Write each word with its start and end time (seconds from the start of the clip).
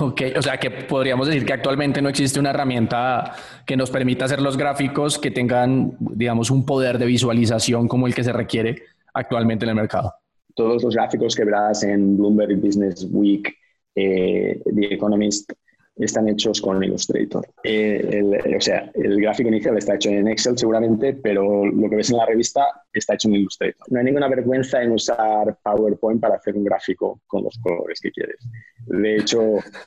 Ok, 0.00 0.22
o 0.36 0.42
sea 0.42 0.58
que 0.58 0.70
podríamos 0.70 1.26
decir 1.26 1.44
que 1.46 1.52
actualmente 1.52 2.02
no 2.02 2.08
existe 2.08 2.38
una 2.38 2.50
herramienta 2.50 3.32
que 3.64 3.76
nos 3.76 3.90
permita 3.90 4.24
hacer 4.24 4.42
los 4.42 4.56
gráficos 4.56 5.18
que 5.18 5.30
tengan, 5.30 5.96
digamos, 5.98 6.50
un 6.50 6.66
poder 6.66 6.98
de 6.98 7.06
visualización 7.06 7.88
como 7.88 8.06
el 8.06 8.14
que 8.14 8.24
se 8.24 8.32
requiere 8.32 8.82
actualmente 9.14 9.64
en 9.64 9.70
el 9.70 9.76
mercado. 9.76 10.12
Todos 10.54 10.82
los 10.82 10.94
gráficos 10.94 11.34
que 11.34 11.44
verás 11.44 11.82
en 11.82 12.16
Bloomberg 12.16 12.56
Business 12.56 13.06
Week, 13.10 13.56
eh, 13.94 14.60
The 14.64 14.94
Economist, 14.94 15.52
están 15.96 16.28
hechos 16.28 16.60
con 16.60 16.82
Illustrator. 16.82 17.46
Eh, 17.62 18.54
o 18.56 18.60
sea, 18.60 18.90
el 18.94 19.20
gráfico 19.20 19.48
inicial 19.48 19.76
está 19.78 19.94
hecho 19.94 20.10
en 20.10 20.28
Excel 20.28 20.58
seguramente, 20.58 21.14
pero 21.14 21.64
lo 21.66 21.88
que 21.88 21.96
ves 21.96 22.10
en 22.10 22.18
la 22.18 22.26
revista 22.26 22.66
está 22.92 23.14
hecho 23.14 23.28
en 23.28 23.36
Illustrator. 23.36 23.86
No 23.90 23.98
hay 23.98 24.04
ninguna 24.04 24.28
vergüenza 24.28 24.82
en 24.82 24.92
usar 24.92 25.56
PowerPoint 25.62 26.20
para 26.20 26.36
hacer 26.36 26.54
un 26.54 26.64
gráfico 26.64 27.20
con 27.26 27.44
los 27.44 27.58
colores 27.58 28.00
que 28.00 28.10
quieres. 28.10 28.46
De 28.86 29.16
hecho, 29.16 29.40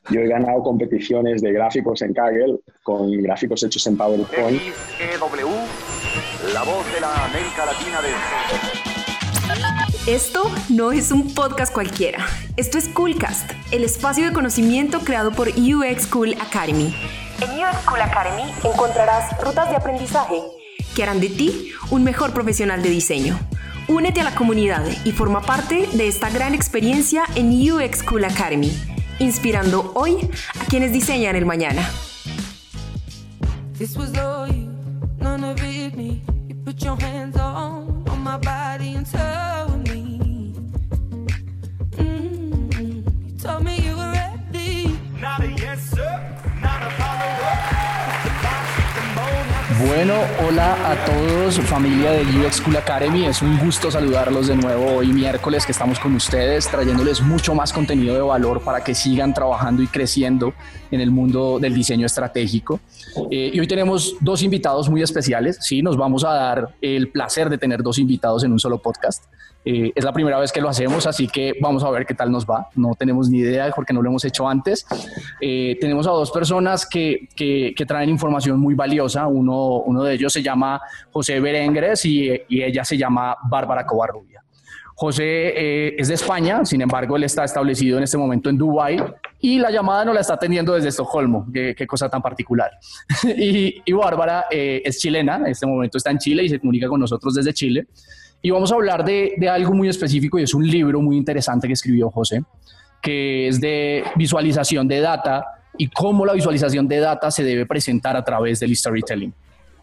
yo 0.09 0.19
he 0.19 0.27
ganado 0.27 0.63
competiciones 0.63 1.41
de 1.41 1.53
gráficos 1.53 2.01
en 2.01 2.13
Kaggle 2.13 2.59
con 2.83 3.11
gráficos 3.21 3.63
hechos 3.63 3.85
en 3.87 3.97
PowerPoint. 3.97 4.59
XEW, 4.59 5.49
la 6.53 6.63
voz 6.63 6.93
de 6.93 7.01
la 7.01 7.25
América 7.25 7.65
Latina 7.65 8.01
de... 8.01 8.78
Esto 10.09 10.51
no 10.69 10.91
es 10.91 11.11
un 11.11 11.35
podcast 11.35 11.71
cualquiera. 11.71 12.25
Esto 12.57 12.79
es 12.79 12.89
Coolcast, 12.89 13.51
el 13.69 13.83
espacio 13.83 14.25
de 14.25 14.33
conocimiento 14.33 15.01
creado 15.01 15.31
por 15.31 15.49
UX 15.49 16.07
Cool 16.07 16.33
Academy. 16.41 16.95
En 17.39 17.51
UX 17.51 17.77
Cool 17.85 18.01
Academy 18.01 18.51
encontrarás 18.63 19.39
rutas 19.39 19.69
de 19.69 19.75
aprendizaje 19.75 20.41
que 20.95 21.03
harán 21.03 21.19
de 21.19 21.29
ti 21.29 21.73
un 21.91 22.03
mejor 22.03 22.33
profesional 22.33 22.81
de 22.81 22.89
diseño. 22.89 23.39
Únete 23.87 24.21
a 24.21 24.23
la 24.23 24.33
comunidad 24.33 24.83
y 25.05 25.11
forma 25.11 25.41
parte 25.43 25.87
de 25.93 26.07
esta 26.07 26.31
gran 26.31 26.55
experiencia 26.55 27.25
en 27.35 27.51
UX 27.71 28.01
Cool 28.01 28.25
Academy, 28.25 28.75
inspirando 29.19 29.91
hoy 29.93 30.27
a 30.59 30.65
quienes 30.65 30.91
diseñan 30.91 31.35
el 31.35 31.45
mañana. 31.45 31.87
Bueno, 49.87 50.13
hola 50.45 50.91
a 50.91 51.05
todos, 51.05 51.57
familia 51.61 52.11
de 52.11 52.23
UX 52.23 52.57
School 52.57 52.75
Academy. 52.75 53.25
Es 53.25 53.41
un 53.41 53.57
gusto 53.59 53.89
saludarlos 53.89 54.47
de 54.47 54.57
nuevo 54.57 54.97
hoy 54.97 55.07
miércoles 55.07 55.65
que 55.65 55.71
estamos 55.71 56.01
con 56.01 56.13
ustedes, 56.15 56.67
trayéndoles 56.67 57.21
mucho 57.21 57.55
más 57.55 57.71
contenido 57.71 58.13
de 58.13 58.19
valor 58.19 58.61
para 58.61 58.83
que 58.83 58.93
sigan 58.93 59.33
trabajando 59.33 59.81
y 59.81 59.87
creciendo 59.87 60.53
en 60.91 60.99
el 60.99 61.11
mundo 61.11 61.59
del 61.59 61.73
diseño 61.73 62.05
estratégico. 62.07 62.81
Eh, 63.31 63.51
y 63.53 63.59
hoy 63.61 63.67
tenemos 63.67 64.17
dos 64.19 64.43
invitados 64.43 64.89
muy 64.89 65.01
especiales. 65.01 65.57
Sí, 65.61 65.81
nos 65.81 65.95
vamos 65.95 66.25
a 66.25 66.33
dar 66.33 66.75
el 66.81 67.07
placer 67.07 67.49
de 67.49 67.57
tener 67.57 67.81
dos 67.81 67.99
invitados 67.99 68.43
en 68.43 68.51
un 68.51 68.59
solo 68.59 68.79
podcast. 68.79 69.23
Eh, 69.65 69.91
es 69.93 70.03
la 70.03 70.13
primera 70.13 70.39
vez 70.39 70.51
que 70.51 70.61
lo 70.61 70.69
hacemos, 70.69 71.05
así 71.05 71.27
que 71.27 71.53
vamos 71.61 71.83
a 71.83 71.89
ver 71.89 72.05
qué 72.05 72.13
tal 72.13 72.31
nos 72.31 72.45
va. 72.45 72.69
No 72.75 72.95
tenemos 72.95 73.29
ni 73.29 73.39
idea 73.39 73.71
porque 73.75 73.93
no 73.93 74.01
lo 74.01 74.09
hemos 74.09 74.23
hecho 74.25 74.47
antes. 74.47 74.85
Eh, 75.41 75.77
tenemos 75.79 76.07
a 76.07 76.11
dos 76.11 76.31
personas 76.31 76.85
que, 76.85 77.27
que, 77.35 77.85
traen 77.85 78.09
información 78.09 78.59
muy 78.59 78.75
valiosa. 78.75 79.27
Uno, 79.27 79.81
uno 79.81 80.03
de 80.03 80.13
ellos 80.13 80.31
se 80.31 80.41
llama 80.41 80.81
José 81.11 81.39
Berengres 81.39 82.05
y, 82.05 82.29
y 82.47 82.63
ella 82.63 82.83
se 82.83 82.97
llama 82.97 83.35
Bárbara 83.49 83.85
Covarrubia. 83.85 84.43
José 84.95 85.23
eh, 85.23 85.95
es 85.97 86.09
de 86.09 86.15
España, 86.15 86.65
sin 86.65 86.81
embargo, 86.81 87.15
él 87.15 87.23
está 87.23 87.45
establecido 87.45 87.97
en 87.97 88.03
este 88.03 88.17
momento 88.17 88.49
en 88.49 88.57
Dubái 88.57 88.97
y 89.39 89.57
la 89.57 89.71
llamada 89.71 90.03
no 90.03 90.13
la 90.13 90.19
está 90.19 90.33
atendiendo 90.33 90.73
desde 90.73 90.89
Estocolmo. 90.89 91.47
Qué, 91.53 91.73
qué 91.73 91.87
cosa 91.87 92.09
tan 92.09 92.21
particular. 92.21 92.71
y, 93.37 93.81
y, 93.85 93.91
Bárbara 93.93 94.45
es 94.51 94.99
chilena, 94.99 95.37
en 95.37 95.47
este 95.47 95.65
momento 95.65 95.97
está 95.97 96.11
en 96.11 96.17
Chile 96.17 96.43
y 96.43 96.49
se 96.49 96.59
comunica 96.59 96.87
con 96.87 96.99
nosotros 96.99 97.33
desde 97.33 97.53
Chile. 97.53 97.87
Y 98.41 98.51
vamos 98.51 98.71
a 98.71 98.75
hablar 98.75 99.03
de, 99.03 99.33
de, 99.37 99.49
algo 99.49 99.73
muy 99.73 99.89
específico 99.89 100.39
y 100.39 100.43
es 100.43 100.53
un 100.53 100.65
libro 100.65 101.01
muy 101.01 101.17
interesante 101.17 101.67
que 101.67 101.73
escribió 101.73 102.09
José, 102.09 102.41
que 103.01 103.47
es 103.47 103.59
de 103.59 104.03
visualización 104.15 104.87
de 104.87 105.01
data 105.01 105.45
y 105.77 105.87
cómo 105.87 106.25
la 106.25 106.33
visualización 106.33 106.87
de 106.87 106.99
data 106.99 107.31
se 107.31 107.43
debe 107.43 107.65
presentar 107.65 108.15
a 108.15 108.23
través 108.23 108.59
del 108.59 108.75
storytelling. 108.75 109.33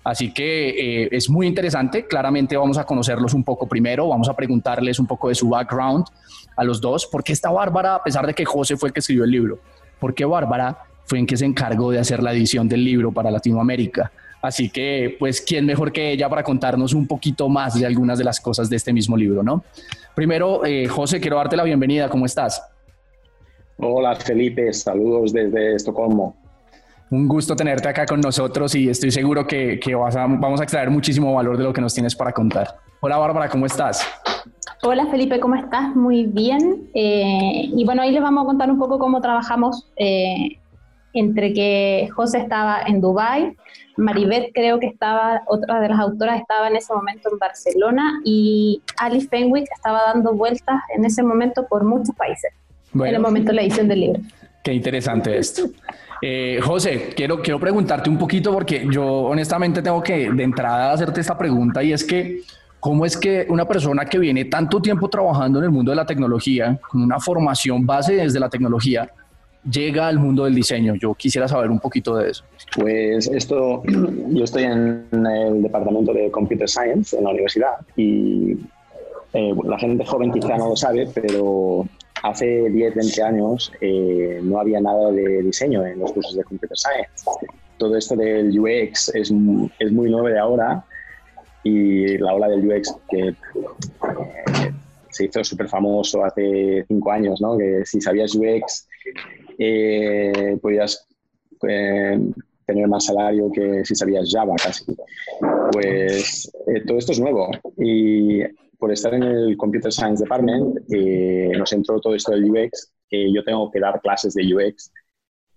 Así 0.06 0.32
que 0.32 0.68
eh, 1.02 1.08
es 1.10 1.28
muy 1.28 1.48
interesante. 1.48 2.06
Claramente 2.06 2.56
vamos 2.56 2.78
a 2.78 2.84
conocerlos 2.84 3.34
un 3.34 3.42
poco 3.42 3.66
primero, 3.66 4.06
vamos 4.08 4.28
a 4.28 4.34
preguntarles 4.34 5.00
un 5.00 5.06
poco 5.06 5.30
de 5.30 5.34
su 5.34 5.48
background 5.48 6.04
a 6.56 6.62
los 6.62 6.80
dos. 6.80 7.06
¿Por 7.06 7.24
qué 7.24 7.32
esta 7.32 7.50
Bárbara, 7.50 7.96
a 7.96 8.04
pesar 8.04 8.24
de 8.24 8.32
que 8.32 8.44
José 8.44 8.76
fue 8.76 8.90
el 8.90 8.92
que 8.92 9.00
escribió 9.00 9.24
el 9.24 9.32
libro? 9.32 9.58
¿Por 9.98 10.14
qué 10.14 10.24
Bárbara 10.24 10.78
fue 11.06 11.18
en 11.18 11.26
que 11.26 11.36
se 11.36 11.44
encargó 11.44 11.90
de 11.90 11.98
hacer 11.98 12.22
la 12.22 12.32
edición 12.32 12.68
del 12.68 12.84
libro 12.84 13.10
para 13.10 13.32
Latinoamérica? 13.32 14.12
Así 14.46 14.70
que, 14.70 15.16
pues, 15.18 15.40
¿quién 15.40 15.66
mejor 15.66 15.90
que 15.90 16.12
ella 16.12 16.28
para 16.28 16.44
contarnos 16.44 16.94
un 16.94 17.08
poquito 17.08 17.48
más 17.48 17.74
de 17.74 17.84
algunas 17.84 18.16
de 18.16 18.22
las 18.22 18.40
cosas 18.40 18.70
de 18.70 18.76
este 18.76 18.92
mismo 18.92 19.16
libro, 19.16 19.42
no? 19.42 19.64
Primero, 20.14 20.64
eh, 20.64 20.86
José, 20.86 21.20
quiero 21.20 21.36
darte 21.36 21.56
la 21.56 21.64
bienvenida. 21.64 22.08
¿Cómo 22.08 22.26
estás? 22.26 22.62
Hola, 23.78 24.14
Felipe. 24.14 24.72
Saludos 24.72 25.32
desde 25.32 25.74
Estocolmo. 25.74 26.36
Un 27.10 27.26
gusto 27.26 27.56
tenerte 27.56 27.88
acá 27.88 28.06
con 28.06 28.20
nosotros 28.20 28.72
y 28.76 28.88
estoy 28.88 29.10
seguro 29.10 29.48
que, 29.48 29.80
vamos 29.94 30.60
a 30.60 30.62
extraer 30.62 30.90
muchísimo 30.90 31.34
valor 31.34 31.58
de 31.58 31.64
lo 31.64 31.72
que 31.72 31.80
nos 31.80 31.92
tienes 31.92 32.14
para 32.14 32.30
contar. 32.30 32.76
Hola, 33.00 33.18
Bárbara, 33.18 33.48
¿cómo 33.48 33.66
estás? 33.66 34.06
Hola 34.84 35.06
Felipe, 35.06 35.40
¿cómo 35.40 35.56
estás? 35.56 35.94
Muy 35.96 36.24
bien. 36.24 36.88
Eh, 36.94 37.68
y 37.74 37.84
bueno, 37.84 38.02
ahí 38.02 38.12
les 38.12 38.22
vamos 38.22 38.44
a 38.44 38.46
contar 38.46 38.70
un 38.70 38.78
poco 38.78 39.00
cómo 39.00 39.20
trabajamos 39.20 39.88
eh, 39.96 40.58
entre 41.12 41.52
que 41.52 42.08
José 42.14 42.38
estaba 42.38 42.82
en 42.86 43.00
Dubái, 43.00 43.56
Maribeth 43.96 44.52
creo 44.52 44.78
que 44.78 44.86
estaba, 44.86 45.42
otra 45.46 45.80
de 45.80 45.88
las 45.88 45.98
autoras 45.98 46.40
estaba 46.40 46.68
en 46.68 46.76
ese 46.76 46.92
momento 46.92 47.30
en 47.32 47.38
Barcelona 47.38 48.20
y 48.24 48.82
Alice 48.98 49.28
Fenwick 49.28 49.66
estaba 49.74 50.12
dando 50.12 50.34
vueltas 50.34 50.82
en 50.94 51.04
ese 51.04 51.22
momento 51.22 51.66
por 51.66 51.84
muchos 51.84 52.14
países, 52.14 52.52
en 52.94 53.06
el 53.06 53.20
momento 53.20 53.48
de 53.48 53.54
la 53.54 53.62
edición 53.62 53.88
del 53.88 54.00
libro. 54.00 54.20
Qué 54.62 54.74
interesante 54.74 55.38
esto. 55.38 55.68
Eh, 56.20 56.60
José, 56.62 57.10
quiero, 57.14 57.40
quiero 57.40 57.60
preguntarte 57.60 58.10
un 58.10 58.18
poquito 58.18 58.52
porque 58.52 58.86
yo 58.90 59.04
honestamente 59.04 59.82
tengo 59.82 60.02
que 60.02 60.30
de 60.30 60.42
entrada 60.42 60.92
hacerte 60.92 61.20
esta 61.20 61.36
pregunta 61.36 61.82
y 61.82 61.92
es 61.92 62.04
que, 62.04 62.40
¿cómo 62.80 63.06
es 63.06 63.16
que 63.16 63.46
una 63.48 63.66
persona 63.66 64.04
que 64.06 64.18
viene 64.18 64.46
tanto 64.46 64.80
tiempo 64.80 65.08
trabajando 65.08 65.58
en 65.58 65.66
el 65.66 65.70
mundo 65.70 65.92
de 65.92 65.96
la 65.96 66.06
tecnología, 66.06 66.78
con 66.88 67.02
una 67.02 67.20
formación 67.20 67.86
base 67.86 68.14
desde 68.14 68.40
la 68.40 68.48
tecnología, 68.48 69.08
llega 69.70 70.08
al 70.08 70.18
mundo 70.18 70.44
del 70.44 70.54
diseño? 70.54 70.94
Yo 70.94 71.14
quisiera 71.14 71.48
saber 71.48 71.70
un 71.70 71.80
poquito 71.80 72.16
de 72.16 72.30
eso. 72.30 72.44
Pues 72.74 73.28
esto, 73.28 73.82
yo 74.28 74.44
estoy 74.44 74.64
en 74.64 75.06
el 75.12 75.62
departamento 75.62 76.12
de 76.12 76.30
Computer 76.30 76.68
Science 76.68 77.16
en 77.16 77.24
la 77.24 77.30
universidad 77.30 77.74
y 77.96 78.56
eh, 79.32 79.54
la 79.64 79.78
gente 79.78 80.04
joven 80.04 80.32
quizá 80.32 80.56
no 80.56 80.70
lo 80.70 80.76
sabe, 80.76 81.08
pero 81.14 81.86
hace 82.22 82.70
10, 82.70 82.94
20 82.94 83.22
años 83.22 83.72
eh, 83.80 84.40
no 84.42 84.58
había 84.58 84.80
nada 84.80 85.10
de 85.10 85.42
diseño 85.42 85.84
en 85.84 85.98
los 85.98 86.12
cursos 86.12 86.34
de 86.36 86.44
Computer 86.44 86.76
Science. 86.76 87.48
Todo 87.78 87.96
esto 87.96 88.16
del 88.16 88.58
UX 88.58 89.10
es, 89.14 89.32
es 89.78 89.92
muy 89.92 90.10
nuevo 90.10 90.28
de 90.28 90.38
ahora 90.38 90.84
y 91.62 92.16
la 92.18 92.32
ola 92.32 92.48
del 92.48 92.66
UX 92.66 92.94
que 93.10 93.28
eh, 93.28 93.34
se 95.10 95.24
hizo 95.24 95.42
súper 95.44 95.68
famoso 95.68 96.24
hace 96.24 96.84
5 96.86 97.10
años, 97.10 97.40
¿no? 97.40 97.58
que 97.58 97.82
si 97.84 98.00
sabías 98.00 98.34
UX 98.34 98.86
eh, 99.58 100.58
podías 100.60 101.06
eh, 101.68 102.18
tener 102.66 102.88
más 102.88 103.06
salario 103.06 103.50
que 103.52 103.84
si 103.84 103.94
sabías 103.94 104.28
Java 104.30 104.54
casi. 104.62 104.84
Pues 105.72 106.52
eh, 106.66 106.82
todo 106.86 106.98
esto 106.98 107.12
es 107.12 107.20
nuevo 107.20 107.50
y 107.78 108.42
por 108.78 108.92
estar 108.92 109.14
en 109.14 109.22
el 109.22 109.56
Computer 109.56 109.92
Science 109.92 110.22
Department 110.22 110.78
eh, 110.92 111.52
nos 111.56 111.72
entró 111.72 112.00
todo 112.00 112.14
esto 112.14 112.32
del 112.32 112.50
UX, 112.50 112.92
que 113.08 113.32
yo 113.32 113.42
tengo 113.44 113.70
que 113.70 113.80
dar 113.80 114.00
clases 114.00 114.34
de 114.34 114.54
UX 114.54 114.92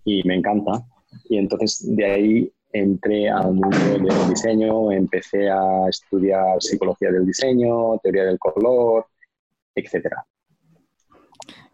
y 0.04 0.22
me 0.26 0.36
encanta. 0.36 0.84
Y 1.28 1.38
entonces 1.38 1.84
de 1.96 2.04
ahí 2.04 2.52
entré 2.72 3.28
al 3.28 3.52
mundo 3.54 3.76
del 3.78 4.28
diseño, 4.28 4.92
empecé 4.92 5.50
a 5.50 5.88
estudiar 5.88 6.62
psicología 6.62 7.10
del 7.10 7.26
diseño, 7.26 7.98
teoría 7.98 8.24
del 8.24 8.38
color, 8.38 9.06
etcétera. 9.74 10.24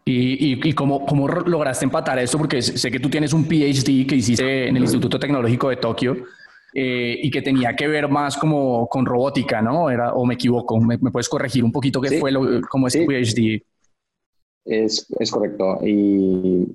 ¿Y, 0.09 0.69
y, 0.69 0.73
cómo, 0.73 1.05
cómo, 1.05 1.27
lograste 1.27 1.83
empatar 1.83 2.17
esto? 2.19 2.37
Porque 2.37 2.61
sé 2.61 2.89
que 2.89 2.99
tú 2.99 3.09
tienes 3.09 3.33
un 3.33 3.43
PhD 3.43 4.07
que 4.07 4.15
hiciste 4.15 4.69
en 4.69 4.77
el 4.77 4.83
Instituto 4.83 5.19
Tecnológico 5.19 5.69
de 5.69 5.75
Tokio 5.75 6.15
eh, 6.73 7.19
y 7.21 7.29
que 7.29 7.41
tenía 7.41 7.75
que 7.75 7.89
ver 7.89 8.07
más 8.07 8.37
como 8.37 8.87
con 8.87 9.05
robótica, 9.05 9.61
¿no? 9.61 9.89
Era, 9.89 10.13
¿O 10.13 10.25
me 10.25 10.35
equivoco? 10.35 10.79
¿Me, 10.79 10.97
puedes 10.97 11.27
corregir 11.27 11.63
un 11.63 11.73
poquito 11.73 11.99
qué 11.99 12.19
fue 12.19 12.31
lo, 12.31 12.61
cómo 12.69 12.87
es 12.87 12.93
sí. 12.93 13.05
PhD? 13.05 13.61
Es, 14.63 15.07
es 15.19 15.29
correcto. 15.29 15.79
Y 15.85 16.65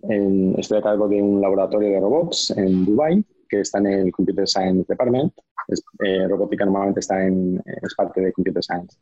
estoy 0.59 0.79
a 0.79 0.83
cargo 0.83 1.09
de 1.09 1.23
un 1.23 1.41
laboratorio 1.41 1.89
de 1.89 2.01
robots 2.01 2.51
en 2.57 2.85
Dubai 2.85 3.25
que 3.49 3.61
está 3.61 3.79
en 3.79 3.87
el 3.87 4.13
Computer 4.13 4.47
Science 4.47 4.85
Department. 4.89 5.33
Eh, 6.05 6.29
robótica 6.29 6.65
normalmente 6.65 7.01
está 7.01 7.27
en, 7.27 7.63
es 7.65 7.95
parte 7.95 8.21
de 8.21 8.33
Computer 8.33 8.63
Science. 8.63 8.99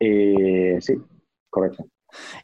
Eh, 0.00 0.78
sí, 0.80 0.94
correcto. 1.50 1.84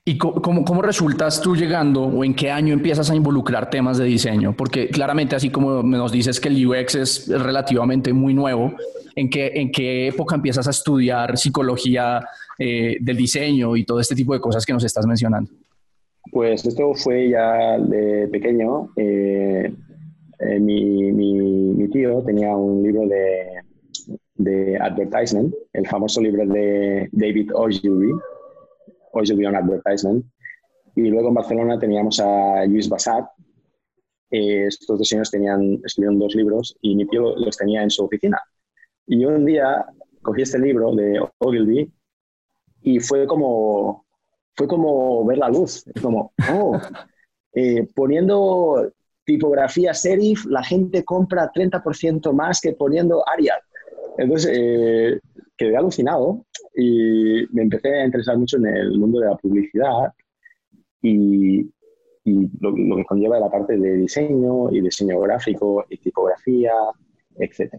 ¿Y 0.04 0.18
cómo, 0.18 0.64
cómo, 0.64 0.82
resultas 0.82 1.40
tú 1.40 1.54
llegando 1.54 2.02
o 2.02 2.24
en 2.24 2.34
qué 2.34 2.50
año 2.50 2.72
empiezas 2.72 3.10
a 3.10 3.14
involucrar 3.14 3.70
temas 3.70 3.98
de 3.98 4.04
diseño? 4.04 4.54
Porque 4.56 4.88
claramente, 4.88 5.36
así 5.36 5.50
como 5.50 5.82
nos 5.82 6.10
dices 6.12 6.40
que 6.40 6.48
el 6.48 6.66
UX 6.66 6.94
es 6.94 7.28
relativamente 7.28 8.12
muy 8.12 8.34
nuevo, 8.34 8.72
¿en 9.14 9.28
qué, 9.30 9.52
en 9.54 9.70
qué 9.70 10.08
época 10.08 10.36
empiezas 10.36 10.66
a 10.66 10.70
estudiar 10.70 11.36
psicología 11.36 12.20
eh, 12.58 12.96
del 13.00 13.16
diseño 13.16 13.76
y 13.76 13.84
todo 13.84 14.00
este 14.00 14.14
tipo 14.14 14.32
de 14.34 14.40
cosas 14.40 14.64
que 14.64 14.72
nos 14.72 14.84
estás 14.84 15.06
mencionando? 15.06 15.50
Pues 16.32 16.64
esto 16.64 16.94
fue 16.94 17.30
ya 17.30 17.78
de 17.78 18.28
pequeño. 18.28 18.90
Eh, 18.96 19.72
eh, 20.40 20.60
mi, 20.60 21.12
mi, 21.12 21.88
tío 21.88 22.22
tenía 22.22 22.56
un 22.56 22.82
libro 22.82 23.06
de, 23.06 23.46
de 24.36 24.78
advertisement, 24.78 25.52
el 25.72 25.86
famoso 25.86 26.20
libro 26.20 26.46
de 26.46 27.08
David 27.12 27.50
Ogilvy, 27.54 28.12
Ogilvy 29.12 29.46
on 29.46 29.56
Advertisement. 29.56 30.24
Y 30.96 31.02
luego 31.02 31.28
en 31.28 31.34
Barcelona 31.34 31.78
teníamos 31.78 32.20
a 32.20 32.64
Luis 32.66 32.88
Bassat. 32.88 33.26
Eh, 34.30 34.66
estos 34.66 34.98
dos 34.98 35.08
señores 35.08 35.30
tenían, 35.30 35.80
escribieron 35.84 36.18
dos 36.18 36.34
libros 36.34 36.76
y 36.80 36.94
mi 36.94 37.06
tío 37.06 37.36
los 37.36 37.56
tenía 37.56 37.82
en 37.82 37.90
su 37.90 38.04
oficina. 38.04 38.40
Y 39.06 39.24
un 39.24 39.44
día 39.44 39.84
cogí 40.22 40.42
este 40.42 40.58
libro 40.58 40.94
de 40.94 41.20
Ogilvy 41.38 41.92
y 42.82 43.00
fue 43.00 43.26
como, 43.26 44.06
fue 44.54 44.66
como 44.66 45.24
ver 45.24 45.38
la 45.38 45.48
luz. 45.48 45.84
Es 45.86 46.00
como, 46.00 46.32
oh, 46.52 46.78
eh, 47.54 47.88
poniendo 47.94 48.92
tipografía 49.24 49.94
serif, 49.94 50.44
la 50.46 50.62
gente 50.62 51.04
compra 51.04 51.52
30% 51.52 52.32
más 52.32 52.60
que 52.60 52.72
poniendo 52.72 53.22
Arial. 53.28 53.60
Entonces, 54.20 54.52
eh, 54.54 55.18
quedé 55.56 55.76
alucinado 55.78 56.44
y 56.76 57.46
me 57.52 57.62
empecé 57.62 58.00
a 58.00 58.04
interesar 58.04 58.36
mucho 58.36 58.58
en 58.58 58.66
el 58.66 58.98
mundo 58.98 59.18
de 59.18 59.28
la 59.28 59.36
publicidad 59.36 60.12
y, 61.00 61.62
lo, 62.24 62.96
que 62.96 63.04
conlleva 63.06 63.40
la 63.40 63.50
parte 63.50 63.78
de 63.78 63.94
diseño 63.96 64.70
y 64.70 64.82
diseño 64.82 65.18
gráfico 65.20 65.86
y 65.88 65.96
tipografía, 65.96 66.72
etc. 67.38 67.72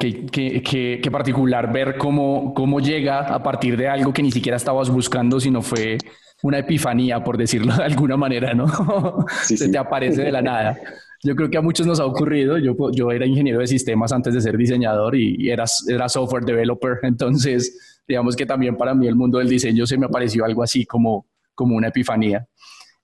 Qué, 0.00 0.26
qué, 0.26 1.00
qué, 1.00 1.10
particular 1.12 1.72
ver 1.72 1.96
cómo, 1.96 2.52
cómo 2.52 2.80
llega 2.80 3.20
a 3.20 3.40
partir 3.40 3.76
de 3.76 3.86
algo 3.86 4.12
que 4.12 4.22
ni 4.22 4.32
siquiera 4.32 4.56
estabas 4.56 4.90
buscando, 4.90 5.38
sino 5.38 5.62
fue 5.62 5.96
una 6.42 6.58
epifanía, 6.58 7.22
por 7.22 7.38
decirlo 7.38 7.72
de 7.76 7.84
alguna 7.84 8.16
manera, 8.16 8.52
¿no? 8.52 8.66
Se 9.44 9.68
te 9.68 9.78
aparece 9.78 10.22
de 10.22 10.32
la 10.32 10.42
nada. 10.42 10.76
Yo 11.24 11.34
creo 11.34 11.50
que 11.50 11.56
a 11.56 11.62
muchos 11.62 11.86
nos 11.86 11.98
ha 12.00 12.06
ocurrido. 12.06 12.58
Yo, 12.58 12.76
yo 12.92 13.10
era 13.10 13.26
ingeniero 13.26 13.60
de 13.60 13.66
sistemas 13.66 14.12
antes 14.12 14.34
de 14.34 14.42
ser 14.42 14.58
diseñador 14.58 15.16
y 15.16 15.50
era, 15.50 15.64
era 15.88 16.08
software 16.08 16.44
developer. 16.44 16.98
Entonces, 17.02 18.02
digamos 18.06 18.36
que 18.36 18.46
también 18.46 18.76
para 18.76 18.94
mí 18.94 19.06
el 19.06 19.16
mundo 19.16 19.38
del 19.38 19.48
diseño 19.48 19.86
se 19.86 19.96
me 19.96 20.06
apareció 20.06 20.44
algo 20.44 20.62
así 20.62 20.84
como, 20.84 21.26
como 21.54 21.76
una 21.76 21.88
epifanía. 21.88 22.46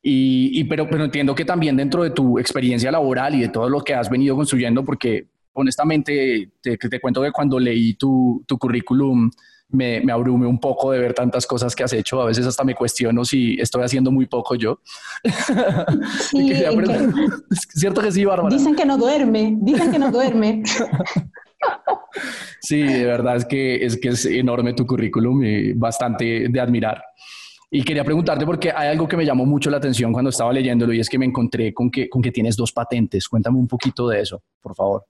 Y, 0.03 0.65
pero, 0.65 0.89
pero 0.89 1.05
entiendo 1.05 1.35
que 1.35 1.45
también 1.45 1.77
dentro 1.77 2.03
de 2.03 2.11
tu 2.11 2.39
experiencia 2.39 2.91
laboral 2.91 3.35
y 3.35 3.41
de 3.41 3.49
todo 3.49 3.69
lo 3.69 3.83
que 3.83 3.95
has 3.95 4.09
venido 4.09 4.35
construyendo, 4.35 4.85
porque 4.85 5.29
honestamente 5.53 6.53
te, 6.63 6.77
te 6.77 7.01
cuento 7.01 7.23
que 7.23 7.33
cuando 7.33 7.59
leí 7.59 7.95
tu, 7.95 8.43
tu 8.47 8.57
currículum, 8.57 9.31
me, 9.71 10.01
me 10.01 10.13
abrume 10.13 10.47
un 10.47 10.59
poco 10.59 10.93
de 10.93 10.99
ver 10.99 11.15
tantas 11.15 11.47
cosas 11.47 11.75
que 11.75 11.83
has 11.83 11.93
hecho. 11.93 12.21
A 12.21 12.27
veces 12.27 12.47
hasta 12.47 12.65
me 12.65 12.75
cuestiono 12.75 13.25
si 13.25 13.55
estoy 13.61 13.83
haciendo 13.85 14.11
muy 14.11 14.27
poco 14.27 14.55
yo. 14.55 14.81
Sí, 16.31 16.53
es 16.53 17.69
cierto 17.75 18.01
que 18.01 18.13
sí, 18.13 18.25
Bárbara. 18.25 18.55
Dicen 18.55 18.75
que 18.75 18.85
no 18.85 18.97
duerme, 18.97 19.57
dicen 19.61 19.91
que 19.91 19.99
no 19.99 20.11
duerme. 20.11 20.63
sí, 22.61 22.83
de 22.83 23.05
verdad 23.05 23.37
es 23.37 23.45
que, 23.45 23.85
es 23.85 23.99
que 23.99 24.09
es 24.11 24.25
enorme 24.27 24.75
tu 24.75 24.87
currículum 24.87 25.43
y 25.43 25.73
bastante 25.73 26.47
de 26.49 26.61
admirar. 26.61 27.03
Y 27.71 27.85
quería 27.85 28.05
preguntarte 28.05 28.45
porque 28.45 28.73
hay 28.75 28.89
algo 28.89 29.07
que 29.07 29.17
me 29.17 29.25
llamó 29.25 29.47
mucho 29.47 29.71
la 29.71 29.77
atención 29.77 30.13
cuando 30.13 30.31
estaba 30.31 30.53
leyéndolo 30.53 30.93
y 30.93 31.01
es 31.01 31.09
que 31.09 31.19
me 31.19 31.27
encontré 31.27 31.73
con 31.73 31.91
que, 31.91 32.09
con 32.09 32.21
que 32.21 32.33
tienes 32.33 32.57
dos 32.57 32.73
patentes. 32.73 33.29
Cuéntame 33.29 33.59
un 33.59 33.69
poquito 33.69 34.09
de 34.09 34.21
eso, 34.21 34.43
por 34.61 34.75
favor. 34.75 35.05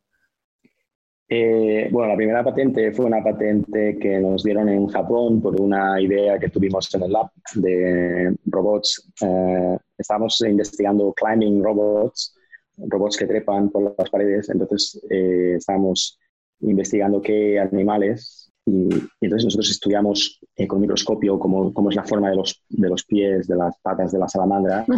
Eh, 1.33 1.89
bueno, 1.93 2.09
la 2.09 2.17
primera 2.17 2.43
patente 2.43 2.91
fue 2.93 3.05
una 3.05 3.23
patente 3.23 3.97
que 4.01 4.19
nos 4.19 4.43
dieron 4.43 4.69
en 4.69 4.89
Japón 4.89 5.41
por 5.41 5.61
una 5.61 6.01
idea 6.01 6.41
que 6.41 6.49
tuvimos 6.49 6.93
en 6.93 7.05
el 7.05 7.13
lab 7.13 7.31
de 7.55 8.35
robots. 8.47 9.09
Eh, 9.23 9.79
estábamos 9.97 10.41
investigando 10.41 11.13
climbing 11.13 11.63
robots, 11.63 12.35
robots 12.79 13.17
que 13.17 13.27
trepan 13.27 13.71
por 13.71 13.95
las 13.97 14.11
paredes. 14.11 14.49
Entonces, 14.51 15.01
eh, 15.09 15.55
estábamos 15.59 16.19
investigando 16.63 17.23
qué 17.23 17.61
animales 17.61 18.40
y, 18.67 18.89
entonces 19.21 19.45
nosotros 19.45 19.71
estudiamos 19.71 20.41
eh, 20.57 20.67
con 20.67 20.81
microscopio 20.81 21.39
cómo, 21.39 21.73
cómo, 21.73 21.91
es 21.91 21.97
la 21.97 22.05
forma 22.05 22.31
de 22.31 22.37
los, 22.37 22.63
de 22.69 22.89
los 22.89 23.05
pies, 23.05 23.47
de 23.49 23.57
las 23.57 23.79
patas 23.81 24.13
de 24.13 24.19
la 24.19 24.29
salamandra. 24.29 24.85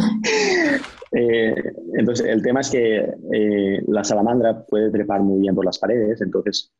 Eh, 1.14 1.54
entonces, 1.92 2.24
el 2.26 2.40
tema 2.40 2.60
es 2.60 2.70
que 2.70 3.00
eh, 3.34 3.82
la 3.86 4.02
salamandra 4.02 4.64
puede 4.64 4.90
trepar 4.90 5.20
muy 5.20 5.40
bien 5.40 5.54
por 5.54 5.62
las 5.62 5.78
paredes, 5.78 6.22
entonces, 6.22 6.72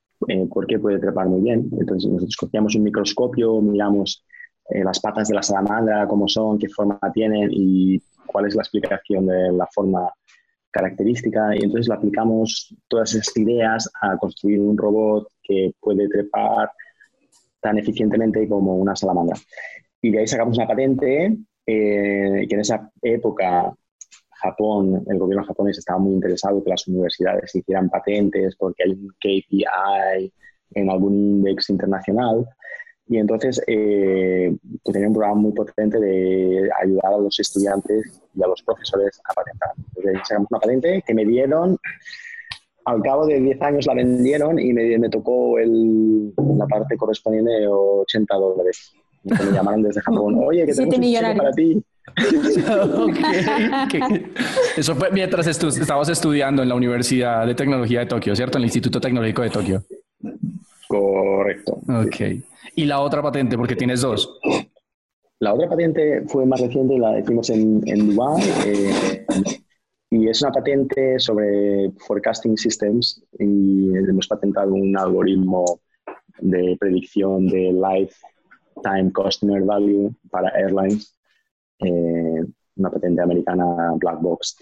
¿por 0.49 0.67
qué 0.67 0.79
puede 0.79 0.99
trepar 0.99 1.29
muy 1.29 1.43
bien? 1.43 1.69
Entonces, 1.79 2.11
nosotros 2.11 2.37
cogíamos 2.39 2.75
un 2.75 2.85
microscopio, 2.85 3.61
miramos 3.61 4.25
las 4.71 5.01
patas 5.01 5.29
de 5.29 5.35
la 5.35 5.43
salamandra, 5.43 6.09
cómo 6.09 6.29
son, 6.29 6.59
qué 6.59 6.67
forma 6.71 6.99
tienen 7.13 7.51
y 7.53 8.01
cuál 8.25 8.47
es 8.47 8.55
la 8.55 8.63
explicación 8.63 9.27
de 9.27 9.53
la 9.53 9.67
forma 9.67 10.11
característica 10.73 11.55
y 11.55 11.65
entonces 11.65 11.89
le 11.89 11.95
aplicamos 11.95 12.75
todas 12.89 13.15
esas 13.15 13.37
ideas 13.37 13.89
a 14.01 14.17
construir 14.17 14.61
un 14.61 14.77
robot 14.77 15.29
que 15.43 15.73
puede 15.81 16.09
trepar 16.09 16.71
tan 17.61 17.79
eficientemente 17.79 18.49
como 18.49 18.77
una 18.77 18.97
salamandra. 18.97 19.37
Y 20.01 20.11
de 20.11 20.21
ahí 20.21 20.27
sacamos 20.27 20.57
una 20.59 20.67
patente 20.67 21.37
eh, 21.67 22.47
que 22.49 22.55
en 22.55 22.61
esa 22.61 22.91
época 23.03 23.73
Japón, 24.43 25.05
el 25.07 25.19
gobierno 25.19 25.47
japonés 25.47 25.79
estaba 25.79 26.01
muy 26.01 26.15
interesado 26.15 26.65
que 26.65 26.71
las 26.71 26.89
universidades 26.89 27.55
hicieran 27.55 27.89
patentes 27.89 28.57
porque 28.57 28.83
hay 28.83 28.91
un 28.91 29.09
KPI 29.21 30.33
en 30.75 30.91
algún 30.91 31.15
index 31.15 31.71
internacional 31.71 32.45
y 33.09 33.19
entonces 33.19 33.61
eh, 33.67 34.55
pues 34.83 34.93
tenía 34.93 35.09
un 35.09 35.15
programa 35.15 35.41
muy 35.41 35.53
potente 35.53 35.99
de 35.99 36.71
ayudar 36.83 37.15
a 37.15 37.19
los 37.19 37.39
estudiantes 37.39 38.21
y 38.35 38.43
a 38.43 38.47
los 38.47 38.63
profesores 38.63 39.21
a 39.29 39.35
patentar. 39.35 39.71
Entonces 39.97 40.23
sacamos 40.27 40.49
una 40.51 40.61
patente 40.61 41.03
que 41.07 41.15
me 41.15 41.25
dieron, 41.25 41.79
al 42.85 43.03
cabo 43.03 43.27
de 43.27 43.41
10 43.41 43.63
años 43.63 43.87
la 43.87 43.95
vendieron 43.95 44.59
y 44.59 44.73
me, 44.73 44.99
me 44.99 45.09
tocó 45.09 45.59
el, 45.59 46.33
la 46.59 46.67
parte 46.67 46.97
correspondiente 46.97 47.51
de 47.51 47.69
80 47.69 48.35
dólares. 48.35 48.93
me 49.25 49.53
llamaron 49.53 49.83
desde 49.83 50.01
Japón, 50.01 50.37
oye, 50.45 50.67
que 50.67 50.73
tenemos 50.73 50.97
un 50.97 51.37
para 51.37 51.53
ti. 51.53 51.83
Eso 54.77 54.97
fue 54.97 55.13
mientras 55.13 55.47
estabas 55.47 56.09
estudiando 56.09 56.63
en 56.63 56.69
la 56.69 56.75
Universidad 56.75 57.47
de 57.47 57.55
Tecnología 57.55 58.01
de 58.01 58.07
Tokio, 58.07 58.35
¿cierto? 58.35 58.59
En 58.59 58.63
el 58.63 58.67
Instituto 58.67 59.01
Tecnológico 59.01 59.43
de 59.43 59.51
Tokio. 59.51 59.85
Correcto. 60.89 61.79
Ok. 61.89 62.43
¿Y 62.75 62.85
la 62.87 63.01
otra 63.01 63.23
patente? 63.23 63.57
Porque 63.57 63.77
tienes 63.77 64.01
dos. 64.01 64.39
La 65.41 65.55
otra 65.55 65.69
patente 65.69 66.23
fue 66.29 66.47
más 66.47 66.61
reciente, 66.61 66.99
la 66.99 67.19
hicimos 67.19 67.51
en, 67.51 67.83
en 67.87 68.15
Dubái. 68.15 68.43
Eh, 68.67 69.27
y 70.11 70.29
es 70.29 70.43
una 70.43 70.53
patente 70.53 71.19
sobre 71.19 71.91
forecasting 72.07 72.57
systems 72.57 73.25
y 73.39 73.89
hemos 73.97 74.29
patentado 74.29 74.75
un 74.75 74.97
algoritmo 74.97 75.81
de 76.39 76.77
predicción 76.79 77.49
de 77.49 77.73
lifetime 77.73 79.11
customer 79.13 79.63
value 79.63 80.15
para 80.31 80.51
airlines, 80.51 81.19
eh, 81.79 82.45
una 82.77 82.91
patente 82.91 83.23
americana 83.23 83.95
black 83.97 84.21
box 84.21 84.57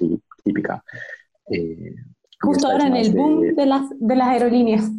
típica. 0.44 0.82
Eh, 1.50 1.94
Justo 2.40 2.68
ahora 2.68 2.86
en 2.86 2.96
el 2.96 3.12
boom 3.12 3.54
de 3.54 3.66
las, 3.66 3.82
de 3.98 4.16
las 4.16 4.28
aerolíneas. 4.28 4.90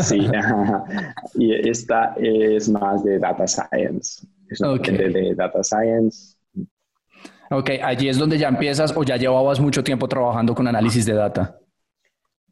Sí, 0.00 0.28
y 1.34 1.68
esta 1.68 2.14
es 2.16 2.68
más 2.68 3.04
de 3.04 3.18
data 3.18 3.46
science. 3.46 4.26
Es 4.48 4.58
de 4.58 5.34
data 5.36 5.62
science. 5.62 6.36
Ok, 7.50 7.70
allí 7.82 8.08
es 8.08 8.18
donde 8.18 8.38
ya 8.38 8.48
empiezas 8.48 8.96
o 8.96 9.02
ya 9.02 9.16
llevabas 9.16 9.60
mucho 9.60 9.82
tiempo 9.82 10.06
trabajando 10.08 10.54
con 10.54 10.68
análisis 10.68 11.04
de 11.06 11.14
data. 11.14 11.58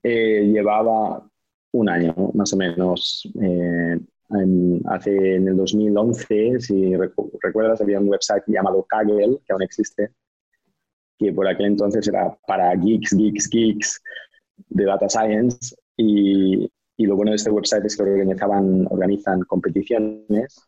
Eh, 0.03 0.51
llevaba 0.53 1.25
un 1.73 1.89
año, 1.89 2.15
más 2.35 2.53
o 2.53 2.57
menos. 2.57 3.29
Eh, 3.41 3.99
en, 4.31 4.83
hace 4.87 5.37
en 5.37 5.49
el 5.49 5.57
2011, 5.57 6.61
si 6.61 6.95
recuerdas, 7.41 7.81
había 7.81 8.01
un 8.01 8.09
website 8.09 8.43
llamado 8.47 8.85
Kaggle, 8.89 9.39
que 9.47 9.53
aún 9.53 9.63
existe, 9.63 10.11
que 11.19 11.33
por 11.33 11.49
aquel 11.49 11.67
entonces 11.67 12.07
era 12.07 12.37
para 12.47 12.75
geeks, 12.75 13.17
geeks, 13.17 13.49
geeks 13.49 14.03
de 14.69 14.85
data 14.85 15.09
science. 15.09 15.75
Y, 15.97 16.71
y 16.99 17.07
lo 17.07 17.17
bueno 17.17 17.31
de 17.31 17.37
este 17.37 17.51
website 17.51 17.87
es 17.87 17.97
que 17.97 18.03
organizaban, 18.03 18.87
organizan 18.91 19.41
competiciones 19.43 20.61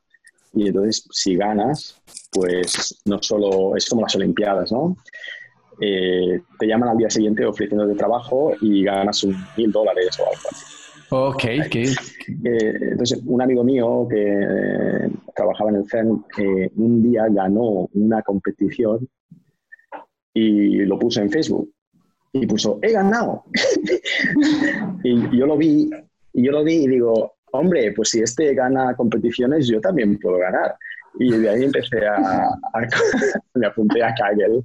y 0.54 0.68
entonces 0.68 1.06
si 1.10 1.36
ganas, 1.36 2.00
pues 2.32 3.02
no 3.04 3.20
solo 3.20 3.76
es 3.76 3.86
como 3.88 4.02
las 4.02 4.14
Olimpiadas, 4.14 4.72
¿no? 4.72 4.96
Eh, 5.80 6.40
te 6.58 6.66
llaman 6.66 6.90
al 6.90 6.96
día 6.96 7.10
siguiente 7.10 7.44
ofreciéndote 7.44 7.94
trabajo 7.94 8.52
y 8.60 8.84
ganas 8.84 9.22
un 9.24 9.36
mil 9.56 9.72
dólares 9.72 10.18
o 10.20 10.22
algo 10.22 10.48
así. 10.50 10.80
Ok, 11.12 11.44
ok. 11.66 11.74
Eh, 11.74 12.74
entonces, 12.92 13.20
un 13.26 13.42
amigo 13.42 13.64
mío 13.64 14.06
que 14.08 14.22
eh, 14.22 15.10
trabajaba 15.34 15.70
en 15.70 15.76
el 15.76 15.88
CERN, 15.88 16.24
eh, 16.38 16.70
un 16.76 17.02
día 17.02 17.26
ganó 17.28 17.88
una 17.94 18.22
competición 18.22 19.08
y 20.32 20.84
lo 20.84 20.96
puso 20.98 21.20
en 21.20 21.30
Facebook. 21.30 21.72
Y 22.32 22.46
puso, 22.46 22.78
he 22.80 22.92
ganado. 22.92 23.42
y 25.02 25.36
yo 25.36 25.46
lo 25.46 25.56
vi, 25.56 25.90
y 26.32 26.44
yo 26.44 26.52
lo 26.52 26.64
vi 26.64 26.84
y 26.84 26.88
digo, 26.88 27.34
hombre, 27.52 27.92
pues 27.92 28.10
si 28.10 28.20
este 28.20 28.54
gana 28.54 28.94
competiciones, 28.94 29.68
yo 29.68 29.80
también 29.80 30.18
puedo 30.18 30.38
ganar. 30.38 30.76
Y 31.18 31.32
de 31.32 31.48
ahí 31.48 31.64
empecé 31.64 32.06
a, 32.06 32.50
me 33.54 33.66
apunté 33.66 34.02
a 34.02 34.14
Kaggle. 34.14 34.62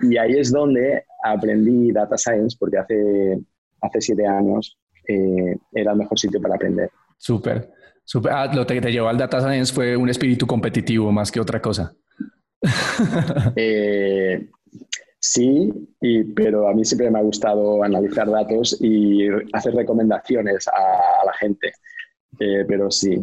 Y 0.00 0.16
ahí 0.16 0.38
es 0.38 0.50
donde 0.50 1.04
aprendí 1.24 1.92
Data 1.92 2.16
Science, 2.16 2.56
porque 2.58 2.78
hace, 2.78 3.40
hace 3.82 4.00
siete 4.00 4.26
años 4.26 4.78
eh, 5.08 5.56
era 5.72 5.92
el 5.92 5.98
mejor 5.98 6.18
sitio 6.18 6.40
para 6.40 6.54
aprender. 6.54 6.90
Súper. 7.18 7.70
Súper. 8.04 8.32
Ah, 8.32 8.50
lo 8.52 8.66
que 8.66 8.80
te 8.80 8.90
llevó 8.90 9.08
al 9.08 9.18
Data 9.18 9.40
Science 9.40 9.72
fue 9.72 9.96
un 9.96 10.08
espíritu 10.08 10.46
competitivo 10.46 11.12
más 11.12 11.30
que 11.30 11.40
otra 11.40 11.60
cosa. 11.60 11.94
eh, 13.56 14.48
sí, 15.20 15.72
y, 16.00 16.24
pero 16.24 16.68
a 16.68 16.74
mí 16.74 16.84
siempre 16.84 17.10
me 17.10 17.18
ha 17.18 17.22
gustado 17.22 17.82
analizar 17.84 18.28
datos 18.30 18.76
y 18.80 19.28
hacer 19.52 19.74
recomendaciones 19.74 20.66
a, 20.68 21.24
la 21.24 21.32
gente. 21.34 21.72
Eh, 22.38 22.64
pero 22.66 22.90
sí. 22.90 23.16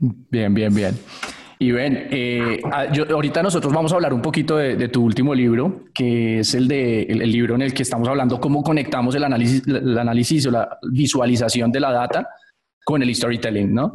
Bien, 0.00 0.52
bien, 0.52 0.74
bien. 0.74 0.94
Y 1.60 1.72
ven, 1.72 2.08
eh, 2.10 2.60
ah, 2.72 2.86
ahorita 3.10 3.42
nosotros 3.42 3.72
vamos 3.72 3.92
a 3.92 3.96
hablar 3.96 4.12
un 4.14 4.22
poquito 4.22 4.56
de, 4.56 4.88
tu 4.88 5.04
último 5.04 5.34
libro, 5.34 5.86
que 5.92 6.40
es 6.40 6.54
el, 6.54 6.68
de, 6.68 7.02
el, 7.02 7.32
libro 7.32 7.56
en 7.56 7.62
el 7.62 7.74
que 7.74 7.82
estamos 7.82 8.08
hablando 8.08 8.40
cómo 8.40 8.62
conectamos 8.62 9.14
el 9.16 9.24
análisis, 9.24 9.66
el 9.66 9.98
análisis 9.98 10.46
o 10.46 10.52
la 10.52 10.78
visualización 10.92 11.72
de 11.72 11.80
la 11.80 11.90
data 11.90 12.28
con 12.88 13.02
el 13.02 13.14
storytelling, 13.14 13.74
¿no? 13.74 13.92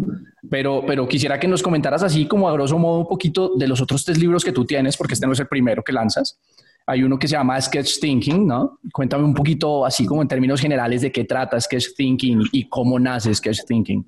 Pero, 0.52 0.84
pero 0.86 1.08
quisiera 1.08 1.40
que 1.40 1.48
nos 1.48 1.64
comentaras 1.64 2.04
así 2.04 2.28
como 2.28 2.48
a 2.48 2.54
grosso 2.54 2.78
modo 2.78 3.00
un 3.00 3.08
poquito 3.08 3.56
de 3.56 3.68
los 3.68 3.82
otros 3.82 4.06
tres 4.06 4.20
libros 4.20 4.46
que 4.46 4.52
tú 4.52 4.66
tienes, 4.66 4.96
porque 4.96 5.16
este 5.16 5.26
no 5.26 5.34
es 5.34 5.40
el 5.40 5.48
primero 5.48 5.84
que 5.84 5.92
lanzas. 5.92 6.40
Hay 6.86 7.02
uno 7.02 7.18
que 7.18 7.28
se 7.28 7.32
llama 7.32 7.60
Sketch 7.60 8.00
Thinking, 8.00 8.46
¿no? 8.46 8.78
Cuéntame 8.94 9.24
un 9.24 9.34
poquito 9.34 9.84
así 9.84 10.06
como 10.06 10.22
en 10.22 10.28
términos 10.28 10.62
generales 10.62 11.02
de 11.02 11.12
qué 11.12 11.24
trata 11.24 11.60
Sketch 11.60 11.96
Thinking 11.98 12.44
y 12.52 12.70
cómo 12.70 13.00
nace 13.00 13.34
Sketch 13.34 13.66
Thinking. 13.66 14.06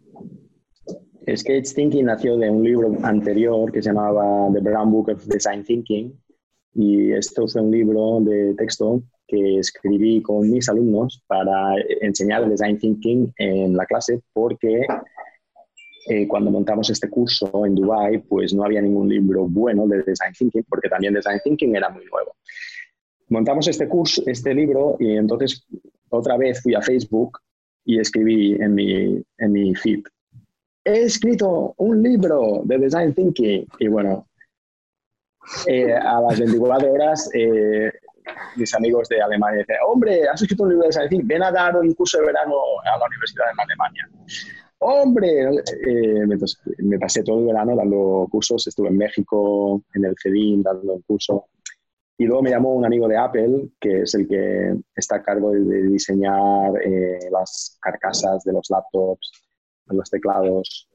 Sketch 1.36 1.74
Thinking 1.74 2.06
nació 2.06 2.38
de 2.38 2.52
un 2.52 2.64
libro 2.64 2.96
anterior 3.02 3.72
que 3.72 3.82
se 3.82 3.90
llamaba 3.90 4.48
The 4.54 4.60
Brown 4.60 4.92
Book 4.92 5.10
of 5.10 5.26
Design 5.26 5.64
Thinking 5.64 6.14
y 6.76 7.12
esto 7.12 7.48
fue 7.48 7.64
un 7.64 7.72
libro 7.72 8.20
de 8.22 8.54
texto 8.54 9.02
que 9.28 9.60
escribí 9.60 10.22
con 10.22 10.50
mis 10.50 10.70
alumnos 10.70 11.24
para 11.28 11.76
enseñar 12.02 12.48
Design 12.48 12.78
Thinking 12.78 13.34
en 13.38 13.76
la 13.76 13.86
clase 13.86 14.22
porque 14.34 14.86
eh, 16.08 16.28
cuando 16.28 16.52
montamos 16.52 16.90
este 16.90 17.10
curso 17.10 17.66
en 17.66 17.76
Dubai 17.76 18.20
pues 18.20 18.54
no 18.54 18.64
había 18.64 18.82
ningún 18.82 19.10
libro 19.10 19.48
bueno 19.48 19.88
de 19.88 20.04
Design 20.04 20.34
Thinking 20.38 20.64
porque 20.70 20.90
también 20.90 21.14
Design 21.14 21.40
Thinking 21.44 21.76
era 21.76 21.90
muy 21.90 22.06
nuevo. 22.06 22.36
Montamos 23.30 23.68
este 23.68 23.88
curso, 23.88 24.22
este 24.28 24.54
libro 24.54 24.98
y 25.00 25.18
entonces 25.18 25.66
otra 26.10 26.38
vez 26.38 26.62
fui 26.62 26.76
a 26.76 26.82
Facebook 26.82 27.40
y 27.84 28.00
escribí 28.00 28.54
en 28.54 28.76
mi, 28.76 29.24
en 29.38 29.52
mi 29.52 29.76
feed 29.76 30.04
he 30.86 31.04
escrito 31.04 31.74
un 31.78 32.02
libro 32.02 32.62
de 32.64 32.78
Design 32.78 33.14
Thinking 33.14 33.68
y 33.80 33.88
bueno, 33.88 34.28
eh, 35.68 35.92
a 35.94 36.22
las 36.22 36.40
24 36.40 36.92
horas 36.92 37.30
eh, 37.34 37.92
mis 38.56 38.74
amigos 38.74 39.08
de 39.10 39.22
Alemania 39.22 39.60
dicen, 39.60 39.78
hombre, 39.88 40.28
has 40.28 40.42
escrito 40.42 40.64
un 40.64 40.70
libro 40.70 40.88
de 40.88 41.08
Thinking, 41.08 41.28
ven 41.28 41.44
a 41.44 41.52
dar 41.52 41.76
un 41.76 41.94
curso 41.94 42.20
de 42.20 42.26
verano 42.26 42.56
a 42.84 42.98
la 42.98 43.06
Universidad 43.06 43.46
de 43.46 43.64
Alemania. 43.64 44.10
Hombre, 44.80 45.44
eh, 45.88 46.26
me 46.80 47.00
pasé 47.00 47.24
todo 47.24 47.40
el 47.40 47.46
verano 47.46 47.76
dando 47.76 48.28
cursos, 48.30 48.68
estuve 48.68 48.90
en 48.90 48.98
México, 48.98 49.82
en 49.94 50.06
el 50.06 50.16
CEDIN, 50.22 50.64
dando 50.64 50.94
un 50.94 51.02
curso. 51.02 51.48
Y 52.18 52.26
luego 52.26 52.44
me 52.44 52.52
llamó 52.52 52.74
un 52.74 52.86
amigo 52.86 53.08
de 53.08 53.18
Apple, 53.18 53.70
que 53.80 54.02
es 54.02 54.14
el 54.16 54.28
que 54.28 54.76
está 54.96 55.18
a 55.18 55.24
cargo 55.24 55.52
de, 55.52 55.84
diseñar 55.84 56.72
las 57.32 57.78
carcasas 57.82 58.44
de 58.44 58.54
los 58.54 58.70
laptops 58.70 59.46
los 59.94 60.10
teclados. 60.10 60.90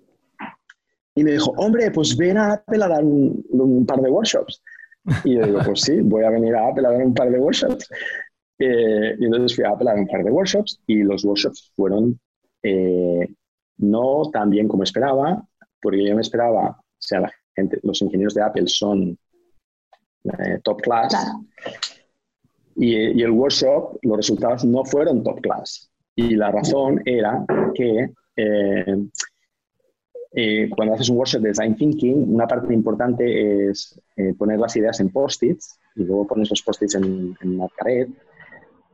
Y 1.15 1.25
me 1.25 1.33
dijo, 1.33 1.53
hombre, 1.57 1.91
pues 1.91 2.17
ven 2.17 2.39
a 2.39 2.55
Apple 2.55 2.85
a 2.85 2.89
dar 2.89 3.05
un, 3.05 3.85
par 3.87 4.01
de 4.01 4.11
workshops. 4.11 4.63
Y 5.25 5.35
yo 5.35 5.47
digo, 5.47 5.61
pues 5.65 5.81
sí, 5.83 6.01
voy 6.01 6.25
a 6.25 6.31
venir 6.31 6.55
a 6.55 6.69
Apple 6.69 6.87
a 6.87 6.93
dar 6.93 7.03
un 7.03 7.15
par 7.15 7.31
de 7.31 7.39
workshops. 7.39 7.89
Eh, 8.59 9.17
y 9.19 9.25
entonces 9.25 9.57
fui 9.57 9.65
a 9.65 9.71
Apple 9.71 9.89
a 9.89 9.93
dar 9.93 10.01
un 10.01 10.07
par 10.07 10.23
de 10.23 10.31
workshops 10.31 10.81
y 10.87 11.03
los 11.03 11.25
workshops 11.25 11.73
fueron 11.75 12.21
eh, 12.63 13.27
no 13.79 14.23
tan 14.31 14.51
bien 14.51 14.69
como 14.69 14.83
esperaba, 14.83 15.43
porque 15.81 16.05
yo 16.05 16.15
me 16.15 16.21
esperaba, 16.21 16.71
o 16.79 16.85
sea, 16.99 17.21
la 17.21 17.33
gente, 17.57 17.81
los 17.83 18.03
ingenieros 18.03 18.35
de 18.35 18.43
Apple 18.43 18.67
son 18.67 19.19
eh, 20.25 20.59
top 20.63 20.83
class. 20.83 21.15
Y, 22.77 22.95
y, 22.95 23.23
el 23.23 23.31
workshop, 23.31 23.99
los 24.03 24.17
resultados 24.19 24.65
no 24.65 24.85
fueron 24.85 25.23
top 25.23 25.41
class. 25.41 25.91
Y 26.15 26.37
la 26.37 26.51
razón 26.51 27.01
era 27.05 27.45
que 27.75 28.11
eh, 30.33 30.65
eh, 30.65 30.71
cuando 30.71 30.95
haces 30.95 31.09
un 31.09 31.17
workshop 31.17 31.43
de 31.43 31.49
design 31.49 31.77
thinking, 31.77 32.35
una 32.35 32.47
parte 32.47 32.73
importante 32.73 33.71
es 33.71 34.01
eh, 34.17 34.35
poner 34.35 34.59
las 34.59 34.75
ideas 34.77 35.01
en 35.01 35.11
post-its 35.11 35.79
y 35.97 36.05
luego 36.05 36.27
pones 36.27 36.51
los 36.51 36.63
post-its 36.63 36.95
en, 36.95 37.37
en 37.41 37.55
una 37.55 37.67
pared 37.79 38.09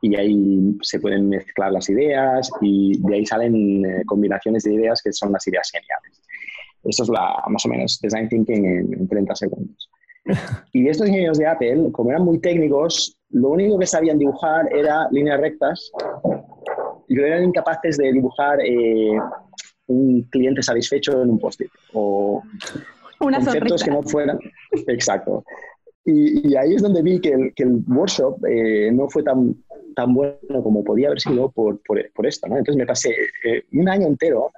y 0.00 0.14
ahí 0.16 0.76
se 0.82 1.00
pueden 1.00 1.28
mezclar 1.28 1.72
las 1.72 1.88
ideas 1.88 2.50
y 2.60 3.00
de 3.00 3.14
ahí 3.14 3.26
salen 3.26 4.04
combinaciones 4.04 4.62
de 4.64 4.74
ideas 4.74 5.02
que 5.02 5.12
son 5.12 5.32
las 5.32 5.46
ideas 5.46 5.70
geniales. 5.70 6.22
Esto 6.84 7.02
es 7.02 7.08
la, 7.08 7.42
más 7.48 7.64
o 7.64 7.68
menos 7.68 7.98
design 8.00 8.28
thinking 8.28 8.64
en, 8.64 8.92
en 8.92 9.08
30 9.08 9.34
segundos. 9.34 9.90
Y 10.72 10.88
estos 10.88 11.08
ingenieros 11.08 11.38
de 11.38 11.46
Apple, 11.46 11.90
como 11.92 12.10
eran 12.10 12.24
muy 12.24 12.38
técnicos, 12.40 13.18
lo 13.30 13.50
único 13.50 13.78
que 13.78 13.86
sabían 13.86 14.18
dibujar 14.18 14.68
era 14.74 15.08
líneas 15.10 15.40
rectas 15.40 15.90
y 17.08 17.18
eran 17.20 17.44
incapaces 17.44 17.96
de 17.96 18.12
dibujar 18.12 18.58
eh, 18.60 19.18
un 19.88 20.22
cliente 20.22 20.62
satisfecho 20.62 21.22
en 21.22 21.30
un 21.30 21.38
post-it 21.38 21.70
o 21.92 22.42
conceptos 23.18 23.82
que 23.82 23.90
no 23.90 24.02
fueran. 24.02 24.38
Exacto. 24.88 25.44
Y, 26.04 26.54
ahí 26.54 26.74
es 26.74 26.82
donde 26.82 27.02
vi 27.02 27.20
que 27.20 27.30
el, 27.30 27.54
que 27.54 27.64
el 27.64 27.82
workshop 27.88 28.44
eh, 28.46 28.90
no 28.92 29.08
fue 29.08 29.24
tan, 29.24 29.56
tan 29.96 30.14
bueno 30.14 30.62
como 30.62 30.84
podía 30.84 31.08
haber 31.08 31.20
sido 31.20 31.50
por, 31.50 31.80
por, 31.82 32.00
por 32.12 32.26
esto. 32.26 32.46
¿no? 32.46 32.56
Entonces 32.56 32.78
me 32.78 32.86
pasé 32.86 33.10
eh, 33.44 33.64
un 33.72 33.88
año 33.88 34.06
entero 34.06 34.52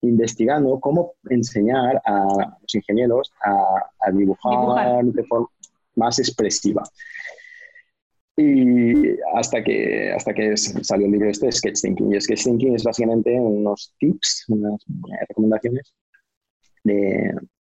investigando 0.00 0.80
cómo 0.80 1.12
enseñar 1.28 2.00
a 2.04 2.24
los 2.60 2.74
ingenieros 2.74 3.32
a, 3.44 3.84
a 4.00 4.10
dibujar, 4.10 4.50
dibujar, 4.50 5.04
de 5.04 5.24
forma 5.24 5.48
más 5.96 6.18
expresiva. 6.18 6.82
Y 8.36 9.10
hasta 9.34 9.62
que, 9.62 10.10
hasta 10.12 10.32
que 10.32 10.56
salió 10.56 11.06
el 11.06 11.12
libro 11.12 11.28
este 11.28 11.52
Sketch 11.52 11.82
Thinking. 11.82 12.14
Y 12.14 12.20
Sketch 12.20 12.44
Thinking 12.44 12.74
es 12.74 12.84
básicamente 12.84 13.38
unos 13.38 13.94
tips, 13.98 14.44
unas 14.48 14.82
recomendaciones 15.28 15.94
de, 16.84 17.34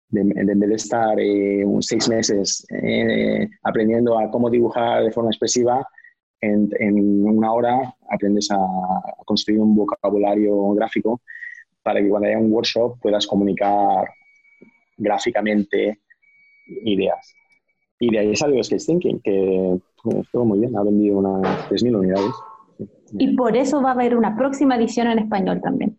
de, 0.09 0.23
de 0.23 0.55
de 0.55 0.75
estar 0.75 1.19
eh, 1.19 1.63
seis 1.81 2.09
meses 2.09 2.65
eh, 2.71 3.47
aprendiendo 3.63 4.17
a 4.17 4.31
cómo 4.31 4.49
dibujar 4.49 5.03
de 5.03 5.11
forma 5.11 5.29
expresiva, 5.29 5.87
en, 6.41 6.69
en, 6.79 7.25
una 7.25 7.51
hora 7.51 7.95
aprendes 8.11 8.49
a 8.51 8.57
construir 9.25 9.59
un 9.59 9.75
vocabulario 9.75 10.69
gráfico 10.73 11.21
para 11.81 11.99
que 11.99 12.09
cuando 12.09 12.27
haya 12.27 12.37
un 12.37 12.51
workshop 12.51 12.99
puedas 13.01 13.25
comunicar 13.25 14.07
gráficamente 14.97 15.99
ideas. 16.67 17.33
Y 17.99 18.11
de 18.11 18.19
ahí 18.19 18.35
salió 18.35 18.63
Sketch 18.63 18.85
Thinking, 18.85 19.19
que 19.21 19.79
estuvo 20.11 20.45
muy 20.45 20.59
bien, 20.59 20.75
ha 20.77 20.83
vendido 20.83 21.17
unas 21.17 21.69
3.000 21.69 21.97
unidades. 21.97 22.31
Y 23.13 23.35
por 23.35 23.55
eso 23.55 23.81
va 23.81 23.89
a 23.89 23.93
haber 23.93 24.15
una 24.15 24.35
próxima 24.35 24.75
edición 24.75 25.07
en 25.07 25.19
español 25.19 25.61
también. 25.61 25.97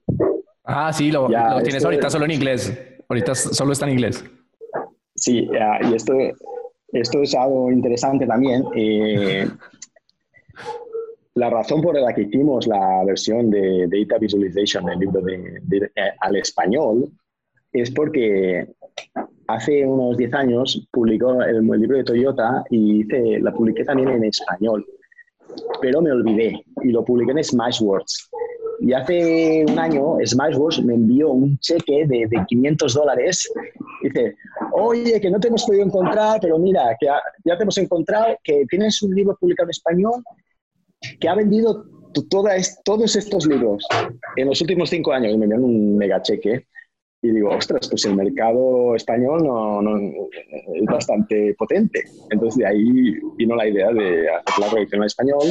Ah, 0.64 0.92
sí, 0.92 1.10
lo, 1.10 1.28
tienes 1.62 1.84
ahorita 1.84 2.10
solo 2.10 2.26
en 2.26 2.32
inglés. 2.32 2.76
Ahorita 3.08 3.34
solo 3.34 3.72
está 3.72 3.86
en 3.86 3.92
inglés. 3.92 4.24
Sí, 5.14 5.48
y 5.90 5.94
esto, 5.94 6.12
esto 6.92 7.22
es 7.22 7.34
algo 7.34 7.72
interesante 7.72 8.26
también. 8.26 8.64
Eh, 8.76 9.48
la 11.34 11.50
razón 11.50 11.80
por 11.80 11.98
la 11.98 12.12
que 12.14 12.22
hicimos 12.22 12.66
la 12.66 13.04
versión 13.04 13.50
de 13.50 13.86
Data 13.88 14.18
Visualization 14.18 14.84
del 14.84 14.98
libro 14.98 15.20
de, 15.22 15.90
eh, 15.94 16.10
al 16.20 16.36
español 16.36 17.10
es 17.72 17.90
porque 17.90 18.66
hace 19.46 19.84
unos 19.84 20.16
10 20.16 20.34
años 20.34 20.88
publicó 20.90 21.42
el, 21.42 21.66
libro 21.66 21.96
de 21.96 22.04
Toyota 22.04 22.64
y 22.70 23.00
hice, 23.00 23.40
la 23.40 23.52
publiqué 23.52 23.84
también 23.84 24.08
en 24.10 24.24
español, 24.24 24.86
pero 25.80 26.00
me 26.00 26.12
olvidé 26.12 26.62
y 26.82 26.88
lo 26.90 27.04
publiqué 27.04 27.32
en 27.32 27.44
Smashwords. 27.44 28.30
Y 28.80 28.92
hace 28.92 29.64
un 29.68 29.78
año 29.78 30.16
Smashwords 30.24 30.84
me 30.84 30.94
envió 30.94 31.30
un 31.30 31.58
cheque 31.58 32.06
de, 32.06 32.26
de 32.28 32.44
500 32.46 32.94
dólares. 32.94 33.52
Dice, 34.02 34.36
oye, 34.72 35.20
que 35.20 35.30
no 35.30 35.40
te 35.40 35.48
hemos 35.48 35.64
podido 35.64 35.84
encontrar, 35.84 36.38
pero 36.40 36.58
mira, 36.58 36.96
que 37.00 37.06
ya 37.44 37.56
te 37.56 37.62
hemos 37.62 37.78
encontrado, 37.78 38.36
que 38.44 38.64
tienes 38.68 39.02
un 39.02 39.14
libro 39.14 39.36
publicado 39.40 39.66
en 39.66 39.70
español 39.70 40.22
que 41.20 41.28
ha 41.28 41.34
vendido 41.34 41.84
toda 42.30 42.52
todos 42.84 43.14
estos 43.16 43.46
libros 43.46 43.86
en 44.36 44.48
los 44.48 44.60
últimos 44.60 44.90
cinco 44.90 45.12
años 45.12 45.36
me 45.36 45.46
dieron 45.46 45.64
un 45.64 45.96
mega 45.96 46.20
cheque 46.20 46.66
y 47.20 47.30
digo, 47.32 47.50
ostras, 47.50 47.88
pues 47.88 48.04
el 48.04 48.14
mercado 48.14 48.94
español 48.94 49.42
no, 49.44 49.98
es 50.74 50.84
bastante 50.84 51.54
potente. 51.58 52.04
Entonces 52.30 52.58
de 52.58 52.66
ahí 52.66 53.12
vino 53.36 53.56
la 53.56 53.68
idea 53.68 53.90
de 53.90 54.28
hacer 54.30 54.64
la 54.64 54.70
colección 54.70 55.02
al 55.02 55.06
español 55.06 55.42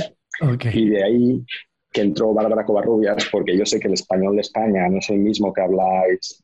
y 0.74 0.90
de 0.90 1.04
ahí 1.04 1.46
que 1.92 2.02
entró 2.02 2.34
Bárbara 2.34 2.66
Covarrubias, 2.66 3.28
porque 3.32 3.58
yo 3.58 3.66
sé 3.66 3.80
que 3.80 3.88
el 3.88 3.96
español 3.96 4.36
de 4.36 4.42
España 4.42 4.88
no 4.88 5.00
es 5.00 5.10
el 5.10 5.20
mismo 5.20 5.52
que 5.52 5.62
habláis. 5.62 6.44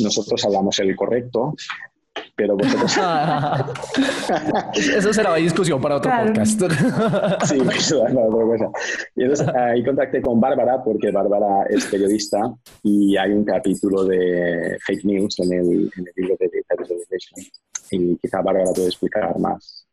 Nosotros 0.00 0.44
hablamos 0.44 0.78
el 0.80 0.96
correcto, 0.96 1.54
pero 2.36 2.56
vosotros... 2.56 2.96
eso 4.74 5.12
será 5.12 5.34
discusión 5.36 5.80
para 5.80 5.96
otro 5.96 6.10
podcast. 6.10 6.60
sí, 7.44 7.58
eso 7.76 8.02
para 8.02 8.26
otra 8.26 8.44
cosa. 8.44 8.70
Y 9.16 9.22
entonces 9.22 9.48
ahí 9.48 9.84
contacté 9.84 10.22
con 10.22 10.40
Bárbara, 10.40 10.82
porque 10.82 11.10
Bárbara 11.10 11.64
es 11.70 11.84
periodista 11.86 12.54
y 12.82 13.16
hay 13.16 13.32
un 13.32 13.44
capítulo 13.44 14.04
de 14.04 14.76
fake 14.86 15.04
news 15.04 15.38
en 15.40 15.52
el, 15.52 15.92
en 15.96 16.06
el 16.06 16.12
libro 16.16 16.36
de 16.40 16.48
Television. 16.68 17.40
Y 17.90 18.16
quizá 18.16 18.40
Bárbara 18.40 18.70
puede 18.74 18.88
explicar 18.88 19.38
más. 19.38 19.86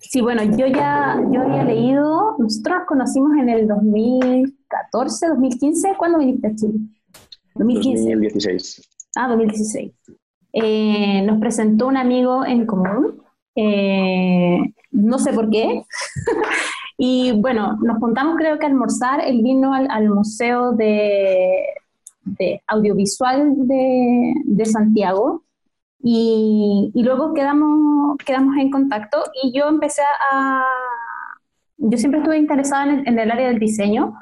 Sí, 0.00 0.20
bueno, 0.20 0.44
yo 0.44 0.66
ya 0.66 1.20
yo 1.32 1.40
había 1.40 1.64
leído, 1.64 2.36
nosotros 2.38 2.78
nos 2.78 2.86
conocimos 2.86 3.32
en 3.38 3.48
el 3.48 3.66
2014, 3.66 5.28
2015, 5.28 5.94
¿cuándo 5.96 6.18
viniste 6.18 6.46
a 6.46 6.54
Chile? 6.54 6.78
2015. 7.54 8.10
2016. 8.10 8.91
Ah, 9.14 9.28
2016. 9.28 9.92
Eh, 10.54 11.22
nos 11.22 11.38
presentó 11.38 11.86
un 11.86 11.96
amigo 11.96 12.44
en 12.44 12.66
común, 12.66 13.22
eh, 13.54 14.58
no 14.90 15.18
sé 15.18 15.32
por 15.32 15.50
qué, 15.50 15.84
y 16.98 17.32
bueno, 17.32 17.78
nos 17.82 17.98
juntamos 17.98 18.36
creo 18.36 18.58
que 18.58 18.66
a 18.66 18.68
almorzar, 18.68 19.20
él 19.20 19.42
vino 19.42 19.72
al, 19.72 20.08
Museo 20.10 20.72
de, 20.72 21.64
Audiovisual 22.66 23.54
de, 23.56 24.64
Santiago, 24.66 25.42
y, 26.02 26.90
luego 26.94 27.32
quedamos, 27.32 28.16
quedamos 28.26 28.56
en 28.56 28.70
contacto. 28.70 29.18
Y 29.42 29.56
yo 29.56 29.68
empecé 29.68 30.02
a... 30.32 30.64
Yo 31.76 31.96
siempre 31.96 32.18
estuve 32.18 32.38
interesada 32.38 32.92
en 32.92 33.18
el 33.18 33.30
área 33.30 33.48
del 33.48 33.60
diseño, 33.60 34.14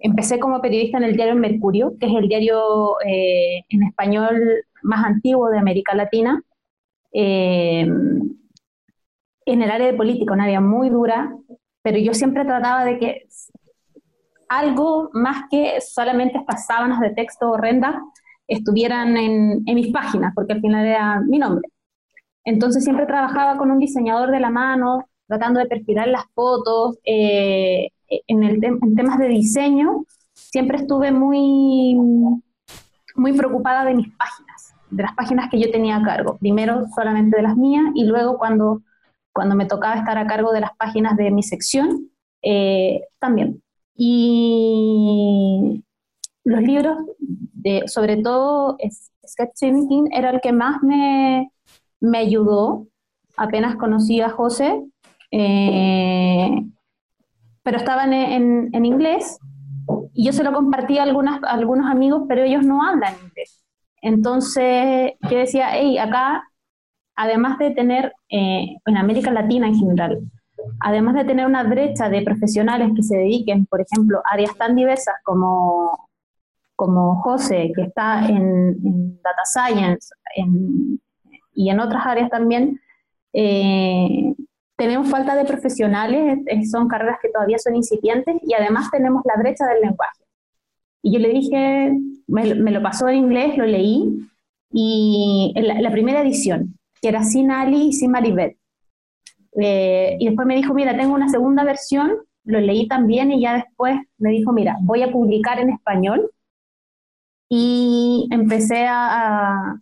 Empecé 0.00 0.38
como 0.38 0.60
periodista 0.60 0.98
en 0.98 1.04
el 1.04 1.16
diario 1.16 1.34
Mercurio, 1.34 1.94
que 1.98 2.06
es 2.06 2.12
el 2.14 2.28
diario 2.28 3.00
eh, 3.04 3.64
en 3.68 3.82
español 3.82 4.40
más 4.82 5.04
antiguo 5.04 5.50
de 5.50 5.58
América 5.58 5.94
Latina, 5.94 6.42
eh, 7.12 7.86
en 9.46 9.62
el 9.62 9.70
área 9.70 9.86
de 9.86 9.94
política, 9.94 10.34
una 10.34 10.44
área 10.44 10.60
muy 10.60 10.90
dura, 10.90 11.34
pero 11.82 11.98
yo 11.98 12.12
siempre 12.14 12.44
trataba 12.44 12.84
de 12.84 12.98
que 12.98 13.26
algo 14.48 15.10
más 15.12 15.44
que 15.50 15.80
solamente 15.80 16.38
estas 16.38 16.66
sábanas 16.66 17.00
de 17.00 17.10
texto 17.10 17.50
horrendas 17.50 17.96
estuvieran 18.46 19.16
en, 19.16 19.62
en 19.66 19.74
mis 19.74 19.92
páginas, 19.92 20.32
porque 20.34 20.54
al 20.54 20.60
final 20.60 20.86
era 20.86 21.20
mi 21.20 21.38
nombre. 21.38 21.68
Entonces 22.44 22.84
siempre 22.84 23.06
trabajaba 23.06 23.58
con 23.58 23.70
un 23.70 23.78
diseñador 23.78 24.30
de 24.30 24.40
la 24.40 24.50
mano, 24.50 25.08
tratando 25.26 25.60
de 25.60 25.66
perfilar 25.66 26.08
las 26.08 26.24
fotos, 26.34 26.98
eh, 27.04 27.90
en, 28.08 28.42
el 28.42 28.62
en 28.64 28.94
temas 28.94 29.18
de 29.18 29.28
diseño, 29.28 30.04
siempre 30.32 30.78
estuve 30.78 31.12
muy, 31.12 31.96
muy 33.14 33.32
preocupada 33.32 33.84
de 33.84 33.94
mis 33.94 34.08
páginas, 34.16 34.74
de 34.90 35.02
las 35.02 35.14
páginas 35.14 35.50
que 35.50 35.60
yo 35.60 35.70
tenía 35.70 35.96
a 35.96 36.02
cargo. 36.02 36.38
Primero 36.38 36.86
solamente 36.94 37.36
de 37.36 37.42
las 37.42 37.56
mías 37.56 37.84
y 37.94 38.04
luego 38.04 38.38
cuando, 38.38 38.82
cuando 39.32 39.54
me 39.54 39.66
tocaba 39.66 39.96
estar 39.96 40.18
a 40.18 40.26
cargo 40.26 40.52
de 40.52 40.60
las 40.60 40.76
páginas 40.76 41.16
de 41.16 41.30
mi 41.30 41.42
sección, 41.42 42.10
eh, 42.42 43.02
también. 43.18 43.62
Y 43.94 45.82
los 46.44 46.62
libros, 46.62 46.98
de, 47.18 47.82
sobre 47.86 48.16
todo 48.18 48.78
Sketching 49.26 50.08
era 50.12 50.30
el 50.30 50.40
que 50.40 50.52
más 50.52 50.82
me, 50.82 51.50
me 52.00 52.18
ayudó. 52.18 52.86
Apenas 53.36 53.76
conocí 53.76 54.20
a 54.20 54.30
José, 54.30 54.82
eh, 55.30 56.64
pero 57.68 57.80
estaban 57.80 58.14
en, 58.14 58.70
en, 58.72 58.84
inglés 58.86 59.38
y 60.14 60.24
yo 60.24 60.32
se 60.32 60.42
lo 60.42 60.54
compartí 60.54 60.96
a, 60.96 61.02
algunas, 61.02 61.38
algunos 61.44 61.90
amigos, 61.90 62.22
pero 62.26 62.42
ellos 62.42 62.64
no 62.64 62.82
hablan 62.82 63.12
inglés. 63.22 63.62
Entonces 64.00 65.12
yo 65.28 65.36
decía, 65.36 65.72
hey, 65.74 65.98
acá, 65.98 66.44
además 67.14 67.58
de 67.58 67.72
tener, 67.72 68.14
eh, 68.30 68.74
en 68.86 68.96
América 68.96 69.30
Latina 69.30 69.66
en 69.66 69.74
general, 69.74 70.18
además 70.80 71.14
de 71.14 71.26
tener 71.26 71.44
una 71.44 71.62
brecha 71.62 72.08
de 72.08 72.22
profesionales 72.22 72.90
que 72.96 73.02
se 73.02 73.18
dediquen, 73.18 73.66
por 73.66 73.82
ejemplo, 73.82 74.20
a 74.20 74.32
áreas 74.32 74.56
tan 74.56 74.74
diversas 74.74 75.16
como, 75.22 76.08
como 76.74 77.20
José, 77.20 77.70
que 77.76 77.82
está 77.82 78.26
en, 78.26 79.20
Data 79.20 79.42
Science 79.44 80.08
y 81.52 81.68
en 81.68 81.80
otras 81.80 82.06
áreas 82.06 82.30
también, 82.30 82.80
eh, 83.34 84.32
tenemos 84.78 85.10
falta 85.10 85.34
de 85.34 85.44
profesionales, 85.44 86.38
son 86.70 86.86
carreras 86.86 87.18
que 87.20 87.30
todavía 87.30 87.58
son 87.58 87.74
incipientes 87.74 88.36
y 88.46 88.54
además 88.54 88.88
tenemos 88.92 89.22
la 89.24 89.34
brecha 89.36 89.66
del 89.66 89.82
lenguaje. 89.82 90.22
Y 91.02 91.12
yo 91.12 91.18
le 91.18 91.30
dije, 91.30 91.98
me, 92.28 92.44
lo 92.54 92.80
pasó 92.80 93.08
en 93.08 93.16
inglés, 93.16 93.58
lo 93.58 93.66
leí, 93.66 94.20
y 94.70 95.52
la, 95.56 95.90
primera 95.90 96.20
edición, 96.20 96.78
que 97.02 97.08
era 97.08 97.24
sin 97.24 97.50
Ali 97.50 97.88
y 97.88 97.92
sin 97.92 98.12
Maribel. 98.12 98.56
Eh, 99.60 100.16
y 100.20 100.26
después 100.26 100.46
me 100.46 100.54
dijo, 100.54 100.72
mira, 100.74 100.96
tengo 100.96 101.12
una 101.12 101.28
segunda 101.28 101.64
versión, 101.64 102.12
lo 102.44 102.60
leí 102.60 102.86
también 102.86 103.32
y 103.32 103.40
ya 103.42 103.54
después 103.54 103.98
me 104.18 104.30
dijo, 104.30 104.52
mira, 104.52 104.76
voy 104.82 105.02
a 105.02 105.10
publicar 105.10 105.58
en 105.58 105.70
español. 105.70 106.30
Y 107.48 108.28
empecé 108.30 108.86
a, 108.86 109.74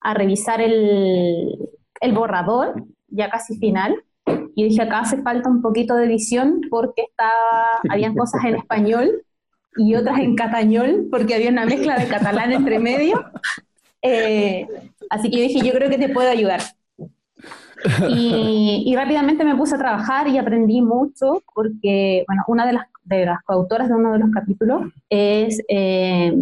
a, 0.00 0.14
revisar 0.14 0.60
el, 0.60 1.56
el 2.02 2.12
borrador, 2.12 2.84
ya 3.08 3.30
casi 3.30 3.56
final, 3.56 4.04
y 4.54 4.64
dije, 4.64 4.82
acá 4.82 5.00
hace 5.00 5.22
falta 5.22 5.48
un 5.48 5.62
poquito 5.62 5.96
de 5.96 6.06
visión 6.06 6.60
porque 6.70 7.02
estaba, 7.02 7.80
habían 7.88 8.14
cosas 8.14 8.44
en 8.44 8.56
español 8.56 9.22
y 9.76 9.94
otras 9.94 10.20
en 10.20 10.36
catañol 10.36 11.08
porque 11.10 11.34
había 11.34 11.50
una 11.50 11.66
mezcla 11.66 11.96
de 11.96 12.06
catalán 12.06 12.52
entre 12.52 12.78
medio. 12.78 13.24
Eh, 14.02 14.66
así 15.10 15.30
que 15.30 15.36
yo 15.38 15.42
dije, 15.42 15.66
yo 15.66 15.72
creo 15.72 15.90
que 15.90 15.98
te 15.98 16.08
puedo 16.08 16.30
ayudar. 16.30 16.60
Y, 18.08 18.94
rápidamente 18.96 19.44
me 19.44 19.56
puse 19.56 19.74
a 19.74 19.78
trabajar 19.78 20.28
y 20.28 20.38
aprendí 20.38 20.80
mucho 20.80 21.42
porque, 21.54 22.24
bueno, 22.26 22.42
una 22.46 22.66
de 22.66 22.74
las, 22.74 22.86
de 23.04 23.26
las 23.26 23.42
coautoras 23.44 23.88
de 23.88 23.94
uno 23.94 24.12
de 24.12 24.18
los 24.20 24.30
capítulos 24.30 24.82
es 25.10 25.60
eh, 25.68 26.32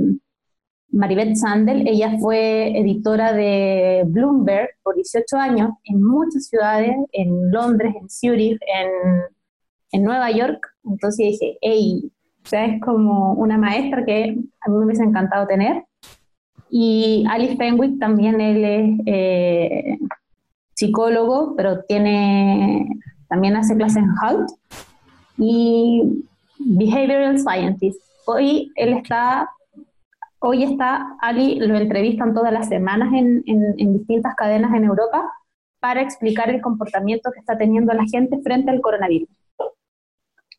Maribeth 0.93 1.37
Sandel, 1.37 1.89
ella 1.89 2.19
fue 2.21 2.79
editora 2.79 3.33
de 3.33 4.05
Bloomberg 4.07 4.69
por 4.83 4.95
18 4.95 5.37
años 5.37 5.71
en 5.85 6.03
muchas 6.03 6.47
ciudades, 6.47 6.95
en 7.13 7.51
Londres, 7.51 7.95
en 7.99 8.11
Zurich, 8.11 8.61
en, 8.61 8.91
en 9.93 10.05
Nueva 10.05 10.31
York. 10.31 10.61
Entonces 10.85 11.27
dije, 11.29 11.59
hey, 11.63 12.13
o 12.45 12.49
sea, 12.49 12.67
es 12.67 12.81
como 12.83 13.33
una 13.35 13.57
maestra 13.57 14.05
que 14.05 14.37
a 14.61 14.71
mí 14.71 14.77
me 14.77 14.85
hubiese 14.85 15.03
encantado 15.03 15.47
tener. 15.47 15.85
Y 16.69 17.25
Alice 17.29 17.57
Fenwick 17.57 17.99
también, 17.99 18.41
él 18.41 18.65
es 18.65 19.01
eh, 19.07 19.99
psicólogo, 20.75 21.55
pero 21.57 21.85
tiene, 21.85 22.87
también 23.29 23.57
hace 23.57 23.77
clases 23.77 24.03
en 24.03 24.11
Halt. 24.21 24.51
Y 25.39 26.25
Behavioral 26.59 27.39
Scientist. 27.39 28.01
Hoy 28.27 28.71
él 28.77 28.93
está 28.95 29.49
Hoy 30.45 30.65
está 30.65 31.17
Ali, 31.21 31.61
lo 31.61 31.77
entrevistan 31.77 32.35
todas 32.35 32.53
las 32.53 32.69
semanas 32.69 33.13
en, 33.15 33.45
distintas 33.77 34.35
cadenas 34.35 34.75
en 34.75 34.83
Europa 34.83 35.33
para 35.79 36.03
explicar 36.03 36.51
el 36.51 36.61
comportamiento 36.61 37.31
que 37.33 37.39
está 37.39 37.57
teniendo 37.57 37.93
la 37.93 38.05
gente 38.11 38.41
frente 38.43 38.73
al 38.73 38.81
coronavirus. 38.81 39.29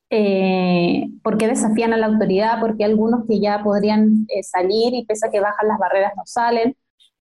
Eh, 0.09 1.09
¿Por 1.21 1.37
qué 1.37 1.49
desafían 1.49 1.91
a 1.91 1.97
la 1.97 2.05
autoridad? 2.05 2.61
Porque 2.61 2.85
algunos 2.85 3.25
que 3.27 3.41
ya 3.41 3.61
podrían 3.61 4.25
eh, 4.29 4.41
salir 4.43 4.93
y 4.93 5.05
pese 5.05 5.27
a 5.27 5.31
que 5.31 5.41
bajan 5.41 5.67
las 5.67 5.77
barreras 5.77 6.13
no 6.15 6.23
salen. 6.25 6.77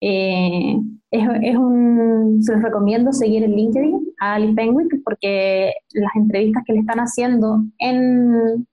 Eh, 0.01 0.79
es, 1.11 1.57
un, 1.57 2.43
se 2.43 2.55
los 2.55 2.63
recomiendo 2.63 3.13
seguir 3.13 3.45
en 3.45 3.55
LinkedIn 3.55 4.01
a 4.19 4.35
Ali 4.37 4.55
Penwick 4.55 5.03
porque 5.05 5.75
las 5.93 6.17
entrevistas 6.17 6.63
que 6.65 6.73
le 6.73 6.81
están 6.81 7.01
haciendo 7.01 7.65
en, 7.79 8.67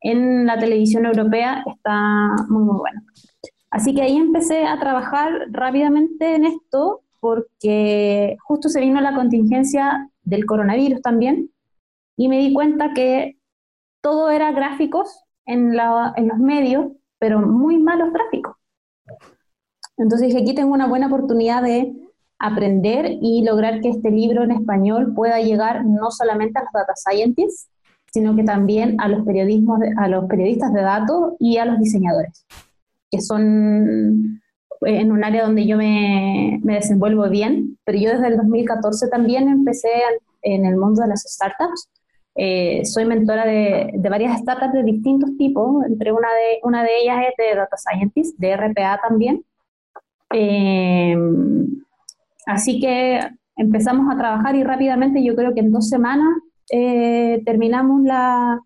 en 0.00 0.46
la 0.46 0.58
televisión 0.58 1.06
europea 1.06 1.64
está 1.66 2.36
muy, 2.48 2.64
muy 2.64 2.78
bueno. 2.78 3.02
Así 3.70 3.94
que 3.94 4.02
ahí 4.02 4.16
empecé 4.16 4.66
a 4.66 4.78
trabajar 4.78 5.30
rápidamente 5.50 6.34
en 6.34 6.46
esto 6.46 7.02
porque 7.20 8.36
justo 8.42 8.68
se 8.68 8.80
vino 8.80 9.00
la 9.00 9.14
contingencia 9.14 10.10
del 10.22 10.46
coronavirus 10.46 11.02
también 11.02 11.50
y 12.16 12.28
me 12.28 12.38
di 12.38 12.52
cuenta 12.52 12.92
que 12.94 13.38
todo 14.00 14.30
era 14.30 14.52
gráficos 14.52 15.24
en, 15.44 15.76
en 16.16 16.28
los 16.28 16.38
medios, 16.38 16.92
pero 17.18 17.40
muy 17.40 17.78
malos 17.78 18.12
gráficos. 18.12 18.54
Entonces 19.96 20.28
dije, 20.28 20.42
aquí 20.42 20.54
tengo 20.54 20.72
una 20.72 20.86
buena 20.86 21.08
oportunidad 21.08 21.62
de 21.62 21.92
aprender 22.38 23.18
y 23.20 23.42
lograr 23.44 23.80
que 23.80 23.88
este 23.88 24.10
libro 24.10 24.44
en 24.44 24.52
español 24.52 25.12
pueda 25.14 25.40
llegar 25.40 25.84
no 25.84 26.10
solamente 26.10 26.58
a 26.58 26.62
los 26.62 26.72
data 26.72 26.92
scientists, 26.94 27.68
sino 28.12 28.34
que 28.36 28.44
también 28.44 29.00
a 29.00 29.08
los, 29.08 29.24
periodismos 29.24 29.80
a 29.96 30.08
los 30.08 30.24
periodistas 30.26 30.72
de 30.72 30.82
datos 30.82 31.34
y 31.38 31.58
a 31.58 31.64
los 31.64 31.78
diseñadores, 31.78 32.46
que 33.10 33.20
son 33.20 34.40
en 34.82 35.12
un 35.12 35.24
área 35.24 35.44
donde 35.44 35.66
yo 35.66 35.76
me, 35.76 36.60
me 36.62 36.74
desenvuelvo 36.74 37.28
bien, 37.28 37.78
pero 37.84 37.98
yo 37.98 38.10
desde 38.10 38.28
el 38.28 38.36
2014 38.36 39.08
también 39.08 39.48
empecé 39.48 39.88
en 40.42 40.64
el 40.64 40.76
mundo 40.76 41.02
de 41.02 41.08
las 41.08 41.22
startups. 41.22 41.88
Eh, 42.34 42.84
soy 42.84 43.04
mentora 43.04 43.44
de, 43.44 43.90
de, 43.94 44.08
varias 44.08 44.38
startups 44.40 44.72
de 44.72 44.84
distintos 44.84 45.36
tipos, 45.36 45.84
entre 45.86 46.12
una 46.12 46.28
de, 46.28 46.60
una 46.62 46.84
de 46.84 46.90
ellas 47.02 47.24
es 47.28 47.34
de 47.36 47.56
Data 47.56 47.76
Scientist, 47.76 48.38
de 48.38 48.56
RPA 48.56 49.00
también. 49.02 49.44
Eh, 50.32 51.16
así 52.46 52.80
que 52.80 53.20
empezamos 53.56 54.12
a 54.12 54.16
trabajar 54.16 54.54
y 54.54 54.62
rápidamente, 54.62 55.24
yo 55.24 55.34
creo 55.34 55.52
que 55.52 55.60
en 55.60 55.72
dos 55.72 55.88
semanas, 55.88 56.28
eh, 56.70 57.42
terminamos 57.44 58.02
la, 58.02 58.60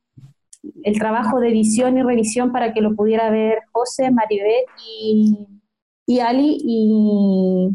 el 0.82 0.98
trabajo 0.98 1.40
de 1.40 1.48
edición 1.48 1.98
y 1.98 2.02
revisión 2.02 2.52
para 2.52 2.72
que 2.72 2.80
lo 2.80 2.94
pudiera 2.94 3.30
ver 3.30 3.58
José, 3.72 4.10
Maribel 4.10 4.64
y, 4.86 5.46
y 6.06 6.20
Ali 6.20 6.58
y, 6.60 7.70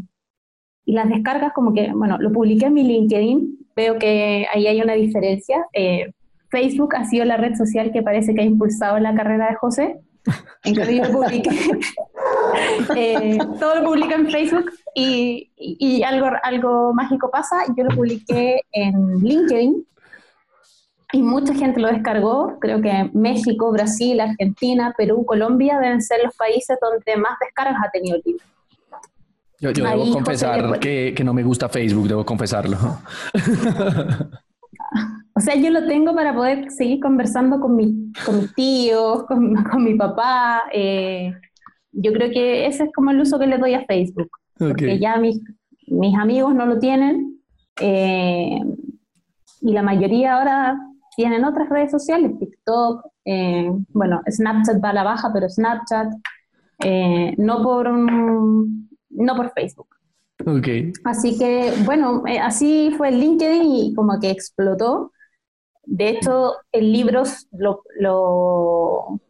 y, 0.84 0.92
las 0.92 1.08
descargas 1.08 1.52
como 1.52 1.72
que, 1.74 1.92
bueno, 1.92 2.18
lo 2.18 2.32
publiqué 2.32 2.66
en 2.66 2.74
mi 2.74 2.82
LinkedIn, 2.82 3.58
veo 3.76 3.98
que 3.98 4.46
ahí 4.52 4.66
hay 4.66 4.80
una 4.80 4.94
diferencia. 4.94 5.66
Eh, 5.72 6.12
Facebook 6.50 6.94
ha 6.96 7.04
sido 7.04 7.24
la 7.24 7.36
red 7.36 7.54
social 7.54 7.92
que 7.92 8.02
parece 8.02 8.34
que 8.34 8.40
ha 8.40 8.44
impulsado 8.44 8.98
la 8.98 9.14
carrera 9.14 9.48
de 9.48 9.56
José. 9.56 10.00
En 10.64 10.74
cambio 10.74 11.04
yo 11.04 11.12
publiqué, 11.12 11.50
eh, 12.96 13.38
todo 13.58 13.76
lo 13.76 13.84
publico 13.84 14.12
en 14.12 14.30
Facebook 14.30 14.70
y, 14.94 15.50
y, 15.56 16.02
algo, 16.02 16.26
algo 16.42 16.92
mágico 16.92 17.30
pasa, 17.30 17.64
yo 17.74 17.84
lo 17.84 17.96
publiqué 17.96 18.60
en 18.72 19.20
LinkedIn 19.20 19.86
y 21.12 21.22
mucha 21.22 21.54
gente 21.54 21.80
lo 21.80 21.88
descargó. 21.88 22.58
Creo 22.60 22.80
que 22.80 23.10
México, 23.14 23.72
Brasil, 23.72 24.20
Argentina, 24.20 24.94
Perú, 24.96 25.24
Colombia 25.24 25.78
deben 25.78 26.02
ser 26.02 26.20
los 26.24 26.34
países 26.36 26.78
donde 26.80 27.16
más 27.16 27.38
descargas 27.40 27.82
ha 27.84 27.90
tenido 27.90 28.16
el 28.16 28.22
libro. 28.24 28.44
Yo, 29.60 29.72
debo 29.72 30.12
confesar 30.12 30.78
que, 30.78 31.12
que, 31.16 31.24
no 31.24 31.34
me 31.34 31.42
gusta 31.42 31.68
Facebook, 31.68 32.08
debo 32.08 32.24
confesarlo. 32.24 32.76
O 35.38 35.40
sea, 35.40 35.54
yo 35.54 35.70
lo 35.70 35.86
tengo 35.86 36.16
para 36.16 36.34
poder 36.34 36.68
seguir 36.72 36.98
conversando 36.98 37.60
con, 37.60 37.76
mi, 37.76 38.12
con 38.26 38.40
mis 38.40 38.52
tíos, 38.54 39.22
con, 39.28 39.54
con 39.70 39.84
mi 39.84 39.94
papá. 39.94 40.64
Eh, 40.72 41.32
yo 41.92 42.12
creo 42.12 42.28
que 42.30 42.66
ese 42.66 42.84
es 42.84 42.90
como 42.92 43.12
el 43.12 43.20
uso 43.20 43.38
que 43.38 43.46
le 43.46 43.56
doy 43.56 43.74
a 43.74 43.84
Facebook. 43.84 44.30
Porque 44.58 44.98
ya 44.98 45.16
mis, 45.18 45.40
mis 45.86 46.18
amigos 46.18 46.56
no 46.56 46.66
lo 46.66 46.80
tienen. 46.80 47.40
Eh, 47.80 48.58
y 49.60 49.72
la 49.72 49.82
mayoría 49.82 50.38
ahora 50.38 50.76
tienen 51.18 51.44
otras 51.44 51.68
redes 51.68 51.90
sociales, 51.90 52.38
TikTok, 52.38 53.04
eh, 53.24 53.68
bueno, 53.88 54.22
Snapchat 54.30 54.82
va 54.82 54.90
a 54.90 54.92
la 54.92 55.02
baja, 55.02 55.32
pero 55.34 55.48
Snapchat, 55.48 56.12
eh, 56.84 57.34
no, 57.38 57.60
por, 57.60 57.90
no 57.90 59.36
por 59.36 59.52
Facebook. 59.52 59.88
Okay. 60.46 60.92
Así 61.02 61.36
que, 61.36 61.72
bueno, 61.84 62.22
eh, 62.24 62.38
así 62.38 62.94
fue 62.96 63.08
el 63.08 63.18
LinkedIn 63.18 63.64
y 63.64 63.94
como 63.96 64.20
que 64.20 64.30
explotó. 64.30 65.10
De 65.82 66.10
hecho, 66.10 66.52
el 66.70 66.92
libro, 66.92 67.24
lo, 67.50 67.82
lo, 67.98 69.20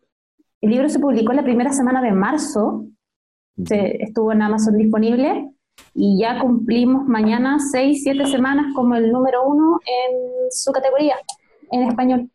el 0.61 0.71
libro 0.71 0.91
se 0.91 0.99
publicó 0.99 1.33
la 1.33 1.43
primera 1.43 1.73
semana 1.73 2.03
de 2.03 2.13
marzo, 2.13 2.85
se, 3.65 3.97
estuvo 4.03 4.31
en 4.33 4.43
Amazon 4.43 4.77
disponible 4.77 5.49
y 5.95 6.21
ya 6.21 6.39
cumplimos 6.39 7.09
mañana 7.09 7.59
seis, 7.59 8.03
siete 8.03 8.27
semanas 8.27 8.75
como 8.75 8.95
el 8.95 9.11
número 9.11 9.43
uno 9.47 9.81
en 9.87 10.51
su 10.51 10.71
categoría 10.71 11.17
en 11.71 11.89
español. 11.89 12.31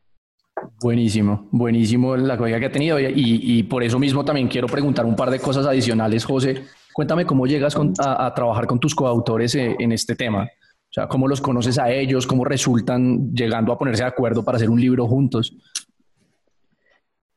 Buenísimo, 0.82 1.48
buenísimo 1.52 2.16
la 2.16 2.36
acogida 2.36 2.60
que 2.60 2.68
ha 2.68 2.72
tenido 2.72 3.00
y, 3.00 3.12
y, 3.16 3.64
por 3.64 3.84
eso 3.84 3.98
mismo 4.00 4.24
también 4.24 4.48
quiero 4.48 4.68
preguntar 4.68 5.06
un 5.06 5.16
par 5.16 5.32
de 5.32 5.40
cosas 5.40 5.66
adicionales, 5.66 6.26
José. 6.26 6.64
Cuéntame 6.94 7.26
cómo 7.26 7.48
llegas 7.48 7.76
a, 8.00 8.26
a, 8.26 8.34
trabajar 8.34 8.68
con 8.68 8.80
tus 8.80 8.94
coautores 8.94 9.56
eh, 9.56 9.76
en 9.80 9.92
este 9.92 10.16
tema. 10.16 10.44
O 10.44 10.94
sea, 10.94 11.08
cómo 11.08 11.28
los 11.28 11.42
conoces 11.42 11.80
a 11.80 11.92
ellos, 11.92 12.28
cómo 12.28 12.46
resultan 12.46 13.34
llegando 13.34 13.74
a 13.74 13.80
ponerse 13.80 14.04
de 14.04 14.10
acuerdo 14.10 14.46
para 14.46 14.58
hacer 14.58 14.70
un 14.70 14.80
libro 14.80 15.08
juntos. 15.08 15.58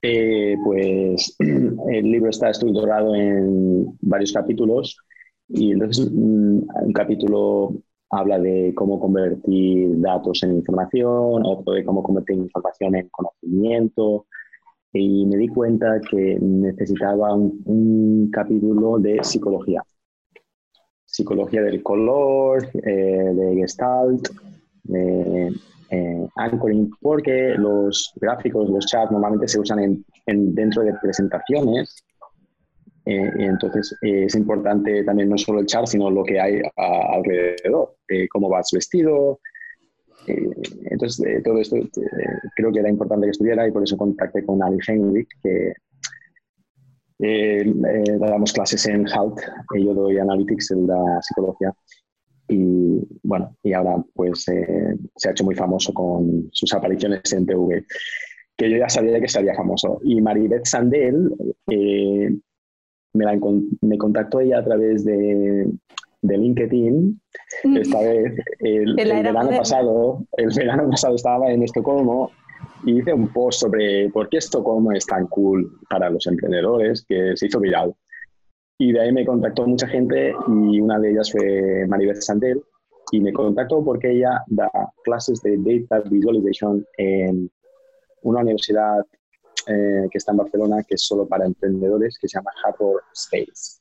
Eh, 0.02 0.56
pues 0.62 1.34
el 1.38 2.10
libro 2.10 2.30
está 2.30 2.50
estructurado 2.50 3.14
en 3.14 3.96
varios 4.02 4.32
capítulos 4.32 4.98
y 5.48 5.72
entonces 5.72 6.10
mm, 6.12 6.60
un 6.84 6.92
capítulo 6.92 7.72
habla 8.10 8.38
de 8.38 8.72
cómo 8.74 9.00
convertir 9.00 10.00
datos 10.00 10.42
en 10.42 10.56
información, 10.56 11.42
otro 11.44 11.74
de 11.74 11.84
cómo 11.84 12.02
convertir 12.02 12.36
información 12.36 12.94
en 12.96 13.08
conocimiento. 13.08 14.26
Y 14.92 15.26
me 15.26 15.36
di 15.36 15.48
cuenta 15.48 16.00
que 16.00 16.38
necesitaba 16.40 17.34
un, 17.34 18.30
capítulo 18.32 18.98
de 18.98 19.22
psicología. 19.22 19.82
Psicología 21.04 21.62
del 21.62 21.82
color, 21.82 22.68
eh, 22.82 23.32
de 23.34 23.56
gestalt, 23.56 24.28
de 24.84 25.52
eh, 25.90 26.28
anchoring, 26.36 26.90
porque 27.00 27.54
los 27.56 28.12
gráficos, 28.16 28.68
los 28.68 28.86
chats 28.86 29.10
normalmente 29.10 29.48
se 29.48 29.60
usan 29.60 30.04
en, 30.26 30.54
dentro 30.54 30.82
de 30.82 30.94
presentaciones 30.94 32.05
eh, 33.06 33.30
entonces 33.38 33.96
eh, 34.02 34.24
es 34.24 34.34
importante 34.34 35.04
también 35.04 35.28
no 35.28 35.38
solo 35.38 35.60
el 35.60 35.66
char, 35.66 35.86
sino 35.86 36.10
lo 36.10 36.24
que 36.24 36.40
hay 36.40 36.60
alrededor, 36.76 37.94
eh, 38.08 38.26
cómo 38.28 38.48
vas 38.48 38.70
vestido. 38.72 39.38
entonces, 40.26 41.42
todo 41.44 41.60
esto 41.60 41.76
creo 42.56 42.72
que 42.72 42.80
era 42.80 42.90
importante 42.90 43.26
que 43.26 43.30
estudiara 43.30 43.68
y 43.68 43.70
por 43.70 43.84
eso 43.84 43.96
contacté 43.96 44.44
con 44.44 44.60
Ali 44.60 44.78
Henrik, 44.84 45.28
que 45.40 45.72
damos 48.18 48.52
clases 48.52 48.86
en 48.86 49.06
HALT, 49.06 49.38
yo 49.78 49.94
doy 49.94 50.18
Analytics, 50.18 50.72
en 50.72 50.88
la 50.88 51.20
psicología. 51.22 51.72
Y 52.48 53.06
bueno, 53.22 53.56
y 53.62 53.72
ahora 53.72 54.04
pues 54.14 54.44
se 54.44 55.28
ha 55.28 55.30
hecho 55.30 55.44
muy 55.44 55.54
famoso 55.54 55.94
con 55.94 56.48
sus 56.50 56.72
apariciones 56.74 57.32
en 57.32 57.46
TV, 57.46 57.84
que 58.56 58.68
yo 58.68 58.78
ya 58.78 58.88
sabía 58.88 59.20
que 59.20 59.28
sería 59.28 59.54
famoso. 59.54 60.00
Y 60.02 60.20
Maribeth 60.20 60.66
Sandel 60.66 61.30
me, 63.16 63.24
la, 63.24 63.38
me 63.80 63.98
contactó 63.98 64.40
ella 64.40 64.58
a 64.58 64.64
través 64.64 65.04
de, 65.04 65.66
de 66.22 66.38
LinkedIn. 66.38 67.20
Mm. 67.64 67.76
Esta 67.76 68.00
vez, 68.00 68.34
el, 68.60 68.94
verano 68.94 69.50
pasado, 69.50 70.26
el 70.36 70.48
verano 70.56 70.90
pasado 70.90 71.14
estaba 71.14 71.50
en 71.50 71.62
Estocolmo 71.62 72.30
y 72.84 72.98
hice 72.98 73.12
un 73.12 73.28
post 73.28 73.60
sobre 73.60 74.10
por 74.10 74.28
qué 74.28 74.38
Estocolmo 74.38 74.92
es 74.92 75.06
tan 75.06 75.26
cool 75.28 75.70
para 75.88 76.10
los 76.10 76.26
emprendedores 76.26 77.04
que 77.08 77.36
se 77.36 77.46
hizo 77.46 77.60
viral. 77.60 77.94
Y 78.78 78.92
de 78.92 79.00
ahí 79.00 79.12
me 79.12 79.24
contactó 79.24 79.66
mucha 79.66 79.88
gente 79.88 80.34
y 80.48 80.80
una 80.80 80.98
de 80.98 81.10
ellas 81.10 81.32
fue 81.32 81.86
Maribeth 81.88 82.20
Sandel 82.20 82.62
y 83.10 83.20
me 83.20 83.32
contactó 83.32 83.82
porque 83.84 84.12
ella 84.12 84.42
da 84.48 84.70
clases 85.04 85.40
de 85.42 85.56
Data 85.58 86.06
Visualization 86.08 86.84
en 86.98 87.50
una 88.22 88.40
universidad 88.40 89.04
eh, 89.66 90.08
que 90.10 90.18
está 90.18 90.32
en 90.32 90.38
Barcelona, 90.38 90.82
que 90.82 90.94
es 90.94 91.02
solo 91.02 91.26
para 91.26 91.46
emprendedores, 91.46 92.18
que 92.18 92.28
se 92.28 92.38
llama 92.38 92.50
Hardware 92.62 93.02
Space. 93.14 93.80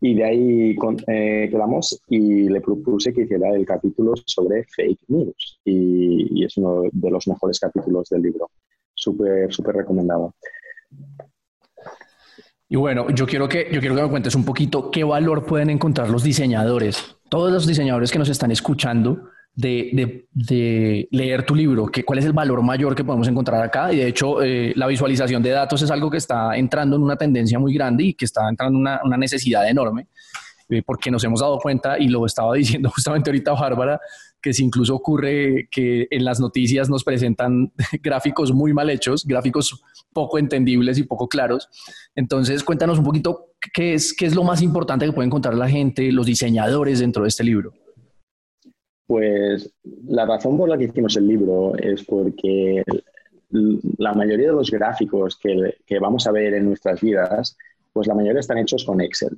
Y 0.00 0.14
de 0.14 0.24
ahí 0.24 0.76
eh, 1.06 1.48
quedamos 1.50 2.00
y 2.08 2.48
le 2.48 2.60
propuse 2.60 3.12
que 3.12 3.22
hiciera 3.22 3.54
el 3.54 3.64
capítulo 3.64 4.14
sobre 4.26 4.64
fake 4.64 5.00
news. 5.08 5.60
Y, 5.64 6.40
y 6.40 6.44
es 6.44 6.56
uno 6.56 6.82
de 6.92 7.10
los 7.10 7.26
mejores 7.26 7.58
capítulos 7.58 8.08
del 8.10 8.22
libro. 8.22 8.50
Súper, 8.94 9.52
súper 9.52 9.76
recomendado. 9.76 10.34
Y 12.68 12.76
bueno, 12.76 13.08
yo 13.10 13.26
quiero, 13.26 13.48
que, 13.48 13.68
yo 13.70 13.80
quiero 13.80 13.94
que 13.94 14.02
me 14.02 14.10
cuentes 14.10 14.34
un 14.34 14.44
poquito 14.44 14.90
qué 14.90 15.04
valor 15.04 15.44
pueden 15.46 15.70
encontrar 15.70 16.10
los 16.10 16.22
diseñadores, 16.22 17.16
todos 17.28 17.52
los 17.52 17.66
diseñadores 17.66 18.10
que 18.10 18.18
nos 18.18 18.28
están 18.28 18.50
escuchando 18.50 19.28
de, 19.54 20.26
leer 21.10 21.46
tu 21.46 21.54
libro, 21.54 21.86
que, 21.86 22.04
cuál 22.04 22.18
es 22.18 22.24
el 22.24 22.32
valor 22.32 22.62
mayor 22.62 22.94
que 22.94 23.04
podemos 23.04 23.28
encontrar 23.28 23.62
acá. 23.62 23.92
Y 23.92 23.96
de 23.96 24.08
hecho, 24.08 24.42
eh, 24.42 24.72
la 24.76 24.86
visualización 24.86 25.42
de 25.42 25.50
datos 25.50 25.82
es 25.82 25.90
algo 25.90 26.10
que 26.10 26.18
está 26.18 26.56
entrando 26.56 26.96
en 26.96 27.02
una 27.02 27.16
tendencia 27.16 27.58
muy 27.58 27.74
grande 27.74 28.04
y 28.04 28.14
que 28.14 28.24
está 28.24 28.48
entrando 28.48 28.76
en 28.76 28.80
una, 28.80 29.00
una 29.04 29.16
necesidad 29.16 29.68
enorme, 29.68 30.08
eh, 30.68 30.82
porque 30.84 31.10
nos 31.10 31.22
hemos 31.24 31.40
dado 31.40 31.58
cuenta, 31.58 31.98
y 31.98 32.08
lo 32.08 32.26
estaba 32.26 32.54
diciendo 32.56 32.90
justamente 32.90 33.30
ahorita 33.30 33.52
Bárbara, 33.52 34.00
que 34.42 34.52
si 34.52 34.62
incluso 34.62 34.94
ocurre 34.94 35.68
que 35.70 36.06
en 36.10 36.22
las 36.24 36.38
noticias 36.38 36.90
nos 36.90 37.02
presentan 37.02 37.72
gráficos 38.02 38.52
muy 38.52 38.74
mal 38.74 38.90
hechos, 38.90 39.24
gráficos 39.24 39.82
poco 40.12 40.38
entendibles 40.38 40.98
y 40.98 41.04
poco 41.04 41.28
claros. 41.28 41.68
Entonces, 42.14 42.62
cuéntanos 42.62 42.98
un 42.98 43.04
poquito 43.04 43.54
qué 43.72 43.94
es, 43.94 44.12
qué 44.12 44.26
es 44.26 44.34
lo 44.34 44.44
más 44.44 44.60
importante 44.60 45.06
que 45.06 45.12
puede 45.12 45.26
encontrar 45.26 45.54
la 45.54 45.68
gente, 45.68 46.12
los 46.12 46.26
diseñadores 46.26 46.98
dentro 46.98 47.22
de 47.22 47.30
este 47.30 47.42
libro. 47.42 47.72
Pues 49.06 49.70
la 50.06 50.24
razón 50.24 50.56
por 50.56 50.68
la 50.68 50.78
que 50.78 50.84
hicimos 50.84 51.16
el 51.16 51.28
libro 51.28 51.76
es 51.76 52.04
porque 52.04 52.82
la 53.98 54.14
mayoría 54.14 54.48
de 54.48 54.54
los 54.54 54.70
gráficos 54.70 55.38
que, 55.38 55.98
vamos 56.00 56.26
a 56.26 56.32
ver 56.32 56.54
en 56.54 56.66
nuestras 56.66 57.00
vidas, 57.00 57.56
pues 57.92 58.06
la 58.06 58.14
mayoría 58.14 58.40
están 58.40 58.58
hechos 58.58 58.84
con 58.84 59.00
Excel. 59.00 59.36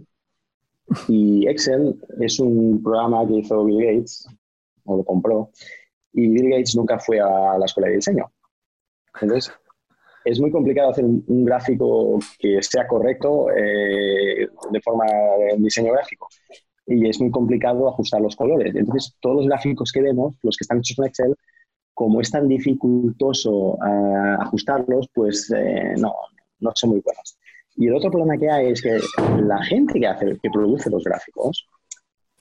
Y 1.08 1.46
Excel 1.48 1.96
es 2.20 2.38
un 2.38 2.82
programa 2.82 3.26
que 3.26 3.38
hizo 3.38 3.64
Bill 3.64 3.84
Gates, 3.84 4.28
o 4.84 4.98
lo 4.98 5.04
compró, 5.04 5.50
y 6.12 6.28
Bill 6.28 6.50
Gates 6.50 6.76
nunca 6.76 6.98
fue 6.98 7.20
a 7.20 7.58
la 7.58 7.66
escuela 7.66 7.88
de 7.88 7.96
diseño. 7.96 8.30
Entonces, 9.20 9.52
es 10.24 10.40
muy 10.40 10.50
complicado 10.50 10.90
hacer 10.90 11.04
un, 11.04 11.44
gráfico 11.44 12.18
que 12.38 12.62
sea 12.62 12.86
correcto 12.86 13.48
eh, 13.50 14.48
de 14.70 14.80
forma 14.80 15.04
de 15.06 15.56
diseño 15.58 15.92
gráfico. 15.92 16.28
Y 16.86 17.08
es 17.08 17.20
muy 17.20 17.30
complicado 17.30 17.88
ajustar 17.88 18.20
los 18.20 18.36
colores. 18.36 18.74
Entonces, 18.74 19.16
todos 19.20 19.36
los 19.36 19.46
gráficos 19.46 19.90
que 19.90 20.02
vemos, 20.02 20.36
los 20.42 20.56
que 20.56 20.62
están 20.62 20.78
hechos 20.78 20.96
con 20.96 21.06
Excel, 21.06 21.34
como 21.92 22.20
es 22.20 22.30
tan 22.30 22.46
dificultoso 22.46 23.78
eh, 23.84 24.36
ajustarlos, 24.40 25.08
pues 25.14 25.50
eh, 25.56 25.94
no, 25.98 26.14
no 26.60 26.72
son 26.74 26.90
muy 26.90 27.00
buenos. 27.00 27.38
Y 27.76 27.88
el 27.88 27.94
otro 27.94 28.10
problema 28.10 28.38
que 28.38 28.50
hay 28.50 28.72
es 28.72 28.82
que 28.82 28.98
la 29.42 29.62
gente 29.64 30.00
que, 30.00 30.06
hace, 30.06 30.38
que 30.42 30.50
produce 30.50 30.90
los 30.90 31.04
gráficos, 31.04 31.66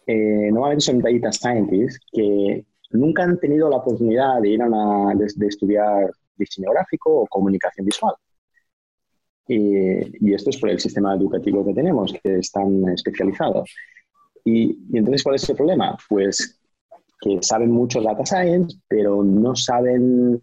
eh, 0.07 0.49
normalmente 0.51 0.85
son 0.85 0.99
data 0.99 1.31
scientists 1.31 1.99
que 2.11 2.65
nunca 2.91 3.23
han 3.23 3.39
tenido 3.39 3.69
la 3.69 3.77
oportunidad 3.77 4.41
de 4.41 4.49
ir 4.49 4.61
a 4.61 4.67
una, 4.67 5.13
de, 5.15 5.47
estudiar 5.47 6.11
diseño 6.37 6.71
gráfico 6.71 7.21
o 7.21 7.27
comunicación 7.27 7.85
visual. 7.85 8.13
Y, 9.47 10.33
esto 10.33 10.49
es 10.49 10.57
por 10.57 10.69
el 10.69 10.79
sistema 10.79 11.15
educativo 11.15 11.65
que 11.65 11.73
tenemos, 11.73 12.13
que 12.23 12.39
están 12.39 12.87
especializados. 12.89 13.73
Y, 14.45 14.77
y 14.91 14.97
entonces, 14.97 15.23
¿cuál 15.23 15.35
es 15.35 15.49
el 15.49 15.55
problema? 15.55 15.97
Pues 16.07 16.61
que 17.19 17.39
saben 17.41 17.71
mucho 17.71 18.01
data 18.01 18.25
science, 18.25 18.77
pero 18.87 19.23
no 19.23 19.55
saben 19.55 20.39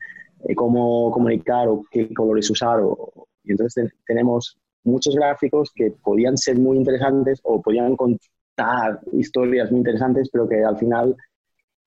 eh, 0.49 0.55
cómo 0.55 1.11
comunicar 1.13 1.69
o 1.69 1.83
qué 1.91 2.13
colores 2.13 2.51
usar. 2.51 2.81
O, 2.81 3.29
y 3.45 3.53
entonces 3.53 3.93
tenemos 4.07 4.59
muchos 4.85 5.15
gráficos 5.15 5.71
que 5.75 5.93
podían 6.03 6.37
ser 6.37 6.59
muy 6.59 6.77
interesantes 6.77 7.41
o 7.45 7.63
podían 7.63 7.97
contar 7.97 9.01
historias 9.13 9.71
muy 9.71 9.79
interesantes, 9.79 10.29
pero 10.33 10.49
que 10.49 10.65
al 10.65 10.77
final 10.77 11.17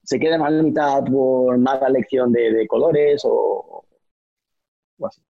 se 0.03 0.19
quedan 0.19 0.41
a 0.41 0.49
la 0.49 0.63
mitad 0.63 1.03
por 1.03 1.57
mala 1.57 1.87
elección 1.87 2.31
de, 2.31 2.65
colores 2.67 3.21
o, 3.25 3.83
así. 5.03 5.21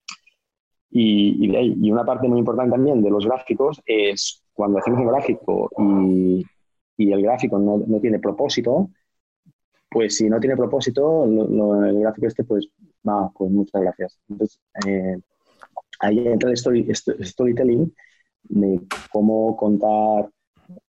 Y, 0.92 1.50
y, 1.52 1.92
una 1.92 2.06
parte 2.06 2.28
muy 2.28 2.40
importante 2.40 2.72
también 2.72 3.02
de 3.02 3.10
los 3.10 3.26
gráficos 3.26 3.82
es 3.86 4.44
cuando 4.54 4.80
hacemos 4.80 5.02
un 5.02 5.08
gráfico 5.08 5.70
y, 5.78 6.46
y 6.98 7.12
el 7.12 7.22
gráfico 7.22 7.60
no, 7.60 7.78
no, 7.86 8.00
tiene 8.00 8.20
propósito, 8.20 8.90
pues 9.90 10.18
si 10.18 10.30
no 10.30 10.40
tiene 10.40 10.58
propósito, 10.58 11.26
el 11.26 12.00
gráfico 12.00 12.28
este, 12.28 12.44
pues 12.44 12.68
va, 13.08 13.32
pues 13.34 13.52
muchas 13.52 13.82
gracias. 13.82 14.20
Entonces, 14.30 14.60
eh, 14.86 15.18
ahí 16.00 16.28
entra 16.28 16.50
el 16.50 16.58
storytelling 16.58 17.94
de 18.44 18.82
cómo 19.12 19.56
contar 19.56 20.30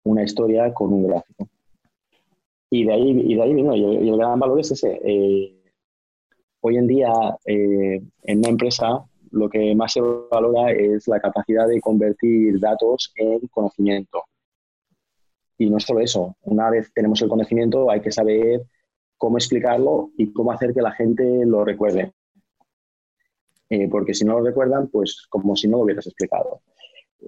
una 0.03 0.23
historia 0.23 0.73
con 0.73 0.93
un 0.93 1.07
gráfico. 1.07 1.47
Y 2.69 2.85
de 2.85 2.93
ahí, 2.93 3.09
y 3.25 3.35
de 3.35 3.41
ahí 3.41 3.53
vino, 3.53 3.75
y 3.75 4.09
el, 4.09 4.17
gran 4.17 4.39
valor 4.39 4.59
es 4.59 4.71
ese. 4.71 4.99
Eh, 5.03 5.55
hoy 6.61 6.77
en 6.77 6.87
día, 6.87 7.11
eh, 7.45 8.01
en 8.23 8.39
una 8.39 8.49
empresa, 8.49 9.05
lo 9.31 9.49
que 9.49 9.75
más 9.75 9.93
se 9.93 10.01
valora 10.01 10.71
es 10.71 11.07
la 11.07 11.19
capacidad 11.19 11.67
de 11.67 11.79
convertir 11.79 12.59
datos 12.59 13.13
en 13.15 13.39
conocimiento. 13.47 14.23
Y 15.57 15.69
no 15.69 15.79
solo 15.79 16.01
eso, 16.01 16.35
una 16.41 16.69
vez 16.69 16.91
tenemos 16.93 17.21
el 17.21 17.29
conocimiento, 17.29 17.89
hay 17.89 18.01
que 18.01 18.11
saber 18.11 18.63
cómo 19.17 19.37
explicarlo 19.37 20.11
y 20.17 20.33
cómo 20.33 20.51
hacer 20.51 20.73
que 20.73 20.81
la 20.81 20.91
gente 20.91 21.45
lo 21.45 21.63
recuerde. 21.63 22.11
Eh, 23.69 23.87
porque 23.89 24.13
si 24.13 24.25
no 24.25 24.39
lo 24.39 24.45
recuerdan, 24.45 24.87
pues 24.89 25.25
como 25.29 25.55
si 25.55 25.67
no 25.67 25.77
lo 25.77 25.83
hubieras 25.83 26.05
explicado. 26.05 26.61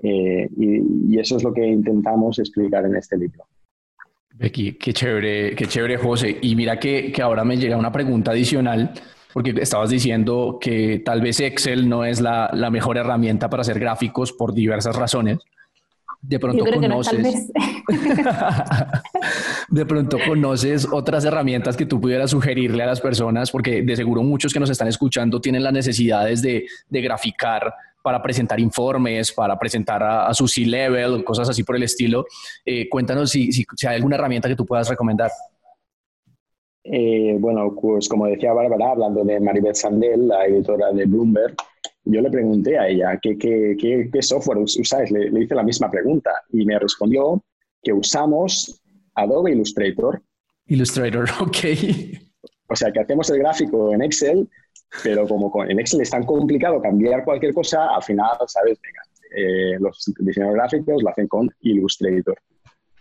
Eh, 0.04 0.50
y, 0.58 1.18
eso 1.18 1.38
es 1.38 1.44
lo 1.44 1.52
que 1.52 1.66
intentamos 1.66 2.38
explicar 2.38 2.86
en 2.86 2.96
este 2.96 3.18
libro. 3.18 3.46
Becky, 4.36 4.74
qué 4.74 4.94
chévere, 4.94 5.56
qué 5.56 5.66
chévere, 5.66 5.98
José. 5.98 6.38
Y 6.42 6.56
mira 6.56 6.80
que, 6.80 7.12
que 7.12 7.22
ahora 7.24 7.44
me 7.44 7.58
llega 7.58 7.76
una 7.76 7.92
pregunta 7.92 8.32
adicional, 8.32 8.94
porque 9.34 9.56
estabas 9.60 9.90
diciendo 9.90 10.60
que 10.62 11.02
tal 11.04 11.22
vez 11.22 11.40
Excel 11.40 11.90
no 11.90 12.06
es 12.06 12.22
la, 12.22 12.52
la 12.54 12.70
mejor 12.70 12.98
herramienta 12.98 13.50
para 13.50 13.62
hacer 13.62 13.80
gráficos 13.80 14.32
por 14.32 14.54
diversas 14.54 14.96
razones 14.96 15.40
de 16.22 16.40
pronto 16.40 16.66
conoces. 16.66 17.52
de 19.70 19.86
pronto 19.86 20.18
conoces 20.26 20.88
otras 20.92 21.26
herramientas 21.26 21.78
que 21.78 21.86
tú 21.86 22.00
pudieras 22.00 22.32
sugerirle 22.32 22.84
a 22.84 22.88
las 22.88 23.02
personas, 23.02 23.52
porque 23.52 23.82
de 23.82 23.96
seguro 23.96 24.24
muchos 24.24 24.54
que 24.54 24.60
nos 24.60 24.70
están 24.70 24.88
escuchando 24.88 25.40
tienen 25.40 25.64
las 25.64 25.74
necesidades 25.74 26.42
de, 26.42 26.66
graficar 26.90 27.74
para 28.02 28.22
presentar 28.22 28.60
informes, 28.60 29.32
para 29.32 29.58
presentar 29.60 30.02
a, 30.04 30.34
su 30.34 30.48
C-level, 30.48 31.24
cosas 31.24 31.50
así 31.50 31.64
por 31.64 31.76
el 31.76 31.84
estilo. 31.84 32.26
Eh, 32.66 32.88
cuéntanos 32.90 33.30
si, 33.30 33.52
si, 33.52 33.66
hay 33.86 33.96
alguna 33.96 34.16
herramienta 34.16 34.48
que 34.48 34.56
tú 34.56 34.66
puedas 34.66 34.88
recomendar. 34.90 35.32
Eh, 36.84 37.36
bueno, 37.38 37.76
pues 37.80 38.08
como 38.08 38.28
decía 38.28 38.54
Bárbara, 38.54 38.92
hablando 38.92 39.24
de 39.26 39.42
Maribeth 39.42 39.76
Sandel, 39.76 40.30
la 40.30 40.46
editora 40.46 40.92
de 40.94 41.06
Bloomberg, 41.06 41.54
yo 42.10 42.22
le 42.22 42.30
pregunté 42.30 42.78
a 42.78 42.88
ella 42.88 43.20
qué, 43.22 43.38
qué, 43.38 43.76
qué, 44.12 44.22
software 44.22 44.58
usáis, 44.58 45.12
le, 45.12 45.30
le, 45.30 45.44
hice 45.44 45.56
la 45.56 45.64
misma 45.64 45.90
pregunta 45.90 46.32
y 46.52 46.66
me 46.66 46.78
respondió 46.80 47.44
que 47.82 47.94
usamos 47.94 48.82
Adobe 49.16 49.52
Illustrator. 49.52 50.22
Illustrator, 50.68 51.26
ok. 51.42 51.58
O 52.70 52.76
sea, 52.76 52.92
que 52.92 53.00
hacemos 53.00 53.30
el 53.30 53.40
gráfico 53.40 53.94
en 53.94 54.02
Excel, 54.02 54.50
pero 55.04 55.28
como 55.28 55.52
en 55.66 55.80
Excel 55.80 56.02
es 56.02 56.10
tan 56.10 56.26
complicado 56.26 56.82
cambiar 56.82 57.24
cualquier 57.24 57.54
cosa, 57.54 57.96
al 57.96 58.04
final, 58.04 58.32
¿sabes? 58.48 58.80
Venga, 58.82 59.02
eh, 59.36 59.78
los 59.80 60.12
diseñadores 60.20 60.60
gráficos 60.60 61.04
lo 61.04 61.10
hacen 61.10 61.28
con 61.28 61.50
Illustrator. 61.62 62.38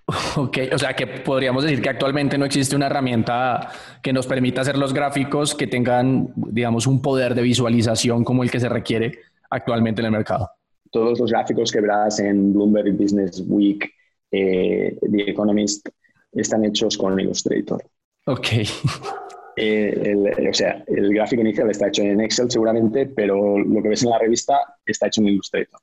Ok, 0.37 0.59
o 0.73 0.79
sea 0.79 0.95
que 0.95 1.07
podríamos 1.07 1.65
decir 1.65 1.83
que 1.83 1.89
actualmente 1.89 2.39
no 2.39 2.45
existe 2.45 2.77
una 2.77 2.87
herramienta 2.87 3.69
que 4.03 4.13
nos 4.13 4.27
permita 4.27 4.61
hacer 4.61 4.79
los 4.79 4.93
gráficos 4.93 5.55
que 5.55 5.67
tengan, 5.67 6.33
digamos, 6.37 6.87
un 6.87 7.03
poder 7.03 7.35
de 7.35 7.43
visualización 7.43 8.25
como 8.25 8.43
el 8.43 8.51
que 8.51 8.61
se 8.61 8.69
requiere 8.69 9.19
actualmente 9.51 10.01
en 10.01 10.07
el 10.07 10.13
mercado. 10.13 10.51
Todos 10.91 11.19
los 11.19 11.31
gráficos 11.31 11.73
que 11.73 11.81
verás 11.81 12.21
en 12.21 12.53
Bloomberg 12.53 12.93
Business 12.93 13.43
Week, 13.47 13.93
eh, 14.31 14.97
The 15.01 15.31
Economist, 15.31 15.89
están 16.33 16.65
hechos 16.65 16.97
con 16.97 17.19
Illustrator. 17.19 17.83
Ok. 18.27 18.49
Eh, 19.59 20.15
o 20.51 20.53
sea, 20.53 20.85
el 20.87 21.15
gráfico 21.15 21.41
inicial 21.41 21.71
está 21.71 21.89
hecho 21.89 22.03
en 22.03 22.21
Excel 22.21 22.51
seguramente, 22.51 23.07
pero 23.07 23.59
lo 23.59 23.83
que 23.83 23.89
ves 23.89 24.05
en 24.05 24.11
la 24.11 24.19
revista 24.19 24.59
está 24.85 25.07
hecho 25.07 25.23
en 25.23 25.29
Illustrator. 25.29 25.81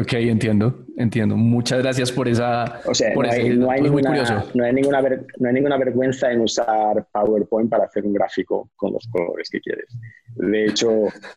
Ok, 0.00 0.12
entiendo, 0.14 0.86
entiendo. 0.96 1.36
Muchas 1.36 1.80
gracias 1.80 2.10
por 2.10 2.26
esa. 2.26 2.80
O 2.86 2.94
sea, 2.94 3.14
no, 3.14 3.20
hay, 3.30 3.44
ninguna, 3.44 3.64
no, 4.54 4.64
hay 4.64 4.72
ninguna 4.72 5.00
no 5.38 5.48
hay 5.48 5.54
ninguna 5.54 5.76
vergüenza 5.76 6.32
en 6.32 6.40
usar 6.40 7.06
PowerPoint 7.12 7.70
para 7.70 7.84
hacer 7.84 8.04
un 8.04 8.14
gráfico 8.14 8.70
con 8.76 8.92
los 8.94 9.06
colores 9.08 9.48
que 9.50 9.60
quieres. 9.60 9.86
De 10.34 10.66
hecho, 10.66 10.90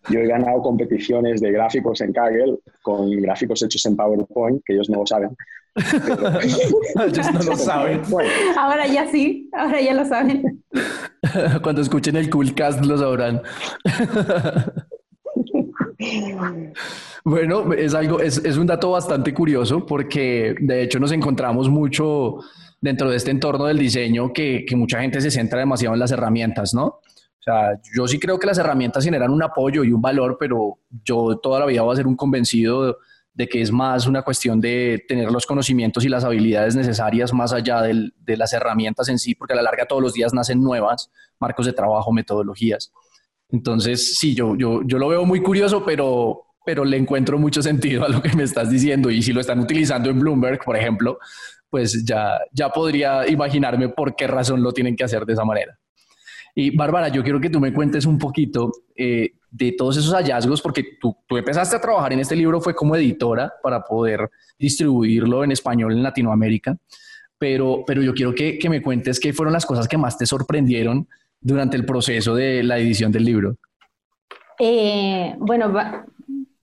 yo 0.10 0.20
he 0.20 0.28
ganado 0.28 0.62
competiciones 0.62 1.41
de 1.41 1.52
gráficos 1.52 2.02
en 2.02 2.13
Kaggle 2.13 2.58
con 2.82 3.12
gráficos 3.22 3.62
hechos 3.63 3.86
en 3.86 3.96
PowerPoint, 3.96 4.62
que 4.65 4.74
ellos 4.74 4.89
no 4.89 5.00
lo 5.00 5.06
saben. 5.06 5.36
ellos 5.76 7.34
no 7.34 7.43
lo 7.43 7.56
saben. 7.56 8.02
Ahora 8.58 8.88
ya 8.88 9.08
sí, 9.12 9.50
ahora 9.54 9.82
ya 9.82 9.93
lo 9.93 10.06
saben. 10.06 10.63
Cuando 11.62 11.82
escuchen 11.82 12.15
el 12.15 12.30
Coolcast 12.30 12.84
lo 12.84 12.98
sabrán. 12.98 13.41
Bueno, 17.24 17.74
es 17.74 17.94
algo, 17.94 18.20
es, 18.20 18.38
es, 18.38 18.58
un 18.58 18.68
dato 18.68 18.92
bastante 18.92 19.34
curioso 19.34 19.86
porque 19.86 20.56
de 20.60 20.84
hecho 20.84 21.00
nos 21.00 21.12
encontramos 21.12 21.70
mucho 21.70 22.38
dentro 22.80 23.10
de 23.10 23.18
este 23.18 23.32
entorno 23.32 23.66
del 23.66 23.80
diseño 23.80 24.32
que, 24.32 24.64
que, 24.68 24.76
mucha 24.76 25.02
gente 25.02 25.20
se 25.22 25.32
centra 25.32 25.60
demasiado 25.60 25.96
en 25.96 26.00
las 26.00 26.12
herramientas, 26.12 26.74
¿no? 26.74 26.86
O 26.86 27.44
sea, 27.44 27.80
yo 27.96 28.08
sí 28.08 28.20
creo 28.20 28.38
que 28.38 28.46
las 28.46 28.58
herramientas 28.58 29.04
generan 29.04 29.32
un 29.32 29.42
apoyo 29.42 29.84
y 29.84 29.92
un 29.92 30.02
valor, 30.02 30.38
pero 30.40 30.80
yo 31.04 31.38
toda 31.42 31.60
la 31.60 31.66
vida 31.66 31.82
voy 31.82 31.94
a 31.94 31.98
ser 31.98 32.08
un 32.08 32.16
convencido 32.16 32.98
de 33.34 33.48
que 33.48 33.62
es 33.62 33.72
más 33.72 34.08
una 34.08 34.24
cuestión 34.24 34.60
de 34.60 35.06
tener 35.08 35.32
los 35.32 35.46
conocimientos 35.46 36.04
y 36.04 36.10
las 36.10 36.24
habilidades 36.24 36.76
necesarias 36.76 37.34
más 37.34 37.54
allá 37.54 37.82
del, 37.82 38.14
de 38.20 38.36
las 38.36 38.52
herramientas 38.52 39.10
en 39.10 39.20
sí, 39.20 39.36
porque 39.36 39.54
a 39.54 39.56
la 39.56 39.62
larga 39.62 39.86
todos 39.86 40.02
los 40.02 40.14
días 40.14 40.34
nacen 40.34 40.62
nuevas 40.62 41.12
marcos 41.40 41.68
de 41.68 41.74
trabajo, 41.74 42.12
metodologías. 42.12 42.92
Entonces, 43.50 44.18
sí, 44.18 44.36
yo, 44.36 44.56
yo, 44.56 44.82
yo 44.86 44.98
lo 44.98 45.08
veo 45.08 45.26
muy 45.26 45.42
curioso, 45.42 45.84
pero, 45.86 46.48
pero 46.66 46.84
le 46.84 46.98
encuentro 46.98 47.38
mucho 47.38 47.62
sentido 47.62 48.06
a 48.06 48.10
lo 48.10 48.22
que 48.22 48.36
me 48.36 48.44
estás 48.44 48.70
diciendo. 48.70 49.10
Y 49.10 49.22
si 49.22 49.34
lo 49.34 49.42
están 49.42 49.60
utilizando 49.60 50.10
en 50.10 50.20
Bloomberg, 50.20 50.64
por 50.64 50.76
ejemplo, 50.76 51.18
pues 51.70 52.04
ya, 52.06 52.40
ya 52.52 52.70
podría 52.70 53.28
imaginarme 53.28 53.90
por 53.90 54.16
qué 54.16 54.28
razón 54.28 54.62
lo 54.62 54.72
tienen 54.72 54.96
que 54.96 55.04
hacer 55.04 55.26
de 55.26 55.34
esa 55.34 55.46
manera. 55.46 55.78
Y 56.56 56.76
Bárbara, 56.76 57.10
yo 57.10 57.24
quiero 57.24 57.40
que 57.40 57.52
tú 57.52 57.60
me 57.60 57.72
cuentes 57.72 58.06
un 58.06 58.18
poquito 58.18 58.72
eh, 58.96 59.34
de 59.52 59.74
todos 59.74 59.98
esos 59.98 60.12
hallazgos, 60.14 60.62
porque 60.62 60.98
tú, 61.00 61.16
tú, 61.28 61.38
empezaste 61.38 61.76
a 61.76 61.82
trabajar 61.82 62.14
en 62.14 62.20
este 62.20 62.36
libro, 62.36 62.60
fue 62.60 62.74
como 62.74 62.96
editora 62.96 63.54
para 63.62 63.84
poder 63.84 64.30
distribuirlo 64.58 65.44
en 65.44 65.52
español 65.52 65.94
en 65.94 66.02
Latinoamérica, 66.02 66.76
pero, 67.38 67.84
pero 67.86 68.02
yo 68.02 68.14
quiero 68.14 68.34
que, 68.34 68.58
que 68.58 68.70
me 68.70 68.82
cuentes 68.82 69.20
qué 69.20 69.34
fueron 69.34 69.54
las 69.54 69.68
cosas 69.68 69.88
que 69.88 70.00
más 70.00 70.18
te 70.18 70.26
sorprendieron 70.26 71.08
durante 71.41 71.78
el 71.78 71.86
proceso 71.86 72.36
de 72.36 72.63
la 72.63 72.78
edición 72.78 73.12
del 73.12 73.26
libro? 73.26 73.56
Eh, 74.60 75.36
bueno, 75.39 75.71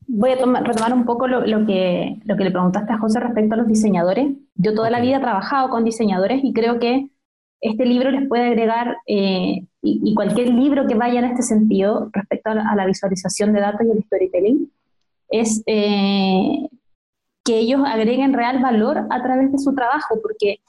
voy 0.07 0.31
a 0.31 0.37
retomar 0.37 0.93
un 0.93 1.05
poco 1.05 1.27
lo, 1.29 1.67
que, 1.67 2.21
lo 2.25 2.37
que 2.37 2.45
le 2.45 2.51
preguntaste 2.51 2.93
a 2.93 2.99
José 2.99 3.21
respecto 3.21 3.55
a 3.55 3.59
los 3.59 3.69
diseñadores. 3.69 4.33
Yo 4.55 4.75
toda 4.75 4.91
la 4.91 5.01
vida 5.01 5.17
he 5.17 5.21
trabajado 5.21 5.69
con 5.71 5.85
diseñadores 5.85 6.41
y 6.43 6.53
creo 6.53 6.79
que 6.79 7.09
este 7.61 7.87
libro 7.87 8.11
les 8.11 8.29
puede 8.29 8.49
agregar, 8.49 8.99
eh, 9.07 9.67
y, 9.81 10.15
cualquier 10.15 10.49
libro 10.49 10.87
que 10.87 10.95
vaya 10.95 11.21
en 11.21 11.27
este 11.27 11.43
sentido 11.43 12.11
respecto 12.13 12.51
a 12.51 12.75
la, 12.75 12.87
visualización 12.87 13.53
de 13.53 13.61
datos 13.61 13.87
y 13.87 13.91
el 13.91 14.05
storytelling, 14.05 14.73
es 15.31 15.63
eh, 15.67 16.69
que 17.43 17.59
ellos 17.59 17.81
agreguen 17.87 18.35
real 18.35 18.61
valor 18.61 19.07
a 19.11 19.23
través 19.23 19.51
de 19.51 19.59
su 19.59 19.75
trabajo, 19.75 20.21
porque 20.23 20.61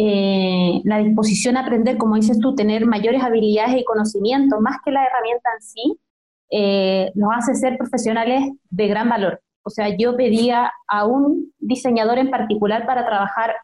eh, 0.00 0.80
la 0.84 0.98
disposición 0.98 1.56
a 1.56 1.62
aprender, 1.62 1.96
como 1.96 2.14
dices 2.14 2.38
tú, 2.38 2.54
tener 2.54 2.86
mayores 2.86 3.20
habilidades 3.20 3.80
y 3.80 3.84
conocimientos, 3.84 4.60
más 4.60 4.76
que 4.84 4.92
la 4.92 5.04
herramienta 5.04 5.50
en 5.56 5.60
sí, 5.60 6.00
eh, 6.52 7.12
hace 7.36 7.56
ser 7.56 7.76
profesionales 7.76 8.48
de 8.70 8.86
gran 8.86 9.08
valor. 9.08 9.42
O 9.64 9.70
sea, 9.70 9.88
yo 9.96 10.16
pedía 10.16 10.70
a 10.86 11.04
un 11.04 11.52
diseñador 11.58 12.18
en 12.18 12.30
particular 12.30 12.86
para 12.86 13.04
trabajar 13.04 13.56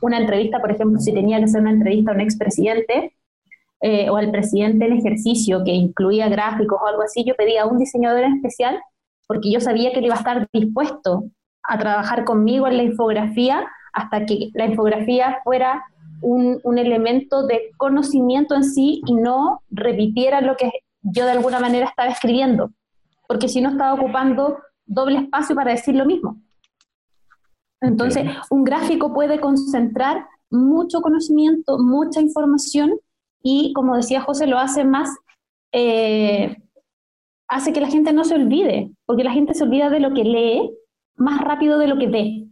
una 0.00 0.18
entrevista, 0.18 0.60
por 0.60 0.70
ejemplo, 0.70 1.00
si 1.00 1.12
tenía 1.12 1.38
que 1.38 1.46
hacer 1.46 1.60
una 1.60 1.72
entrevista 1.72 2.12
a 2.12 2.14
un 2.14 2.20
expresidente 2.20 3.16
eh, 3.80 4.10
o 4.10 4.16
al 4.16 4.30
presidente 4.30 4.86
en 4.86 4.92
ejercicio 4.92 5.64
que 5.64 5.72
incluía 5.72 6.28
gráficos 6.28 6.78
o 6.80 6.86
algo 6.86 7.02
así, 7.02 7.24
yo 7.24 7.34
pedía 7.34 7.62
a 7.62 7.66
un 7.66 7.78
diseñador 7.78 8.22
en 8.22 8.36
especial 8.36 8.80
porque 9.26 9.50
yo 9.50 9.58
sabía 9.58 9.90
que 9.90 9.98
él 9.98 10.04
iba 10.04 10.14
a 10.14 10.18
estar 10.18 10.48
dispuesto 10.52 11.24
a 11.64 11.78
trabajar 11.78 12.24
conmigo 12.24 12.68
en 12.68 12.76
la 12.76 12.84
infografía 12.84 13.66
hasta 13.92 14.26
que 14.26 14.50
la 14.54 14.66
infografía 14.66 15.40
fuera 15.44 15.84
un, 16.22 16.60
un, 16.64 16.78
elemento 16.78 17.46
de 17.46 17.70
conocimiento 17.76 18.54
en 18.54 18.64
sí 18.64 19.00
y 19.06 19.14
no 19.14 19.62
repitiera 19.70 20.40
lo 20.40 20.56
que 20.56 20.70
yo 21.02 21.24
de 21.24 21.32
alguna 21.32 21.60
manera 21.60 21.86
estaba 21.86 22.10
escribiendo, 22.10 22.70
porque 23.26 23.48
si 23.48 23.60
no 23.60 23.70
estaba 23.70 23.94
ocupando 23.94 24.58
doble 24.86 25.18
espacio 25.18 25.54
para 25.54 25.72
decir 25.72 25.94
lo 25.94 26.04
mismo. 26.04 26.36
Entonces, 27.80 28.26
un 28.50 28.64
gráfico 28.64 29.14
puede 29.14 29.40
concentrar 29.40 30.26
mucho 30.50 31.00
conocimiento, 31.00 31.78
mucha 31.78 32.20
información 32.20 32.98
y, 33.42 33.72
como 33.72 33.96
decía 33.96 34.20
José, 34.20 34.46
lo 34.46 34.58
hace 34.58 34.84
más, 34.84 35.08
eh, 35.72 36.56
hace 37.48 37.72
que 37.72 37.80
la 37.80 37.88
gente 37.88 38.12
no 38.12 38.24
se 38.24 38.34
olvide, 38.34 38.90
porque 39.06 39.24
la 39.24 39.32
gente 39.32 39.54
se 39.54 39.64
olvida 39.64 39.88
de 39.88 40.00
lo 40.00 40.12
que 40.12 40.24
lee 40.24 40.70
más 41.16 41.40
rápido 41.40 41.78
de 41.78 41.86
lo 41.86 41.98
que 41.98 42.08
ve. 42.08 42.46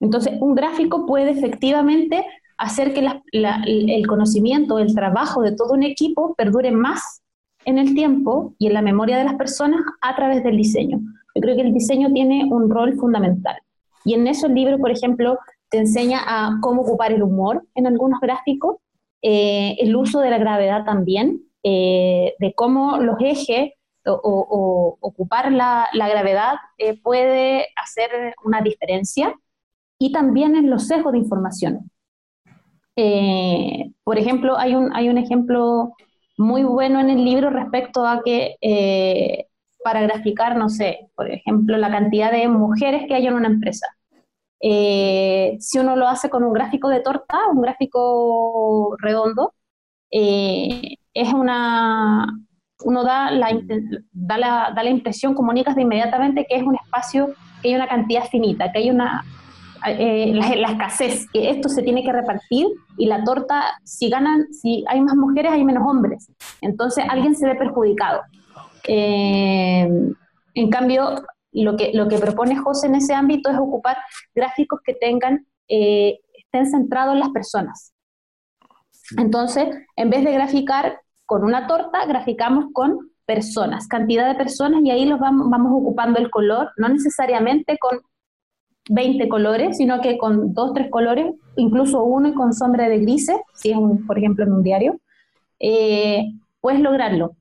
Entonces, 0.00 0.34
un 0.40 0.54
gráfico 0.54 1.06
puede 1.06 1.30
efectivamente 1.30 2.24
hacer 2.58 2.94
que 2.94 3.06
el 3.32 4.06
conocimiento, 4.06 4.78
el 4.78 4.94
trabajo 4.94 5.42
de 5.42 5.52
todo 5.52 5.74
un 5.74 5.82
equipo 5.82 6.34
perdure 6.34 6.70
más 6.70 7.22
en 7.64 7.78
el 7.78 7.94
tiempo 7.94 8.54
y 8.58 8.68
en 8.68 8.74
la 8.74 8.82
memoria 8.82 9.18
de 9.18 9.24
las 9.24 9.34
personas 9.34 9.80
a 10.00 10.14
través 10.14 10.42
del 10.42 10.56
diseño. 10.56 10.98
Yo 11.34 11.40
creo 11.42 11.56
que 11.56 11.62
el 11.62 11.74
diseño 11.74 12.12
tiene 12.12 12.46
un 12.50 12.70
rol 12.70 12.94
fundamental. 12.94 13.56
Y 14.04 14.14
en 14.14 14.26
eso 14.26 14.46
el 14.46 14.54
libro, 14.54 14.78
por 14.78 14.90
ejemplo, 14.90 15.38
te 15.68 15.78
enseña 15.78 16.20
a 16.24 16.58
cómo 16.60 16.82
ocupar 16.82 17.12
el 17.12 17.22
humor 17.22 17.66
en 17.74 17.86
algunos 17.86 18.20
gráficos, 18.20 18.76
eh, 19.20 19.76
el 19.80 19.96
uso 19.96 20.20
de 20.20 20.30
la 20.30 20.38
gravedad 20.38 20.84
también, 20.84 21.42
eh, 21.62 22.34
de 22.38 22.54
cómo 22.54 22.98
los 22.98 23.16
ejes 23.20 23.72
o, 24.06 24.96
ocupar 25.00 25.50
la, 25.50 25.88
gravedad 25.92 26.54
eh, 26.78 26.96
puede 27.02 27.66
hacer 27.82 28.34
una 28.44 28.60
diferencia, 28.60 29.34
y 29.98 30.12
también 30.12 30.56
en 30.56 30.70
los 30.70 30.86
sesgos 30.86 31.12
de 31.12 31.18
información. 31.18 31.90
por 34.04 34.18
ejemplo, 34.18 34.56
hay 34.56 34.74
un, 34.74 34.94
hay 34.94 35.08
un 35.08 35.18
ejemplo 35.18 35.94
muy 36.38 36.64
bueno 36.64 37.00
en 37.00 37.10
el 37.10 37.24
libro 37.24 37.50
respecto 37.50 38.06
a 38.06 38.22
que 38.22 38.56
eh, 38.60 39.46
para 39.82 40.02
graficar, 40.02 40.56
no 40.56 40.68
sé, 40.68 41.10
por 41.14 41.30
ejemplo, 41.30 41.76
la 41.76 41.90
cantidad 41.90 42.32
de 42.32 42.48
mujeres 42.48 43.04
que 43.06 43.14
hay 43.14 43.26
en 43.26 43.34
una 43.34 43.48
empresa. 43.48 43.86
Eh, 44.60 45.56
si 45.60 45.78
uno 45.78 45.96
lo 45.96 46.08
hace 46.08 46.28
con 46.30 46.42
un 46.42 46.52
gráfico 46.52 46.88
de 46.88 47.00
torta, 47.00 47.38
un 47.52 47.62
gráfico 47.62 48.96
redondo, 48.98 49.54
eh, 50.10 50.96
es 51.14 51.32
una, 51.32 52.26
uno 52.84 53.04
da 53.04 53.30
la, 53.30 53.48
da, 54.12 54.38
la, 54.38 54.72
da 54.74 54.82
la 54.82 54.90
impresión, 54.90 55.34
comunicas 55.34 55.76
de 55.76 55.82
inmediatamente 55.82 56.46
que 56.48 56.56
es 56.56 56.62
un 56.62 56.74
espacio, 56.74 57.34
que 57.62 57.68
hay 57.68 57.74
una 57.76 57.88
cantidad 57.88 58.24
finita, 58.24 58.72
que 58.72 58.78
hay 58.78 58.90
una 58.90 59.24
eh, 59.86 60.32
la, 60.34 60.70
escasez, 60.70 61.26
que 61.32 61.50
esto 61.50 61.68
se 61.68 61.82
tiene 61.82 62.02
que 62.02 62.12
repartir 62.12 62.66
y 62.96 63.06
la 63.06 63.22
torta, 63.24 63.78
si 63.84 64.08
ganan, 64.08 64.52
si 64.52 64.84
hay 64.88 65.00
más 65.00 65.16
mujeres, 65.16 65.52
hay 65.52 65.64
menos 65.64 65.84
hombres. 65.86 66.30
Entonces 66.60 67.04
alguien 67.08 67.34
se 67.34 67.46
ve 67.46 67.54
perjudicado. 67.54 68.22
Eh, 68.88 69.88
en 70.54 70.70
cambio, 70.70 71.22
lo 71.52 71.76
que, 71.76 71.92
lo 71.94 72.08
que 72.08 72.18
propone 72.18 72.56
José 72.56 72.86
en 72.86 72.96
ese 72.96 73.14
ámbito 73.14 73.50
es 73.50 73.58
ocupar 73.58 73.98
gráficos 74.34 74.80
que 74.84 74.94
tengan, 74.94 75.46
eh, 75.68 76.20
estén 76.34 76.70
centrados 76.70 77.14
en 77.14 77.20
las 77.20 77.30
personas. 77.30 77.92
Entonces, 79.16 79.68
en 79.96 80.10
vez 80.10 80.24
de 80.24 80.32
graficar 80.32 81.00
con 81.24 81.44
una 81.44 81.66
torta, 81.66 82.06
graficamos 82.06 82.66
con 82.72 83.10
personas, 83.24 83.88
cantidad 83.88 84.28
de 84.28 84.36
personas, 84.36 84.80
y 84.84 84.90
ahí 84.90 85.04
los 85.04 85.18
vamos, 85.18 85.48
vamos 85.50 85.72
ocupando 85.74 86.18
el 86.18 86.30
color, 86.30 86.72
no 86.76 86.88
necesariamente 86.88 87.76
con 87.78 88.00
20 88.88 89.28
colores, 89.28 89.76
sino 89.76 90.00
que 90.00 90.16
con 90.18 90.54
dos, 90.54 90.72
tres 90.72 90.90
colores, 90.90 91.34
incluso 91.56 92.02
uno 92.04 92.28
y 92.28 92.34
con 92.34 92.52
sombra 92.52 92.88
de 92.88 92.98
grises, 92.98 93.36
si 93.54 93.70
es, 93.70 93.76
un, 93.76 94.06
por 94.06 94.18
ejemplo, 94.18 94.44
en 94.44 94.52
un 94.52 94.62
diario, 94.62 95.00
eh, 95.58 96.24
puedes 96.60 96.80
lograrlo. 96.80 97.36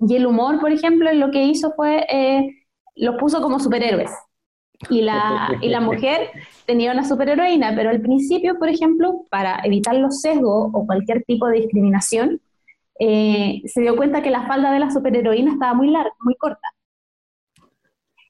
Y 0.00 0.16
el 0.16 0.26
humor, 0.26 0.60
por 0.60 0.72
ejemplo, 0.72 1.12
lo 1.12 1.30
que 1.30 1.44
hizo 1.44 1.72
fue, 1.74 2.06
eh, 2.10 2.48
los 2.96 3.16
puso 3.16 3.40
como 3.40 3.58
superhéroes. 3.58 4.10
Y 4.90 5.02
la, 5.02 5.56
y 5.62 5.68
la 5.68 5.80
mujer 5.80 6.28
tenía 6.66 6.92
una 6.92 7.04
superheroína, 7.04 7.74
pero 7.74 7.90
al 7.90 8.00
principio, 8.00 8.58
por 8.58 8.68
ejemplo, 8.68 9.24
para 9.30 9.60
evitar 9.64 9.94
los 9.94 10.20
sesgos 10.20 10.70
o 10.72 10.86
cualquier 10.86 11.22
tipo 11.24 11.46
de 11.46 11.60
discriminación, 11.60 12.40
eh, 13.00 13.62
se 13.64 13.80
dio 13.80 13.96
cuenta 13.96 14.22
que 14.22 14.30
la 14.30 14.46
falda 14.46 14.70
de 14.72 14.80
la 14.80 14.90
superheroína 14.90 15.52
estaba 15.52 15.74
muy 15.74 15.90
larga, 15.90 16.12
muy 16.20 16.34
corta. 16.36 16.73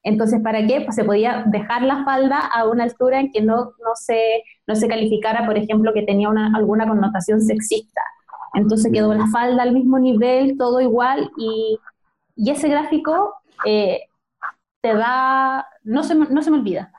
Entonces, 0.05 0.39
¿para 0.41 0.65
qué? 0.67 0.81
Pues 0.81 0.95
se 0.95 1.03
podía 1.03 1.43
dejar 1.47 1.81
la 1.81 2.05
falda 2.05 2.39
a 2.39 2.65
una 2.65 2.83
altura 2.83 3.19
en 3.19 3.31
que 3.31 3.41
no, 3.41 3.55
no, 3.55 3.95
se, 3.95 4.43
no 4.67 4.75
se 4.75 4.87
calificara, 4.87 5.47
por 5.47 5.57
ejemplo, 5.57 5.93
que 5.93 6.03
tenía 6.03 6.29
una, 6.29 6.55
alguna 6.55 6.87
connotación 6.87 7.41
sexista. 7.41 8.01
Entonces 8.53 8.93
quedó 8.93 9.15
la 9.15 9.25
falda 9.27 9.63
al 9.63 9.73
mismo 9.73 9.97
nivel, 9.97 10.57
todo 10.59 10.79
igual, 10.79 11.31
y, 11.37 11.79
y 12.35 12.51
ese 12.51 12.69
gráfico 12.69 13.33
eh, 13.65 14.01
te 14.81 14.93
da, 14.93 15.67
no 15.83 16.03
se, 16.03 16.13
no 16.13 16.41
se 16.43 16.51
me 16.51 16.57
olvida. 16.57 16.91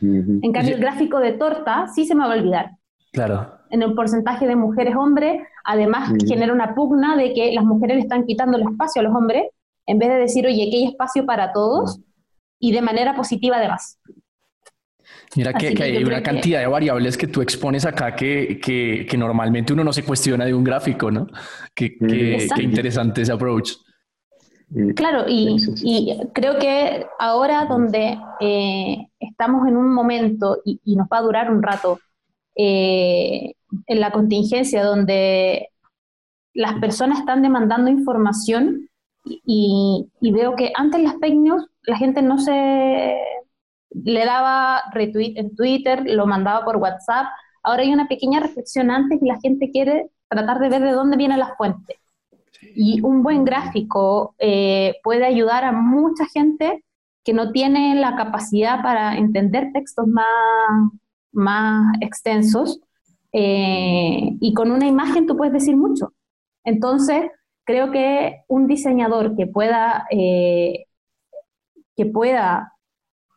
En 0.00 0.52
cambio, 0.52 0.76
el 0.76 0.80
gráfico 0.80 1.18
de 1.18 1.32
torta 1.32 1.88
sí 1.88 2.06
se 2.06 2.14
me 2.14 2.24
va 2.24 2.34
a 2.34 2.38
olvidar. 2.38 2.70
Claro. 3.12 3.58
En 3.70 3.82
el 3.82 3.94
porcentaje 3.94 4.46
de 4.46 4.54
mujeres-hombres, 4.54 5.42
además 5.64 6.12
genera 6.28 6.52
una 6.52 6.76
pugna 6.76 7.16
de 7.16 7.34
que 7.34 7.52
las 7.52 7.64
mujeres 7.64 7.96
le 7.96 8.02
están 8.02 8.24
quitando 8.24 8.56
el 8.56 8.62
espacio 8.62 9.00
a 9.00 9.02
los 9.02 9.14
hombres 9.14 9.46
en 9.90 9.98
vez 9.98 10.08
de 10.08 10.16
decir, 10.16 10.46
oye, 10.46 10.68
que 10.70 10.76
hay 10.76 10.84
espacio 10.84 11.26
para 11.26 11.52
todos 11.52 12.00
y 12.60 12.72
de 12.72 12.80
manera 12.80 13.16
positiva 13.16 13.56
además. 13.56 13.98
Mira 15.34 15.52
que, 15.52 15.74
hay 15.82 16.04
una 16.04 16.22
cantidad 16.22 16.60
de 16.60 16.66
variables 16.66 17.16
que 17.16 17.26
tú 17.26 17.42
expones 17.42 17.84
acá 17.86 18.14
que, 18.14 18.60
que, 18.60 19.16
normalmente 19.16 19.72
uno 19.72 19.82
no 19.82 19.92
se 19.92 20.04
cuestiona 20.04 20.44
de 20.44 20.54
un 20.54 20.62
gráfico, 20.62 21.10
¿no? 21.10 21.26
Qué, 21.74 21.96
interesante 22.60 23.22
ese 23.22 23.32
approach. 23.32 23.72
Claro, 24.94 25.24
y, 25.26 25.56
creo 26.32 26.58
que 26.58 27.06
ahora 27.18 27.64
donde 27.64 28.16
eh, 28.40 29.08
estamos 29.18 29.66
en 29.66 29.76
un 29.76 29.92
momento 29.92 30.58
y, 30.64 30.94
nos 30.94 31.08
va 31.08 31.18
a 31.18 31.22
durar 31.22 31.50
un 31.50 31.62
rato 31.62 31.98
eh, 32.54 33.54
en 33.86 34.00
la 34.00 34.12
contingencia 34.12 34.84
donde 34.84 35.70
las 36.54 36.74
personas 36.80 37.20
están 37.20 37.42
demandando 37.42 37.90
información, 37.90 38.89
y, 39.24 40.08
veo 40.20 40.54
que 40.56 40.72
antes 40.74 41.02
las 41.02 41.14
fake 41.20 41.34
news 41.34 41.66
la 41.82 41.96
gente 41.96 42.22
no 42.22 42.38
se 42.38 43.16
le 43.90 44.24
daba 44.24 44.82
retweet 44.92 45.34
en 45.36 45.54
Twitter, 45.54 46.02
lo 46.06 46.26
mandaba 46.26 46.64
por 46.64 46.76
WhatsApp. 46.76 47.26
Ahora 47.62 47.82
hay 47.82 47.92
una 47.92 48.08
pequeña 48.08 48.40
reflexión 48.40 48.90
antes 48.90 49.20
y 49.20 49.26
la 49.26 49.40
gente 49.40 49.70
quiere 49.70 50.10
tratar 50.28 50.60
de 50.60 50.68
ver 50.68 50.82
de 50.82 50.92
dónde 50.92 51.16
viene 51.16 51.36
la 51.36 51.54
fuente. 51.56 51.98
Y 52.74 53.00
un 53.02 53.22
buen 53.22 53.44
gráfico 53.44 54.34
eh, 54.38 54.96
puede 55.02 55.24
ayudar 55.24 55.64
a 55.64 55.72
mucha 55.72 56.26
gente 56.26 56.84
que 57.24 57.32
no 57.32 57.50
tiene 57.52 57.94
la 57.96 58.16
capacidad 58.16 58.82
para 58.82 59.16
entender 59.16 59.72
textos 59.72 60.06
más, 60.06 60.26
más 61.32 61.96
extensos. 62.00 62.80
Eh, 63.32 64.36
y 64.40 64.54
con 64.54 64.70
una 64.70 64.86
imagen 64.86 65.26
tú 65.26 65.36
puedes 65.36 65.52
decir 65.52 65.76
mucho. 65.76 66.12
Entonces, 66.64 67.30
creo 67.70 67.92
que 67.92 68.42
un 68.48 68.66
diseñador 68.66 69.36
que 69.36 69.46
pueda, 69.46 70.04
eh, 70.10 70.86
que 71.96 72.04
pueda 72.06 72.72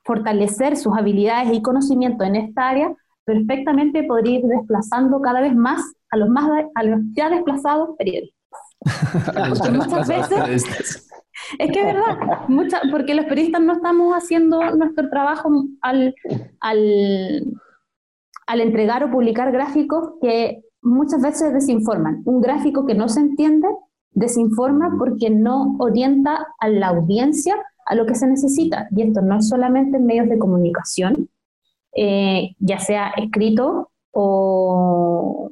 fortalecer 0.04 0.76
sus 0.76 0.98
habilidades 0.98 1.54
y 1.54 1.62
conocimiento 1.62 2.24
en 2.24 2.36
esta 2.36 2.70
área, 2.70 2.96
perfectamente 3.26 4.04
podría 4.04 4.40
ir 4.40 4.46
desplazando 4.46 5.22
cada 5.22 5.40
vez 5.40 5.56
más 5.56 5.82
a 6.10 6.18
los, 6.18 6.30
más, 6.30 6.50
a 6.74 6.84
los 6.84 7.00
ya 7.16 7.30
desplazados 7.30 7.96
periodistas. 7.96 8.40
muchas 9.72 10.08
veces, 10.08 11.10
Es 11.60 11.72
que 11.72 11.80
es 11.80 11.86
verdad, 11.86 12.48
mucha, 12.48 12.82
porque 12.90 13.14
los 13.14 13.26
periodistas 13.26 13.62
no 13.62 13.74
estamos 13.74 14.14
haciendo 14.16 14.76
nuestro 14.76 15.10
trabajo 15.10 15.50
al, 15.82 16.16
al, 16.60 17.44
al 18.48 18.62
entregar 18.62 19.04
o 19.04 19.12
publicar 19.12 19.52
gráficos 19.52 20.14
que 20.22 20.64
muchas 20.82 21.22
veces 21.22 21.54
desinforman. 21.54 22.24
Un 22.26 22.42
gráfico 22.42 22.86
que 22.86 22.96
no 22.96 23.10
se 23.10 23.20
entiende 23.20 23.68
desinforma 24.14 24.96
porque 24.98 25.30
no 25.30 25.76
orienta 25.80 26.48
a 26.60 26.70
la 26.70 26.88
audiencia 26.88 27.56
a 27.86 27.96
lo 27.96 28.06
que 28.06 28.16
se 28.16 28.28
necesita. 28.28 28.88
Y 28.96 29.02
esto 29.04 29.22
no 29.22 29.38
es 29.38 29.50
solamente 29.50 29.98
en 29.98 30.06
medios 30.06 30.30
de 30.30 30.40
comunicación, 30.40 31.30
eh, 31.96 32.56
ya 32.60 32.80
sea 32.80 33.14
escrito 33.18 33.92
o, 34.12 35.52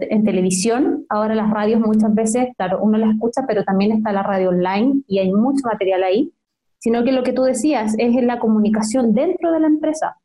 en 0.00 0.24
televisión. 0.24 1.06
Ahora 1.08 1.34
las 1.34 1.50
radios 1.50 1.80
muchas 1.80 2.14
veces, 2.14 2.48
claro, 2.56 2.78
uno 2.82 2.98
las 2.98 3.10
escucha, 3.10 3.44
pero 3.48 3.64
también 3.64 3.92
está 3.92 4.12
la 4.12 4.22
radio 4.22 4.50
online 4.50 5.02
y 5.08 5.18
hay 5.18 5.32
mucho 5.32 5.66
material 5.66 6.04
ahí, 6.04 6.32
sino 6.78 7.02
que 7.02 7.12
lo 7.12 7.22
que 7.24 7.32
tú 7.32 7.42
decías 7.42 7.94
es 7.98 8.16
en 8.16 8.26
la 8.26 8.38
comunicación 8.38 9.12
dentro 9.12 9.52
de 9.52 9.60
la 9.60 9.66
empresa. 9.66 10.16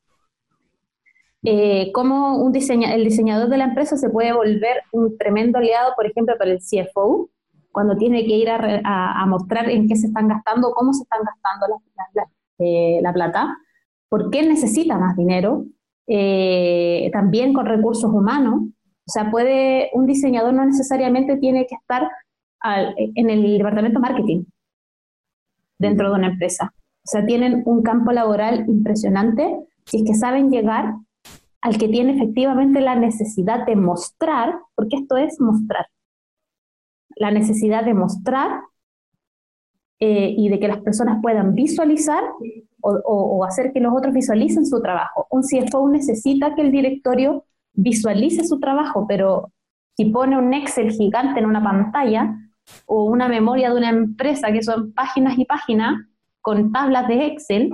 Eh, 1.44 1.92
cómo 1.92 2.38
un 2.38 2.52
diseña, 2.52 2.94
el 2.94 3.04
diseñador 3.04 3.50
de 3.50 3.58
la 3.58 3.64
empresa 3.64 3.98
se 3.98 4.12
puede 4.12 4.32
volver 4.32 4.84
un 4.92 5.18
tremendo 5.18 5.58
aliado, 5.58 5.94
por 5.96 6.06
ejemplo, 6.06 6.36
para 6.38 6.52
el 6.52 6.60
CFO, 6.60 7.32
cuando 7.72 7.96
tiene 7.96 8.26
que 8.26 8.36
ir 8.36 8.50
a, 8.50 9.26
mostrar 9.28 9.70
en 9.70 9.88
qué 9.88 9.96
se 9.96 10.08
están 10.08 10.28
gastando, 10.28 10.72
cómo 10.74 10.94
se 10.94 11.04
están 11.04 11.22
gastando 11.24 11.82
la, 12.14 12.28
eh, 12.60 13.02
plata, 13.14 13.58
por 14.10 14.30
qué 14.30 14.44
necesita 14.44 14.98
más 14.98 15.16
dinero, 15.16 15.66
eh, 16.08 17.10
también 17.14 17.54
con 17.54 17.66
recursos 17.66 18.12
humanos. 18.12 18.62
O 18.64 19.12
sea, 19.12 19.32
puede, 19.32 19.90
un 19.94 20.06
diseñador 20.06 20.54
no 20.54 20.66
necesariamente 20.66 21.38
tiene 21.38 21.66
que 21.66 21.76
estar 21.76 22.10
en 22.64 23.30
el 23.30 23.58
departamento 23.58 24.00
marketing 24.00 24.44
dentro 25.80 26.10
de 26.10 26.16
una 26.16 26.28
empresa. 26.28 26.74
O 26.76 27.08
sea, 27.08 27.26
tienen 27.26 27.64
un 27.66 27.82
campo 27.82 28.12
laboral 28.12 28.66
impresionante 28.68 29.58
si 29.86 29.98
es 29.98 30.04
que 30.06 30.14
saben 30.14 30.52
llegar 30.52 30.94
al 31.62 31.78
que 31.78 31.88
tiene 31.88 32.14
efectivamente 32.14 32.82
la 32.82 32.96
necesidad 32.96 33.66
de 33.66 33.76
mostrar, 33.76 34.60
porque 34.76 34.98
esto 34.98 35.18
es 35.18 35.40
mostrar, 35.40 35.88
la 37.16 37.32
necesidad 37.32 37.84
de 37.84 37.94
mostrar 37.94 38.62
eh, 40.00 40.34
y 40.36 40.50
de 40.50 40.60
que 40.60 40.68
las 40.68 40.82
personas 40.82 41.20
puedan 41.22 41.54
visualizar 41.54 42.24
o, 42.82 43.46
hacer 43.46 43.72
que 43.72 43.80
los 43.80 43.94
otros 43.96 44.14
visualicen 44.14 44.66
su 44.66 44.82
trabajo. 44.82 45.28
Un 45.30 45.44
CFO 45.44 45.88
necesita 45.90 46.56
que 46.56 46.62
el 46.62 46.72
directorio 46.72 47.46
visualice 47.74 48.44
su 48.44 48.60
trabajo, 48.60 49.06
pero 49.08 49.52
si 49.96 50.06
pone 50.06 50.38
un 50.38 50.54
Excel 50.54 50.92
gigante 50.92 51.40
en 51.40 51.46
una 51.46 51.64
pantalla 51.64 52.36
o 52.88 53.06
una 53.06 53.28
memoria 53.28 53.70
de 53.70 53.78
una 53.78 53.90
empresa 53.90 54.52
que 54.52 54.64
son 54.64 54.94
páginas 54.94 55.38
y 55.38 55.46
páginas 55.46 56.02
con 56.42 56.72
tablas 56.72 57.08
de 57.08 57.28
Excel, 57.28 57.72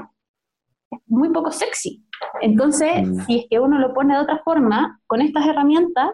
es 0.92 1.00
muy 1.06 1.30
poco 1.30 1.52
sexy. 1.52 2.06
Entonces, 2.42 3.08
mm. 3.08 3.20
si 3.22 3.40
es 3.40 3.46
que 3.50 3.60
uno 3.60 3.80
lo 3.80 3.94
pone 3.94 4.16
de 4.16 4.22
otra 4.22 4.40
forma, 4.44 5.00
con 5.08 5.22
estas 5.22 5.48
herramientas, 5.48 6.12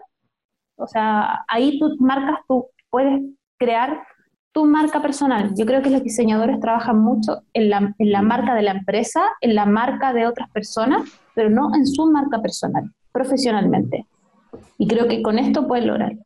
o 0.76 0.86
sea, 0.86 1.44
ahí 1.48 1.78
tú 1.78 1.96
marcas, 1.98 2.38
tú 2.48 2.66
puedes 2.94 3.22
crear 3.58 4.04
tu 4.52 4.66
marca 4.66 5.02
personal. 5.02 5.50
Yo 5.56 5.66
creo 5.66 5.82
que 5.82 5.90
los 5.90 6.04
diseñadores 6.04 6.60
trabajan 6.60 7.00
mucho 7.00 7.42
en 7.52 7.68
la, 7.68 7.92
en 7.98 8.12
la 8.12 8.22
marca 8.22 8.54
de 8.54 8.62
la 8.62 8.70
empresa, 8.70 9.20
en 9.40 9.56
la 9.56 9.66
marca 9.66 10.12
de 10.12 10.28
otras 10.28 10.48
personas, 10.50 11.02
pero 11.34 11.50
no 11.50 11.74
en 11.74 11.88
su 11.88 12.06
marca 12.06 12.40
personal, 12.40 12.84
profesionalmente. 13.10 14.06
Y 14.78 14.86
creo 14.86 15.08
que 15.08 15.22
con 15.22 15.40
esto 15.40 15.66
puedes 15.66 15.84
lograrlo. 15.84 16.22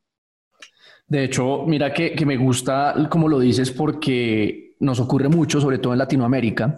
De 1.06 1.24
hecho, 1.24 1.64
mira 1.66 1.90
que, 1.94 2.12
que 2.12 2.26
me 2.26 2.36
gusta 2.36 2.94
como 3.08 3.28
lo 3.28 3.38
dices 3.38 3.70
porque 3.70 4.74
nos 4.80 5.00
ocurre 5.00 5.30
mucho, 5.30 5.62
sobre 5.62 5.78
todo 5.78 5.94
en 5.94 6.00
Latinoamérica, 6.00 6.76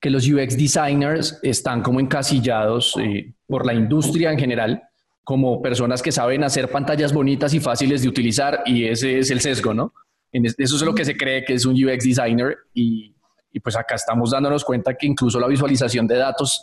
que 0.00 0.08
los 0.08 0.26
UX 0.26 0.56
designers 0.56 1.38
están 1.42 1.82
como 1.82 2.00
encasillados 2.00 2.96
eh, 3.02 3.34
por 3.46 3.66
la 3.66 3.74
industria 3.74 4.32
en 4.32 4.38
general 4.38 4.82
como 5.26 5.60
personas 5.60 6.02
que 6.02 6.12
saben 6.12 6.44
hacer 6.44 6.70
pantallas 6.70 7.12
bonitas 7.12 7.52
y 7.52 7.58
fáciles 7.58 8.00
de 8.00 8.08
utilizar 8.08 8.62
y 8.64 8.84
ese 8.84 9.18
es 9.18 9.28
el 9.32 9.40
sesgo, 9.40 9.74
¿no? 9.74 9.92
Eso 10.30 10.76
es 10.76 10.82
lo 10.82 10.94
que 10.94 11.04
se 11.04 11.16
cree 11.16 11.44
que 11.44 11.54
es 11.54 11.66
un 11.66 11.74
UX 11.74 12.04
designer 12.04 12.56
y, 12.72 13.12
y 13.52 13.58
pues 13.58 13.74
acá 13.74 13.96
estamos 13.96 14.30
dándonos 14.30 14.64
cuenta 14.64 14.94
que 14.94 15.04
incluso 15.04 15.40
la 15.40 15.48
visualización 15.48 16.06
de 16.06 16.14
datos 16.18 16.62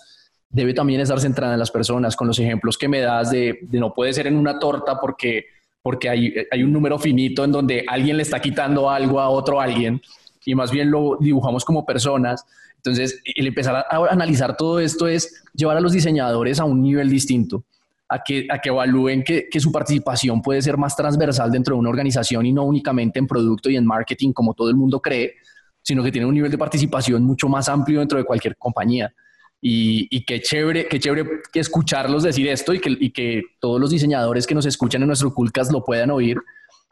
debe 0.50 0.74
también 0.74 1.02
estar 1.02 1.20
centrada 1.20 1.52
en 1.54 1.60
las 1.60 1.72
personas, 1.72 2.16
con 2.16 2.26
los 2.26 2.40
ejemplos 2.40 2.78
que 2.78 2.88
me 2.88 3.02
das 3.02 3.32
de, 3.32 3.60
de 3.64 3.80
no 3.82 3.94
puede 3.94 4.14
ser 4.14 4.28
en 4.28 4.38
una 4.38 4.58
torta 4.58 4.98
porque, 4.98 5.48
porque 5.82 6.08
hay, 6.08 6.34
hay, 6.50 6.64
un 6.64 6.72
número 6.72 6.98
finito 6.98 7.44
en 7.44 7.52
donde 7.52 7.84
alguien 7.86 8.16
le 8.16 8.24
está 8.24 8.40
quitando 8.40 8.90
algo 8.90 9.20
a 9.20 9.28
otro 9.28 9.60
alguien 9.60 10.02
y 10.46 10.56
más 10.56 10.72
bien 10.72 10.90
lo 10.90 11.18
dibujamos 11.20 11.66
como 11.66 11.86
personas. 11.86 12.46
Entonces, 12.78 13.22
el 13.26 13.48
empezar 13.48 13.76
a, 13.76 13.98
analizar 14.10 14.56
todo 14.56 14.80
esto 14.80 15.08
es 15.08 15.44
llevar 15.54 15.76
a 15.76 15.82
los 15.82 15.92
diseñadores 15.92 16.62
a 16.62 16.64
un 16.64 16.82
nivel 16.82 17.10
distinto, 17.10 17.66
a 18.14 18.22
que, 18.24 18.46
a 18.48 18.60
que 18.60 18.70
evalúen 18.70 19.24
que, 19.24 19.48
que, 19.50 19.60
su 19.60 19.72
participación 19.72 20.40
puede 20.40 20.62
ser 20.62 20.78
más 20.78 20.96
transversal 20.96 21.52
dentro 21.52 21.76
de 21.76 21.80
una 21.80 21.90
organización 21.90 22.46
y 22.46 22.54
no 22.54 22.64
únicamente 22.64 23.18
en 23.18 23.26
producto 23.26 23.72
y 23.72 23.76
en 23.76 23.88
marketing 23.88 24.34
como 24.34 24.54
todo 24.54 24.70
el 24.70 24.76
mundo 24.76 25.00
cree, 25.00 25.34
sino 25.82 26.04
que 26.04 26.12
tiene 26.12 26.28
un 26.28 26.36
nivel 26.36 26.52
de 26.52 26.58
participación 26.60 27.24
mucho 27.24 27.50
más 27.50 27.68
amplio 27.70 28.00
dentro 28.02 28.20
de 28.20 28.24
cualquier 28.24 28.56
compañía. 28.56 29.12
Y, 29.60 30.24
qué 30.26 30.42
chévere, 30.42 30.88
qué 30.88 31.00
chévere 31.00 31.26
escucharlos 31.54 32.22
decir 32.22 32.48
esto 32.50 32.74
y 32.74 32.80
que, 32.80 32.96
y 33.00 33.12
que 33.12 33.42
todos 33.60 33.80
los 33.80 33.90
diseñadores 33.90 34.46
que 34.46 34.54
nos 34.54 34.66
escuchan 34.66 35.02
en 35.02 35.08
nuestro 35.08 35.34
Coolcast 35.34 35.72
lo 35.72 35.84
puedan 35.84 36.12
oír 36.12 36.38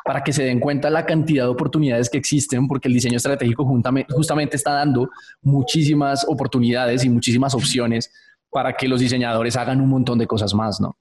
para 0.03 0.24
que 0.24 0.34
se 0.34 0.43
den 0.43 0.59
cuenta 0.59 0.89
la 0.89 1.05
cantidad 1.05 1.43
de 1.43 1.49
oportunidades 1.49 2.09
que 2.09 2.17
existen, 2.17 2.67
porque 2.67 2.88
el 2.88 2.95
diseño 2.95 3.17
estratégico 3.17 3.65
justamente 3.65 4.55
está 4.55 4.72
dando 4.72 5.09
muchísimas 5.41 6.26
oportunidades 6.28 7.03
y 7.03 7.09
muchísimas 7.09 7.53
opciones 7.53 8.11
para 8.49 8.74
que 8.74 8.88
los 8.88 8.99
diseñadores 8.99 9.55
hagan 9.55 9.82
un 9.82 9.89
montón 9.89 10.17
de 10.17 10.26
cosas 10.26 10.53
más, 10.53 10.82
¿no? 10.82 10.97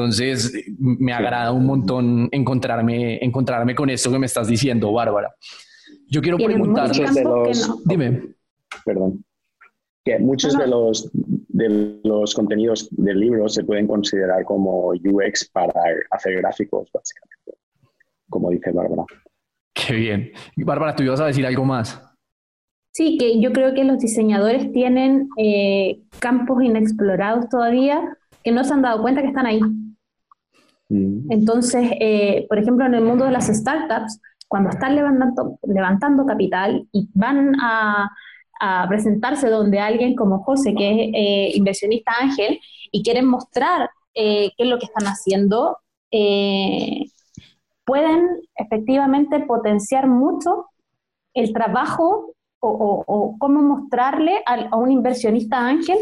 Entonces, 0.00 0.52
me 0.78 1.12
agrada 1.12 1.52
un 1.52 1.66
montón 1.66 2.28
encontrarme, 2.32 3.22
encontrarme 3.22 3.74
con 3.74 3.90
esto 3.90 4.10
que 4.10 4.18
me 4.18 4.26
estás 4.26 4.48
diciendo, 4.48 4.92
Bárbara. 4.92 5.34
Yo 6.08 6.20
quiero 6.22 6.38
preguntar... 6.38 6.90
Dime. 7.84 8.34
Perdón. 8.84 9.24
Que 10.02 10.18
muchos 10.18 10.56
de 10.56 10.66
los, 10.66 11.10
de 11.12 12.00
los 12.04 12.34
contenidos 12.34 12.88
del 12.92 13.20
libro 13.20 13.48
se 13.48 13.62
pueden 13.62 13.86
considerar 13.86 14.44
como 14.44 14.88
UX 14.88 15.50
para 15.50 15.74
hacer 16.10 16.36
gráficos, 16.36 16.88
básicamente 16.92 17.30
como 18.30 18.50
dice 18.50 18.70
Bárbara. 18.72 19.04
Qué 19.74 19.94
bien. 19.94 20.32
Bárbara, 20.56 20.96
tú 20.96 21.02
ibas 21.02 21.20
a 21.20 21.26
decir 21.26 21.44
algo 21.44 21.64
más. 21.64 22.00
Sí, 22.92 23.18
que 23.18 23.40
yo 23.40 23.52
creo 23.52 23.74
que 23.74 23.84
los 23.84 23.98
diseñadores 23.98 24.72
tienen 24.72 25.28
eh, 25.36 26.00
campos 26.18 26.62
inexplorados 26.62 27.48
todavía 27.48 28.16
que 28.42 28.52
no 28.52 28.64
se 28.64 28.72
han 28.72 28.82
dado 28.82 29.02
cuenta 29.02 29.20
que 29.20 29.28
están 29.28 29.46
ahí. 29.46 29.60
Mm. 30.90 31.32
Entonces, 31.32 31.90
eh, 31.98 32.44
por 32.48 32.58
ejemplo, 32.58 32.84
en 32.84 32.94
el 32.94 33.02
mundo 33.02 33.24
de 33.24 33.30
las 33.30 33.46
startups, 33.46 34.20
cuando 34.46 34.70
están 34.70 34.94
levantando, 34.94 35.58
levantando 35.62 36.26
capital 36.26 36.86
y 36.92 37.08
van 37.14 37.54
a, 37.60 38.10
presentarse 38.90 39.48
donde 39.48 39.80
alguien 39.80 40.14
como 40.14 40.40
José, 40.40 40.74
que 40.74 40.90
es 40.90 41.10
eh, 41.14 41.52
inversionista 41.56 42.12
ángel, 42.20 42.60
y 42.92 43.02
quieren 43.02 43.24
mostrar 43.24 43.88
qué 44.12 44.52
es 44.54 44.68
lo 44.68 44.78
que 44.78 44.84
están 44.84 45.06
haciendo, 45.06 45.78
pueden 47.86 48.28
efectivamente 48.54 49.40
potenciar 49.40 50.08
mucho 50.08 50.66
el 51.32 51.54
trabajo 51.54 52.34
o, 52.60 53.36
cómo 53.38 53.62
mostrarle 53.62 54.42
a, 54.46 54.76
un 54.76 54.90
inversionista 54.90 55.66
ángel 55.66 55.98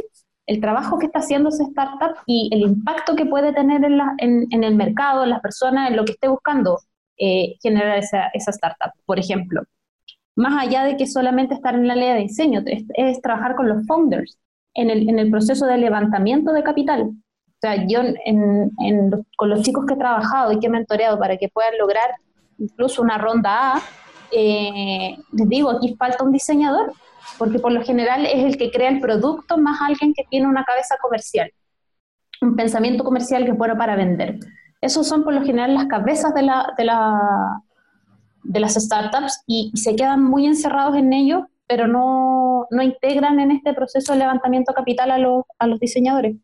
el 0.49 0.61
trabajo 0.61 0.99
que 0.99 1.07
está 1.07 1.19
haciendo 1.19 1.51
esa 1.51 1.63
startup 1.65 2.17
y 2.27 2.49
el 2.53 2.63
impacto 2.63 3.15
que 3.15 3.27
puede 3.27 3.53
tener 3.53 3.85
en, 3.85 4.65
el 4.65 4.75
mercado, 4.75 5.23
en 5.23 5.31
las 5.31 5.41
personas, 5.41 5.91
en 5.91 5.97
lo 5.97 6.07
que 6.07 6.13
esté 6.13 6.27
buscando 6.27 6.81
eh, 7.19 7.57
generar 7.63 7.99
esa, 7.99 8.31
startup, 8.35 8.93
por 9.05 9.19
ejemplo. 9.19 9.63
Más 10.37 10.67
allá 10.67 10.85
de 10.85 10.97
que 10.97 11.07
solamente 11.07 11.55
estar 11.55 11.75
en 11.75 11.87
la 11.87 11.95
ley 11.95 12.09
de 12.15 12.21
diseño, 12.21 12.63
es, 12.65 13.21
trabajar 13.21 13.57
con 13.57 13.69
los 13.69 13.87
founders 13.87 14.39
en 14.73 14.89
el, 14.89 15.07
en 15.11 15.19
el 15.19 15.31
proceso 15.31 15.67
de 15.67 15.77
levantamiento 15.77 16.53
de 16.53 16.63
capital. 16.63 17.03
O 17.03 17.61
sea, 17.61 17.87
yo 17.87 18.01
con 19.37 19.51
los 19.51 19.63
chicos 19.63 19.85
que 19.85 19.95
he 19.95 19.99
trabajado 19.99 20.53
y 20.53 20.61
que 20.61 20.69
he 20.69 20.71
mentoreado 20.71 21.19
para 21.19 21.37
que 21.37 21.51
puedan 21.51 21.77
lograr 21.79 22.11
incluso 22.57 23.03
una 23.03 23.19
ronda 23.19 23.75
A, 23.75 23.83
eh, 24.31 25.15
les 25.33 25.49
digo, 25.49 25.71
aquí 25.71 25.95
falta 25.97 26.25
un 26.25 26.33
diseñador, 26.33 26.93
porque 27.39 27.59
por 27.59 27.73
lo 27.73 27.83
general 27.83 28.27
es 28.27 28.45
el 28.45 28.59
que 28.59 28.71
crea 28.71 28.91
el 28.91 29.01
producto 29.01 29.57
más 29.57 29.81
alguien 29.81 30.13
que 30.15 30.25
tiene 30.29 30.47
una 30.47 30.65
cabeza 30.65 30.97
comercial, 31.01 31.53
un 32.43 32.57
pensamiento 32.57 33.05
comercial 33.05 33.45
que 33.45 33.53
es 33.53 33.57
bueno 33.57 33.77
para 33.77 33.97
vender. 33.97 34.39
Esos 34.81 35.07
son 35.07 35.25
por 35.25 35.35
lo 35.35 35.43
general 35.43 35.75
las 35.75 35.87
cabezas 35.87 36.35
de, 36.35 36.43
la, 36.43 36.73
de, 36.77 36.85
la, 36.85 37.63
de 38.43 38.61
las 38.61 38.75
startups 38.75 39.43
y, 39.47 39.73
se 39.75 39.97
quedan 39.97 40.23
muy 40.23 40.47
encerrados 40.47 40.97
en 40.97 41.13
ello, 41.13 41.49
pero 41.67 41.87
no, 41.87 42.67
no 42.71 42.83
integran 42.83 43.41
en 43.41 43.51
este 43.51 43.75
proceso 43.75 44.13
de 44.13 44.21
levantamiento 44.21 44.73
capital 44.73 45.11
a 45.11 45.19
los, 45.19 45.45
a 45.59 45.67
los 45.67 45.81
diseñadores. 45.81 46.37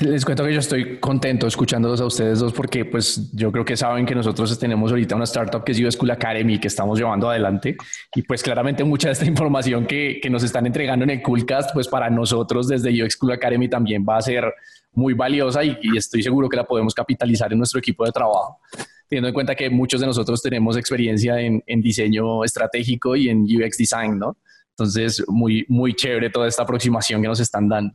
Les 0.00 0.24
cuento 0.24 0.44
que 0.44 0.52
yo 0.52 0.60
estoy 0.60 0.98
contento 0.98 1.48
escuchándolos 1.48 2.00
a 2.00 2.06
ustedes 2.06 2.38
dos 2.38 2.52
porque 2.52 2.84
pues 2.84 3.32
yo 3.32 3.50
creo 3.50 3.64
que 3.64 3.76
saben 3.76 4.06
que 4.06 4.14
nosotros 4.14 4.56
tenemos 4.56 4.92
ahorita 4.92 5.16
una 5.16 5.24
startup 5.24 5.64
que 5.64 5.72
es 5.72 5.80
U 5.80 5.90
School 5.90 6.12
Academy 6.12 6.60
que 6.60 6.68
estamos 6.68 6.98
llevando 6.98 7.28
adelante 7.28 7.76
y 8.14 8.22
pues 8.22 8.42
claramente 8.42 8.84
mucha 8.84 9.08
de 9.08 9.14
esta 9.14 9.24
información 9.26 9.86
que, 9.86 10.20
que 10.22 10.30
nos 10.30 10.44
están 10.44 10.66
entregando 10.66 11.02
en 11.04 11.10
el 11.10 11.22
Coolcast 11.22 11.72
pues 11.72 11.88
para 11.88 12.08
nosotros 12.10 12.68
desde 12.68 12.90
U 13.02 13.10
School 13.10 13.32
Academy 13.32 13.68
también 13.68 14.06
va 14.08 14.18
a 14.18 14.22
ser 14.22 14.44
muy 14.92 15.14
valiosa 15.14 15.64
y, 15.64 15.76
y 15.82 15.96
estoy 15.96 16.22
seguro 16.22 16.48
que 16.48 16.56
la 16.56 16.64
podemos 16.64 16.94
capitalizar 16.94 17.52
en 17.52 17.58
nuestro 17.58 17.80
equipo 17.80 18.04
de 18.04 18.12
trabajo 18.12 18.60
teniendo 19.08 19.28
en 19.28 19.34
cuenta 19.34 19.54
que 19.54 19.68
muchos 19.68 20.00
de 20.00 20.06
nosotros 20.06 20.40
tenemos 20.42 20.76
experiencia 20.76 21.40
en, 21.40 21.62
en 21.66 21.80
diseño 21.80 22.44
estratégico 22.44 23.16
y 23.16 23.30
en 23.30 23.42
UX 23.42 23.78
design, 23.78 24.18
¿no? 24.18 24.36
Entonces, 24.70 25.24
muy, 25.26 25.64
muy 25.68 25.94
chévere 25.94 26.30
toda 26.30 26.46
esta 26.46 26.62
aproximación 26.62 27.20
que 27.20 27.28
nos 27.28 27.40
están 27.40 27.68
dando. 27.68 27.94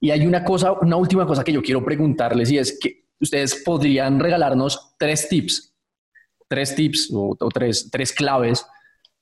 Y 0.00 0.10
hay 0.10 0.26
una 0.26 0.44
cosa, 0.44 0.72
una 0.72 0.96
última 0.96 1.26
cosa 1.26 1.44
que 1.44 1.52
yo 1.52 1.62
quiero 1.62 1.84
preguntarles 1.84 2.50
y 2.50 2.58
es 2.58 2.78
que 2.78 3.04
ustedes 3.20 3.62
podrían 3.64 4.20
regalarnos 4.20 4.94
tres 4.98 5.28
tips, 5.28 5.74
tres 6.48 6.74
tips 6.74 7.10
o, 7.12 7.36
tres, 7.52 7.88
tres 7.90 8.12
claves 8.12 8.66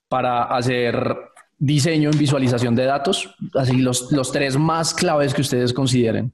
para 0.08 0.44
hacer 0.44 1.16
diseño 1.58 2.10
en 2.10 2.18
visualización 2.18 2.74
de 2.74 2.84
datos, 2.84 3.34
así 3.54 3.76
los, 3.76 4.10
los 4.10 4.32
tres 4.32 4.56
más 4.56 4.92
claves 4.94 5.32
que 5.32 5.42
ustedes 5.42 5.72
consideren. 5.72 6.32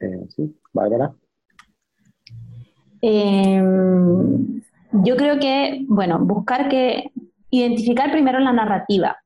Eh, 0.00 0.26
sí, 0.28 0.54
Bárbara. 0.72 1.12
Eh, 3.00 3.62
yo 4.92 5.16
creo 5.16 5.38
que, 5.38 5.84
bueno, 5.88 6.18
buscar 6.18 6.68
que, 6.68 7.10
identificar 7.50 8.10
primero 8.10 8.38
la 8.40 8.52
narrativa 8.52 9.16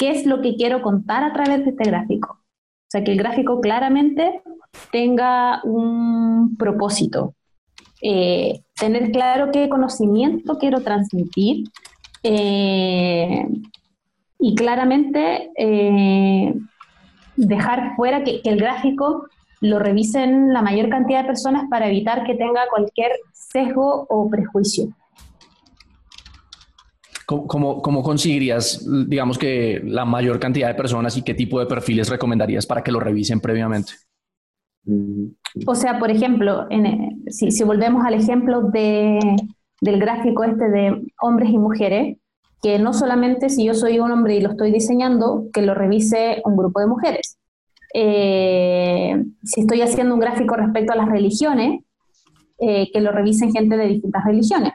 qué 0.00 0.10
es 0.12 0.24
lo 0.24 0.40
que 0.40 0.56
quiero 0.56 0.80
contar 0.80 1.22
a 1.22 1.32
través 1.34 1.62
de 1.62 1.70
este 1.72 1.84
gráfico. 1.84 2.32
O 2.32 2.90
sea, 2.90 3.04
que 3.04 3.12
el 3.12 3.18
gráfico 3.18 3.60
claramente 3.60 4.40
tenga 4.90 5.60
un 5.62 6.56
propósito. 6.56 7.34
Eh, 8.02 8.62
tener 8.74 9.12
claro 9.12 9.50
qué 9.52 9.68
conocimiento 9.68 10.56
quiero 10.56 10.80
transmitir 10.80 11.68
eh, 12.22 13.46
y 14.38 14.54
claramente 14.54 15.50
eh, 15.58 16.54
dejar 17.36 17.94
fuera 17.94 18.24
que, 18.24 18.40
que, 18.40 18.48
el 18.48 18.58
gráfico 18.58 19.26
lo 19.60 19.78
revisen 19.78 20.54
la 20.54 20.62
mayor 20.62 20.88
cantidad 20.88 21.20
de 21.20 21.26
personas 21.26 21.68
para 21.68 21.88
evitar 21.88 22.24
que 22.24 22.36
tenga 22.36 22.70
cualquier 22.70 23.12
sesgo 23.34 24.06
o 24.08 24.30
prejuicio. 24.30 24.88
¿Cómo, 27.30 27.80
¿Cómo, 27.80 28.02
conseguirías, 28.02 28.84
digamos 29.06 29.38
que 29.38 29.80
la 29.84 30.04
mayor 30.04 30.40
cantidad 30.40 30.66
de 30.66 30.74
personas 30.74 31.16
y 31.16 31.22
qué 31.22 31.34
tipo 31.34 31.60
de 31.60 31.66
perfiles 31.66 32.08
recomendarías 32.08 32.66
para 32.66 32.82
que 32.82 32.90
lo 32.90 32.98
revisen 32.98 33.38
previamente? 33.40 33.92
O 35.64 35.74
sea, 35.76 36.00
por 36.00 36.10
ejemplo, 36.10 36.66
en, 36.70 37.22
si, 37.28 37.52
si, 37.52 37.62
volvemos 37.62 38.04
al 38.04 38.14
ejemplo 38.14 38.62
de, 38.62 39.20
del 39.80 40.00
gráfico 40.00 40.42
este 40.42 40.68
de 40.70 41.02
hombres 41.20 41.50
y 41.50 41.58
mujeres, 41.58 42.16
que 42.62 42.80
no 42.80 42.92
solamente 42.92 43.48
si 43.48 43.64
yo 43.64 43.74
soy 43.74 44.00
un 44.00 44.10
hombre 44.10 44.34
y 44.34 44.40
lo 44.40 44.50
estoy 44.50 44.72
diseñando, 44.72 45.44
que 45.52 45.62
lo 45.62 45.74
revise 45.74 46.42
un 46.44 46.56
grupo 46.56 46.80
de 46.80 46.86
mujeres. 46.88 47.38
Eh, 47.94 49.22
si 49.44 49.60
estoy 49.60 49.82
haciendo 49.82 50.14
un 50.14 50.20
gráfico 50.20 50.56
respecto 50.56 50.92
a 50.92 50.96
las 50.96 51.08
religiones, 51.08 51.80
eh, 52.58 52.90
que 52.92 53.00
lo 53.00 53.12
revisen 53.12 53.52
gente 53.52 53.76
de 53.76 53.86
distintas 53.86 54.24
religiones. 54.24 54.72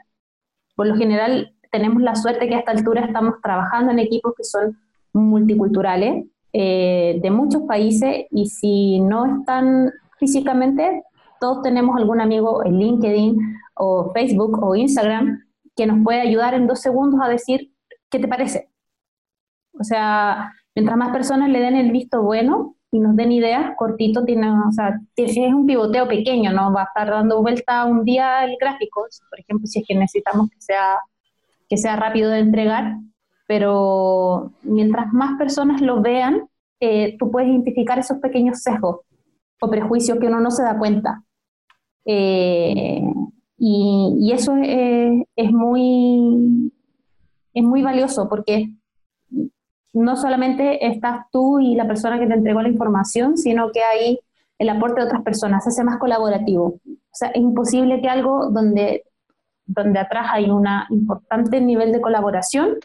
Por 0.76 0.88
lo 0.88 0.95
general, 0.95 1.55
tenemos 1.76 2.01
la 2.01 2.15
suerte 2.15 2.47
que 2.47 2.55
a 2.55 2.59
esta 2.59 2.71
altura 2.71 3.03
estamos 3.03 3.36
trabajando 3.43 3.91
en 3.91 3.99
equipos 3.99 4.34
que 4.38 4.45
son 4.45 4.78
multiculturales 5.11 6.23
eh, 6.53 7.19
de 7.21 7.32
muchos 7.32 7.63
países 7.63 8.28
y 8.32 8.45
si 8.45 9.01
no 9.01 9.39
están 9.39 9.91
físicamente, 10.17 11.03
todos 11.41 11.63
tenemos 11.63 11.97
algún 11.97 12.21
amigo 12.21 12.63
en 12.63 12.80
LinkedIn 12.80 13.38
o 13.76 14.13
Facebook 14.13 14.63
o 14.63 14.73
Instagram 14.73 15.43
que 15.76 15.86
nos 15.86 16.01
puede 16.01 16.21
ayudar 16.21 16.53
en 16.53 16.65
dos 16.65 16.80
segundos 16.80 17.19
a 17.21 17.28
decir 17.28 17.73
qué 18.09 18.19
te 18.19 18.30
parece. 18.30 18.69
O 19.78 19.84
sea, 19.84 20.53
mientras 20.73 20.97
más 20.97 21.11
personas 21.11 21.49
le 21.49 21.59
den 21.59 21.76
el 21.76 21.91
visto 21.91 22.21
bueno 22.21 22.78
y 22.89 22.99
nos 22.99 23.17
den 23.17 23.34
ideas, 23.34 23.73
cortito, 23.76 24.23
tiene, 24.23 24.49
o 24.49 24.71
sea, 24.71 24.97
es 25.17 25.38
un 25.38 25.65
pivoteo 25.65 26.07
pequeño, 26.07 26.53
no 26.53 26.71
va 26.71 26.84
a 26.84 26.86
estar 26.86 27.09
dando 27.09 27.41
vuelta 27.41 27.84
un 27.84 28.05
día 28.05 28.45
el 28.45 28.55
gráfico, 28.57 29.05
por 29.30 29.39
ejemplo, 29.41 29.67
si 29.67 29.80
es 29.80 29.86
que 29.86 29.95
necesitamos 29.95 30.49
que 30.49 30.61
sea 30.61 30.99
que 31.70 31.78
sea 31.78 31.95
rápido 31.95 32.30
de 32.30 32.39
entregar, 32.39 32.97
pero 33.47 34.51
mientras 34.63 35.11
más 35.13 35.38
personas 35.38 35.82
lo 35.82 36.01
vean, 36.01 36.47
eh, 36.80 37.16
tú 37.18 37.32
puedes 37.32 37.49
identificar 37.49 37.99
esos 37.99 38.18
pequeños 38.20 38.61
sesgos 38.61 39.01
o 39.61 39.70
prejuicios 39.70 40.20
que 40.20 40.28
uno 40.28 40.39
no 40.39 40.51
se 40.51 40.63
da 40.63 40.78
cuenta. 40.78 41.24
Eh, 42.05 43.01
y, 43.57 44.32
eso 44.34 44.55
es, 44.57 45.24
es, 45.36 45.51
muy, 45.51 46.72
es 47.53 47.63
muy 47.63 47.82
valioso 47.82 48.28
porque 48.28 48.70
no 49.93 50.18
solamente 50.18 50.86
estás 50.86 51.26
tú 51.32 51.59
y 51.59 51.76
la 51.76 51.88
persona 51.88 52.20
que 52.20 52.28
te 52.28 52.34
entregó 52.34 52.61
la 52.61 52.68
información, 52.68 53.38
sino 53.38 53.72
que 53.72 53.82
hay 53.82 54.20
el 54.59 54.70
aporte 54.70 55.01
de 55.01 55.07
otras 55.07 55.24
personas, 55.24 55.63
se 55.63 55.70
hace 55.70 55.84
más 55.84 55.97
colaborativo. 55.97 56.80
O 56.86 57.18
sea, 57.18 57.30
es 57.30 57.41
imposible 57.41 58.01
que 58.01 58.09
algo 58.09 58.49
donde 58.49 59.05
donde 59.66 59.99
atrás 59.99 60.28
hay 60.32 60.49
un 60.49 60.68
importante 60.89 61.59
nivel 61.61 61.91
de 61.91 62.01
colaboración, 62.01 62.76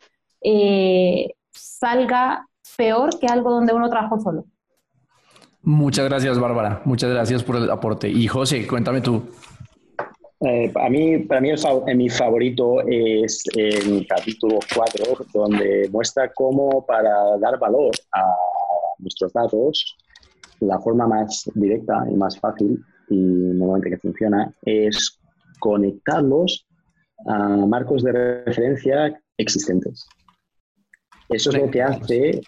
eh, 0.42 1.32
salga 1.50 2.46
peor 2.76 3.10
que 3.18 3.26
algo 3.26 3.50
donde 3.50 3.72
uno 3.72 3.88
trabajó 3.88 4.18
solo. 4.20 4.44
Muchas 5.62 6.08
gracias, 6.08 6.38
Bárbara. 6.38 6.80
Muchas 6.84 7.10
gracias 7.10 7.42
por 7.44 7.56
el 7.56 7.70
aporte. 7.70 8.08
Y 8.08 8.26
José, 8.26 8.66
cuéntame 8.66 9.00
tú. 9.02 9.22
Eh, 10.40 10.72
a 10.74 10.88
mí, 10.88 11.18
para 11.18 11.42
mí, 11.42 11.50
el, 11.50 11.96
mi 11.96 12.08
favorito 12.08 12.80
es 12.86 13.44
el 13.54 14.06
capítulo 14.08 14.58
4, 14.74 15.26
donde 15.34 15.90
muestra 15.92 16.32
cómo 16.32 16.86
para 16.86 17.36
dar 17.38 17.58
valor 17.58 17.90
a 18.12 18.22
nuestros 18.98 19.32
datos, 19.34 19.98
la 20.60 20.78
forma 20.78 21.06
más 21.06 21.50
directa 21.54 22.06
y 22.10 22.14
más 22.14 22.38
fácil 22.38 22.82
y 23.10 23.16
normalmente 23.16 23.90
que 23.90 23.98
funciona 23.98 24.54
es 24.62 25.18
conectarlos 25.58 26.66
a 27.26 27.38
marcos 27.66 28.02
de 28.02 28.42
referencia 28.44 29.20
existentes. 29.36 30.06
Eso 31.28 31.50
es 31.50 31.58
lo 31.58 31.70
que 31.70 31.82
hace 31.82 32.40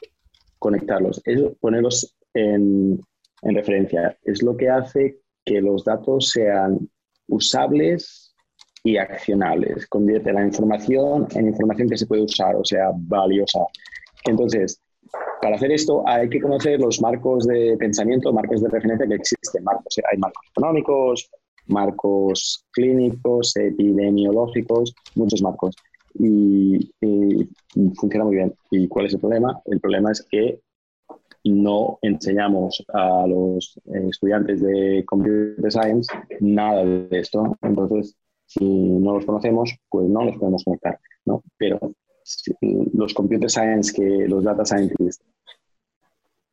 conectarlos, 0.59 1.21
es 1.25 1.41
ponerlos 1.61 2.17
en, 2.35 3.01
en 3.43 3.55
referencia. 3.55 4.17
Es 4.23 4.43
lo 4.43 4.57
que 4.57 4.69
hace 4.69 5.21
que 5.45 5.61
los 5.61 5.85
datos 5.85 6.31
sean 6.31 6.89
usables 7.29 8.35
y 8.85 8.97
accionables. 8.97 9.87
Convierte 9.87 10.33
la 10.33 10.45
información 10.45 11.27
en 11.35 11.49
información 11.49 11.89
que 11.89 11.97
se 11.97 12.07
puede 12.07 12.23
usar, 12.23 12.57
o 12.57 12.65
sea, 12.65 12.91
valiosa. 12.95 13.61
Entonces, 14.25 14.81
para 15.41 15.57
hacer 15.57 15.73
esto 15.73 16.03
hay 16.07 16.29
que 16.29 16.41
conocer 16.41 16.81
los 16.81 17.01
marcos 17.01 17.47
de 17.47 17.77
pensamiento, 17.79 18.33
marcos 18.33 18.63
de 18.63 18.69
referencia 18.69 19.07
que 19.07 19.15
existen. 19.15 19.65
Marcos, 19.65 19.97
hay 20.11 20.19
marcos 20.19 20.43
económicos, 20.51 21.31
marcos 21.67 22.67
clínicos, 22.73 23.57
epidemiológicos, 23.57 24.95
muchos 25.15 25.43
marcos. 25.43 25.75
Y, 26.15 26.91
funciona 27.97 28.25
muy 28.25 28.37
bien. 28.37 28.55
¿Y 28.71 28.89
cuál 28.89 29.07
es 29.07 29.15
el 29.15 29.21
problema? 29.21 29.61
El 29.65 29.81
problema 29.81 30.13
es 30.13 30.27
que 30.31 30.61
no 31.45 31.99
enseñamos 32.03 32.85
a 32.93 33.27
los 33.27 33.81
estudiantes 33.87 34.61
de 34.61 35.05
Computer 35.07 35.73
Science 35.73 36.13
nada 36.41 36.85
de 36.85 37.09
esto. 37.11 37.57
Entonces, 37.63 38.17
si 38.47 38.65
no 38.65 39.15
los 39.15 39.25
conocemos, 39.25 39.75
pues 39.89 40.09
no 40.09 40.25
los 40.25 40.37
podemos 40.37 40.63
conectar. 40.65 40.99
¿no? 41.25 41.43
Pero 41.57 41.95
los 42.93 43.15
Computer 43.15 43.51
Science, 43.51 43.93
que 43.93 44.29
los 44.29 44.45
Data 44.45 44.65
Scientists, 44.65 45.25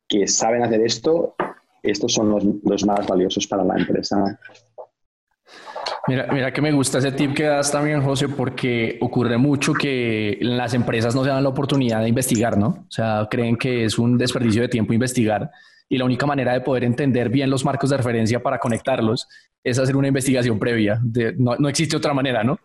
que 0.08 0.26
saben 0.26 0.62
hacer 0.62 0.80
esto, 0.80 1.36
estos 1.82 2.12
son 2.12 2.30
los, 2.30 2.44
los 2.64 2.84
más 2.84 3.06
valiosos 3.06 3.46
para 3.46 3.64
la 3.64 3.76
empresa 3.78 4.38
Mira, 6.06 6.26
mira 6.32 6.52
que 6.52 6.60
me 6.60 6.72
gusta 6.72 6.98
ese 6.98 7.12
tip 7.12 7.34
que 7.34 7.44
das 7.44 7.70
también, 7.70 8.02
José, 8.02 8.28
porque 8.28 8.98
ocurre 9.00 9.36
mucho 9.36 9.72
que 9.74 10.38
las 10.40 10.74
empresas 10.74 11.14
no 11.14 11.22
se 11.24 11.30
dan 11.30 11.42
la 11.42 11.50
oportunidad 11.50 12.00
de 12.00 12.08
investigar, 12.08 12.56
¿no? 12.56 12.66
O 12.66 12.90
sea, 12.90 13.26
creen 13.30 13.56
que 13.56 13.84
es 13.84 13.98
un 13.98 14.16
desperdicio 14.16 14.62
de 14.62 14.68
tiempo 14.68 14.92
investigar 14.92 15.50
y 15.88 15.98
la 15.98 16.04
única 16.04 16.24
manera 16.24 16.52
de 16.52 16.60
poder 16.60 16.84
entender 16.84 17.28
bien 17.28 17.50
los 17.50 17.64
marcos 17.64 17.90
de 17.90 17.96
referencia 17.96 18.42
para 18.42 18.58
conectarlos 18.58 19.28
es 19.62 19.78
hacer 19.78 19.96
una 19.96 20.08
investigación 20.08 20.58
previa. 20.58 21.00
no, 21.36 21.56
no, 21.56 21.68
existe 21.68 21.96
otra 21.96 22.14
manera, 22.14 22.44
¿no? 22.44 22.58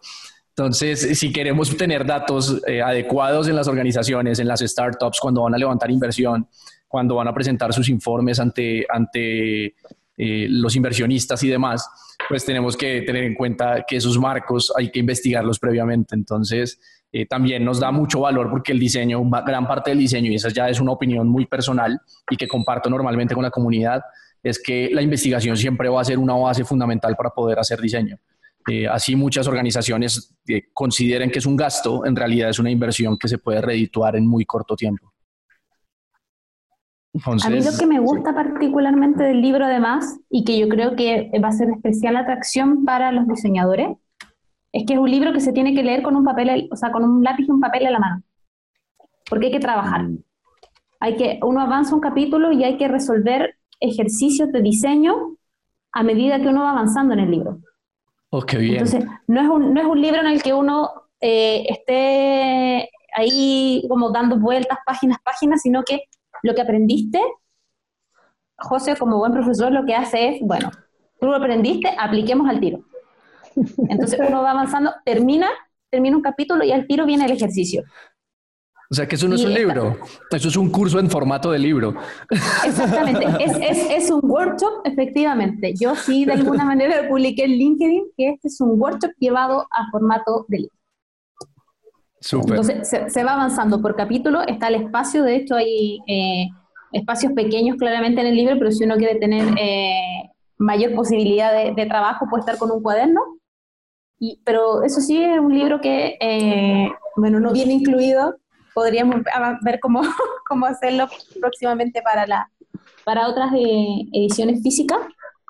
Entonces, 0.49 1.19
si 1.19 1.33
queremos 1.33 1.75
tener 1.75 2.05
datos 2.05 2.61
eh, 2.65 2.81
adecuados 2.81 3.49
en 3.49 3.55
las 3.55 3.67
organizaciones, 3.67 4.39
en 4.39 4.47
las 4.47 4.61
startups, 4.61 5.19
cuando 5.19 5.41
van 5.41 5.53
a 5.55 5.57
levantar 5.57 5.91
inversión, 5.91 6.47
cuando 6.87 7.15
van 7.15 7.27
a 7.27 7.33
presentar 7.33 7.73
sus 7.73 7.89
informes 7.89 8.39
ante, 8.39 8.85
ante 8.87 9.75
eh, 10.17 10.47
los 10.49 10.75
inversionistas 10.75 11.43
y 11.43 11.49
demás, 11.49 11.87
pues 12.29 12.45
tenemos 12.45 12.77
que 12.77 13.01
tener 13.01 13.23
en 13.23 13.35
cuenta 13.35 13.83
que 13.87 13.97
esos 13.97 14.17
marcos 14.17 14.71
hay 14.75 14.91
que 14.91 14.99
investigarlos 14.99 15.59
previamente. 15.59 16.15
Entonces, 16.15 16.79
eh, 17.11 17.25
también 17.25 17.63
nos 17.63 17.79
da 17.79 17.91
mucho 17.91 18.19
valor 18.19 18.49
porque 18.49 18.73
el 18.73 18.79
diseño, 18.79 19.23
gran 19.45 19.67
parte 19.67 19.91
del 19.91 19.99
diseño, 19.99 20.31
y 20.31 20.35
esa 20.35 20.49
ya 20.49 20.67
es 20.67 20.79
una 20.79 20.91
opinión 20.91 21.27
muy 21.27 21.45
personal 21.45 21.99
y 22.29 22.35
que 22.35 22.47
comparto 22.47 22.89
normalmente 22.89 23.33
con 23.33 23.43
la 23.43 23.51
comunidad, 23.51 24.01
es 24.43 24.61
que 24.61 24.89
la 24.91 25.01
investigación 25.01 25.57
siempre 25.57 25.89
va 25.89 26.01
a 26.01 26.03
ser 26.03 26.19
una 26.19 26.33
base 26.33 26.63
fundamental 26.63 27.15
para 27.15 27.29
poder 27.29 27.57
hacer 27.57 27.79
diseño. 27.79 28.19
Eh, 28.69 28.87
así 28.87 29.15
muchas 29.15 29.47
organizaciones 29.47 30.35
eh, 30.47 30.63
consideren 30.73 31.31
que 31.31 31.39
es 31.39 31.45
un 31.45 31.55
gasto, 31.55 32.05
en 32.05 32.15
realidad 32.15 32.49
es 32.49 32.59
una 32.59 32.71
inversión 32.71 33.17
que 33.17 33.27
se 33.27 33.37
puede 33.37 33.61
redituar 33.61 34.15
en 34.15 34.27
muy 34.27 34.43
corto 34.45 34.75
tiempo. 34.75 35.13
A 37.23 37.49
mí 37.49 37.63
lo 37.63 37.77
que 37.77 37.85
me 37.85 37.99
gusta 37.99 38.33
particularmente 38.33 39.23
del 39.23 39.41
libro 39.41 39.65
además, 39.65 40.19
y 40.29 40.43
que 40.43 40.57
yo 40.59 40.67
creo 40.67 40.95
que 40.95 41.31
va 41.43 41.49
a 41.49 41.53
ser 41.53 41.67
de 41.67 41.73
especial 41.73 42.17
atracción 42.17 42.83
para 42.83 43.11
los 43.11 43.27
diseñadores, 43.27 43.89
es 44.71 44.85
que 44.85 44.93
es 44.93 44.99
un 44.99 45.09
libro 45.09 45.31
que 45.31 45.39
se 45.39 45.53
tiene 45.53 45.73
que 45.73 45.83
leer 45.83 46.01
con 46.01 46.15
un 46.15 46.25
papel, 46.25 46.67
o 46.71 46.75
sea, 46.75 46.91
con 46.91 47.03
un 47.03 47.23
lápiz 47.23 47.45
y 47.47 47.51
un 47.51 47.61
papel 47.61 47.85
en 47.85 47.93
la 47.93 47.99
mano. 47.99 48.23
Porque 49.29 49.47
hay 49.47 49.51
que 49.53 49.59
trabajar. 49.59 50.03
Mm. 50.03 50.17
Hay 50.99 51.15
que, 51.15 51.39
uno 51.43 51.61
avanza 51.61 51.95
un 51.95 52.01
capítulo 52.01 52.51
y 52.51 52.63
hay 52.63 52.77
que 52.77 52.87
resolver 52.87 53.55
ejercicios 53.79 54.51
de 54.51 54.61
diseño 54.61 55.37
a 55.93 56.03
medida 56.03 56.41
que 56.41 56.49
uno 56.49 56.63
va 56.63 56.71
avanzando 56.71 57.13
en 57.13 57.21
el 57.21 57.31
libro. 57.31 57.59
Entonces, 58.31 59.05
no 59.27 59.41
es, 59.41 59.47
un, 59.47 59.73
no 59.73 59.79
es 59.79 59.87
un 59.87 60.01
libro 60.01 60.19
en 60.19 60.27
el 60.27 60.43
que 60.43 60.53
uno 60.53 60.89
eh, 61.21 61.65
esté 61.69 62.89
ahí 63.15 63.85
como 63.87 64.11
dando 64.11 64.37
vueltas, 64.37 64.79
páginas, 64.85 65.19
páginas, 65.23 65.61
sino 65.61 65.83
que 65.83 66.03
lo 66.45 66.53
que 66.53 66.61
aprendiste, 66.61 67.19
José 68.57 68.95
como 68.95 69.17
buen 69.17 69.33
profesor 69.33 69.71
lo 69.71 69.85
que 69.85 69.95
hace 69.95 70.29
es, 70.29 70.41
bueno, 70.41 70.71
tú 71.19 71.27
lo 71.27 71.35
aprendiste, 71.35 71.89
apliquemos 71.97 72.47
al 72.47 72.59
tiro. 72.59 72.85
Entonces 73.89 74.19
uno 74.19 74.43
va 74.43 74.51
avanzando, 74.51 74.93
termina, 75.03 75.49
termina 75.89 76.15
un 76.15 76.21
capítulo 76.21 76.63
y 76.63 76.71
al 76.71 76.87
tiro 76.87 77.05
viene 77.05 77.25
el 77.25 77.31
ejercicio. 77.31 77.83
O 78.91 78.93
sea 78.93 79.07
que 79.07 79.15
eso 79.15 79.27
no 79.27 79.33
es 79.33 79.43
un 79.43 79.53
libro, 79.53 79.97
eso 80.29 80.47
es 80.47 80.55
un 80.55 80.69
curso 80.69 80.99
en 80.99 81.09
formato 81.09 81.51
de 81.51 81.57
libro. 81.57 81.95
Exactamente, 82.63 83.25
es, 83.39 84.11
un 84.11 84.21
workshop, 84.23 84.81
efectivamente. 84.83 85.73
Yo 85.73 85.95
sí 85.95 86.25
de 86.25 86.33
alguna 86.39 86.63
manera 86.63 87.09
publiqué 87.09 87.45
en 87.45 87.51
LinkedIn 87.51 88.03
que 88.15 88.29
este 88.29 88.49
es 88.49 88.61
un 88.61 88.79
workshop 88.79 89.11
llevado 89.17 89.67
a 89.71 89.89
formato 89.89 90.45
de 90.49 90.57
libro. 90.59 90.74
Entonces 92.31 92.89
se, 92.89 93.23
va 93.23 93.33
avanzando 93.33 93.81
por 93.81 93.95
capítulo, 93.95 94.41
está 94.47 94.67
el 94.67 94.75
espacio, 94.75 95.23
de 95.23 95.35
hecho 95.35 95.55
hay 95.55 95.99
eh, 96.07 96.47
espacios 96.91 97.33
pequeños 97.33 97.77
claramente 97.77 98.21
en 98.21 98.27
el 98.27 98.35
libro, 98.35 98.55
pero 98.57 98.71
si 98.71 98.83
uno 98.83 98.95
quiere 98.95 99.19
tener 99.19 99.45
eh, 99.59 100.31
mayor 100.57 100.95
posibilidad 100.95 101.53
de, 101.53 101.85
trabajo 101.85 102.27
puede 102.29 102.41
estar 102.41 102.57
con 102.57 102.71
un 102.71 102.81
cuaderno. 102.81 103.21
Y, 104.17 104.41
pero 104.45 104.83
eso 104.83 105.01
sí 105.01 105.21
es 105.21 105.39
un 105.39 105.53
libro 105.53 105.81
que, 105.81 106.17
eh, 106.19 106.89
bueno, 107.17 107.39
no 107.39 107.51
viene 107.51 107.73
incluido 107.73 108.35
podríamos 108.75 109.21
ver 109.61 109.79
cómo, 109.79 110.01
cómo 110.47 110.67
hacerlo 110.67 111.07
próximamente 111.39 112.03
para, 112.03 112.27
la, 112.27 112.51
para 113.03 113.27
otras 113.27 113.51
eh, 113.53 114.05
ediciones 114.13 114.61
físicas, 114.61 114.99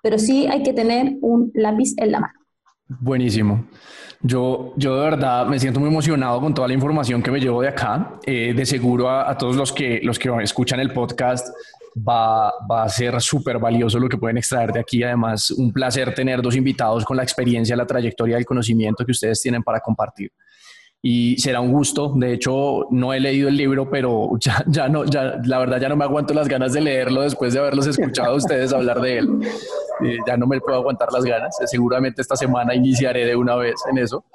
pero 0.02 0.18
sí 0.18 0.48
hay 0.48 0.64
que 0.64 0.72
tener 0.72 1.18
un 1.22 1.52
lápiz 1.56 1.96
en 1.98 2.12
la 2.14 2.20
mano. 2.22 2.40
Buenísimo. 2.88 3.68
Yo, 4.22 4.74
yo 4.78 4.96
de 4.96 5.10
verdad 5.10 5.48
me 5.48 5.60
siento 5.60 5.80
muy 5.80 5.90
emocionado 5.90 6.40
con 6.40 6.54
toda 6.54 6.68
la 6.68 6.74
información 6.74 7.22
que 7.22 7.32
me 7.32 7.40
llevo 7.40 7.62
de 7.62 7.70
acá. 7.70 8.20
Eh, 8.26 8.54
de 8.56 8.66
seguro 8.66 9.10
a, 9.10 9.36
todos 9.38 9.56
los 9.56 9.72
que, 9.72 10.00
los 10.04 10.20
que 10.20 10.30
escuchan 10.42 10.80
el 10.80 10.94
podcast 10.94 11.48
va, 11.96 12.54
va 12.70 12.84
a 12.84 12.90
ser 12.90 13.20
súper 13.22 13.58
valioso 13.58 14.00
lo 14.00 14.08
que 14.08 14.18
pueden 14.18 14.38
extraer 14.38 14.72
de 14.72 14.80
aquí. 14.80 15.02
Además, 15.04 15.52
un 15.52 15.72
placer 15.72 16.14
tener 16.14 16.42
dos 16.42 16.56
invitados 16.56 17.04
con 17.06 17.18
la 17.18 17.24
experiencia, 17.24 17.76
la 17.76 17.88
trayectoria 17.88 18.38
y 18.38 18.40
el 18.40 18.46
conocimiento 18.46 19.06
que 19.06 19.12
ustedes 19.12 19.42
tienen 19.42 19.64
para 19.64 19.80
compartir 19.80 20.32
y 21.08 21.38
será 21.38 21.62
un 21.62 21.72
gusto. 21.72 22.14
De 22.16 22.34
hecho, 22.34 22.88
no 22.90 23.14
he 23.14 23.20
leído 23.20 23.48
el 23.48 23.56
libro, 23.56 23.88
pero 23.92 24.32
ya, 24.40 24.64
ya 24.66 24.90
no, 24.90 25.06
ya, 25.06 25.40
la 25.44 25.60
verdad 25.60 25.80
ya 25.80 25.88
no 25.88 25.96
me 25.96 26.04
aguanto 26.04 26.34
las 26.34 26.48
ganas 26.48 26.74
de 26.74 26.82
leerlo 26.82 27.22
después 27.22 27.54
de 27.54 27.60
haberlos 27.60 27.86
escuchado 27.86 28.34
a 28.34 28.36
ustedes 28.36 28.74
hablar 28.74 29.00
de 29.00 29.20
él. 29.20 29.30
Eh, 30.04 30.18
ya 30.26 30.36
no 30.36 30.48
me 30.48 30.60
puedo 30.60 30.80
aguantar 30.80 31.10
las 31.14 31.24
ganas. 31.24 31.56
Seguramente 31.68 32.24
esta 32.24 32.36
semana 32.36 32.74
iniciaré 32.74 33.24
de 33.24 33.36
una 33.36 33.56
vez 33.56 33.76
en 33.92 34.00
eso. 34.00 34.26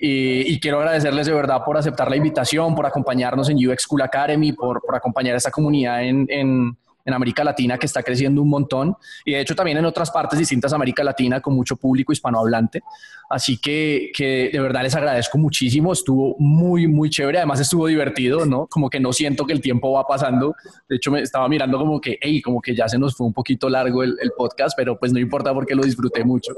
Y, 0.00 0.58
quiero 0.58 0.78
agradecerles 0.78 1.26
de 1.28 1.32
verdad 1.32 1.62
por 1.64 1.76
aceptar 1.76 2.10
la 2.10 2.16
invitación, 2.16 2.74
por 2.74 2.86
acompañarnos 2.86 3.48
en 3.48 3.58
UX 3.58 3.82
School 3.82 4.02
Academy, 4.02 4.52
por, 4.52 4.80
por 4.80 4.96
acompañar 4.96 5.34
a 5.34 5.36
esta 5.36 5.52
comunidad 5.52 6.02
en, 6.02 6.26
en 6.28 6.76
en 7.10 7.14
América 7.14 7.44
Latina 7.44 7.78
que 7.78 7.86
está 7.86 8.02
creciendo 8.02 8.42
un 8.42 8.48
montón 8.48 8.96
y 9.24 9.32
de 9.32 9.40
hecho 9.40 9.54
también 9.54 9.78
en 9.78 9.84
otras 9.84 10.10
partes 10.10 10.38
distintas 10.38 10.70
de 10.70 10.76
América 10.76 11.04
Latina 11.04 11.40
con 11.40 11.54
mucho 11.54 11.76
público 11.76 12.12
hispanohablante. 12.12 12.82
Así 13.30 13.58
que, 13.58 14.10
que 14.12 14.50
de 14.52 14.58
verdad 14.58 14.82
les 14.82 14.96
agradezco 14.96 15.38
muchísimo, 15.38 15.92
estuvo 15.92 16.34
muy, 16.40 16.88
muy 16.88 17.10
chévere, 17.10 17.38
además 17.38 17.60
estuvo 17.60 17.86
divertido, 17.86 18.44
¿no? 18.44 18.66
Como 18.66 18.90
que 18.90 18.98
no 18.98 19.12
siento 19.12 19.46
que 19.46 19.52
el 19.52 19.60
tiempo 19.60 19.92
va 19.92 20.04
pasando, 20.04 20.56
de 20.88 20.96
hecho 20.96 21.12
me 21.12 21.20
estaba 21.20 21.48
mirando 21.48 21.78
como 21.78 22.00
que, 22.00 22.18
hey, 22.20 22.42
como 22.42 22.60
que 22.60 22.74
ya 22.74 22.88
se 22.88 22.98
nos 22.98 23.14
fue 23.14 23.28
un 23.28 23.32
poquito 23.32 23.68
largo 23.68 24.02
el, 24.02 24.16
podcast, 24.36 24.76
pero 24.76 24.98
pues 24.98 25.12
no 25.12 25.20
importa 25.20 25.54
porque 25.54 25.76
lo 25.76 25.84
disfruté 25.84 26.24
mucho. 26.24 26.52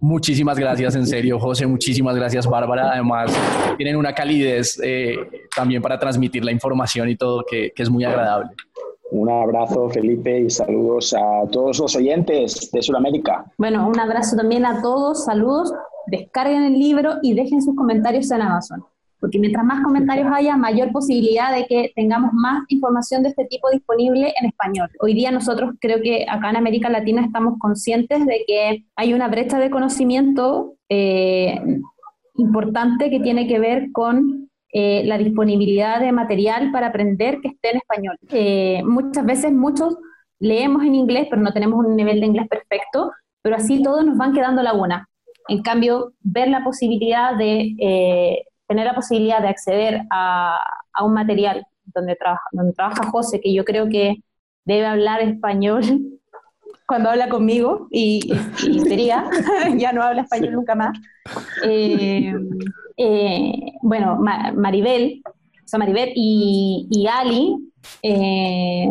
Muchísimas 0.00 0.58
gracias, 0.58 0.96
en 0.96 1.06
serio, 1.06 1.38
José, 1.38 1.66
muchísimas 1.66 2.14
gracias, 2.14 2.46
Bárbara. 2.46 2.92
Además, 2.92 3.32
tienen 3.78 3.96
una 3.96 4.14
calidez 4.14 4.78
eh, 4.82 5.16
también 5.56 5.80
para 5.80 5.98
transmitir 5.98 6.44
la 6.44 6.52
información 6.52 7.08
y 7.08 7.16
todo 7.16 7.42
que, 7.48 7.72
que 7.74 7.82
es 7.82 7.88
muy 7.88 8.04
agradable. 8.04 8.50
Un 9.12 9.28
abrazo, 9.28 9.90
Felipe, 9.90 10.40
y 10.40 10.48
saludos 10.48 11.12
a 11.12 11.46
todos 11.50 11.78
los 11.78 11.94
oyentes 11.94 12.70
de 12.72 12.80
Sudamérica. 12.80 13.44
Bueno, 13.58 13.86
un 13.86 14.00
abrazo 14.00 14.36
también 14.36 14.64
a 14.64 14.80
todos, 14.80 15.26
saludos, 15.26 15.70
descarguen 16.06 16.62
el 16.62 16.78
libro 16.78 17.16
y 17.20 17.34
dejen 17.34 17.60
sus 17.60 17.76
comentarios 17.76 18.30
en 18.30 18.40
Amazon, 18.40 18.82
porque 19.20 19.38
mientras 19.38 19.66
más 19.66 19.84
comentarios 19.84 20.28
haya, 20.32 20.56
mayor 20.56 20.92
posibilidad 20.92 21.54
de 21.54 21.66
que 21.66 21.92
tengamos 21.94 22.30
más 22.32 22.64
información 22.68 23.22
de 23.22 23.28
este 23.28 23.44
tipo 23.44 23.68
disponible 23.70 24.32
en 24.40 24.46
español. 24.46 24.88
Hoy 25.00 25.12
día 25.12 25.30
nosotros 25.30 25.74
creo 25.78 26.00
que 26.00 26.24
acá 26.26 26.48
en 26.48 26.56
América 26.56 26.88
Latina 26.88 27.22
estamos 27.22 27.58
conscientes 27.58 28.24
de 28.24 28.44
que 28.46 28.86
hay 28.96 29.12
una 29.12 29.28
brecha 29.28 29.58
de 29.58 29.68
conocimiento 29.68 30.76
eh, 30.88 31.60
importante 32.36 33.10
que 33.10 33.20
tiene 33.20 33.46
que 33.46 33.58
ver 33.58 33.92
con 33.92 34.48
eh, 34.72 35.02
la 35.04 35.18
disponibilidad 35.18 36.00
de 36.00 36.12
material 36.12 36.72
para 36.72 36.88
aprender 36.88 37.40
que 37.42 37.48
esté 37.48 37.70
en 37.72 37.76
español. 37.76 38.18
Eh, 38.30 38.82
muchas 38.84 39.24
veces 39.24 39.52
muchos 39.52 39.98
leemos 40.38 40.82
en 40.82 40.94
inglés, 40.94 41.26
pero 41.28 41.42
no 41.42 41.52
tenemos 41.52 41.84
un 41.84 41.94
nivel 41.94 42.20
de 42.20 42.26
inglés 42.26 42.48
perfecto, 42.48 43.12
pero 43.42 43.56
así 43.56 43.82
todos 43.82 44.04
nos 44.04 44.16
van 44.16 44.32
quedando 44.32 44.62
laguna. 44.62 45.08
En 45.48 45.62
cambio, 45.62 46.14
ver 46.20 46.48
la 46.48 46.64
posibilidad 46.64 47.36
de 47.36 47.74
eh, 47.78 48.44
tener 48.66 48.86
la 48.86 48.94
posibilidad 48.94 49.42
de 49.42 49.48
acceder 49.48 50.02
a, 50.10 50.58
a 50.92 51.04
un 51.04 51.12
material 51.12 51.66
donde 51.84 52.16
trabaja, 52.16 52.44
donde 52.52 52.72
trabaja 52.72 53.10
José, 53.10 53.40
que 53.40 53.52
yo 53.52 53.64
creo 53.64 53.88
que 53.88 54.16
debe 54.64 54.86
hablar 54.86 55.20
español 55.20 55.82
cuando 56.86 57.10
habla 57.10 57.28
conmigo 57.28 57.88
y, 57.90 58.20
sería, 58.88 59.24
ya 59.76 59.92
no 59.92 60.02
habla 60.02 60.22
español 60.22 60.54
nunca 60.54 60.74
más. 60.74 60.98
Eh, 61.64 62.34
eh, 62.96 63.52
bueno, 63.82 64.18
Maribel, 64.18 65.22
o 65.26 65.68
sea, 65.68 65.78
Maribel 65.78 66.12
y, 66.14 67.06
Ali, 67.10 67.56
eh, 68.02 68.88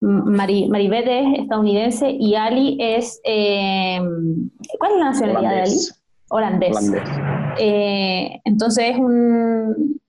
Maribel 0.00 1.08
es 1.08 1.38
estadounidense 1.40 2.10
y 2.10 2.34
Ali 2.34 2.76
es, 2.80 3.20
¿cuál 3.24 4.92
es 4.92 4.98
la 4.98 5.04
nacionalidad 5.04 5.50
de 5.50 5.60
Ali? 5.62 5.78
Holandés. 6.30 6.92
entonces 8.44 8.90
es 8.90 8.98
un, 8.98 10.00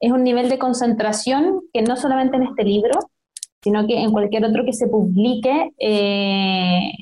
es 0.00 0.12
un 0.12 0.24
nivel 0.24 0.48
de 0.48 0.58
concentración 0.58 1.60
que 1.72 1.82
no 1.82 1.96
solamente 1.96 2.36
en 2.36 2.44
este 2.44 2.64
libro, 2.64 2.92
sino 3.64 3.86
que 3.86 3.98
en 3.98 4.12
cualquier 4.12 4.44
otro 4.44 4.62
que 4.66 4.74
se 4.74 4.88
publique 4.88 5.72
eh, 5.78 6.92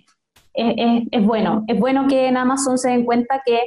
es, 0.54 1.26
bueno. 1.26 1.64
Es 1.66 1.78
bueno 1.78 2.06
que 2.06 2.28
en 2.28 2.36
Amazon 2.36 2.78
se 2.78 2.90
den 2.90 3.04
cuenta 3.04 3.42
que 3.44 3.66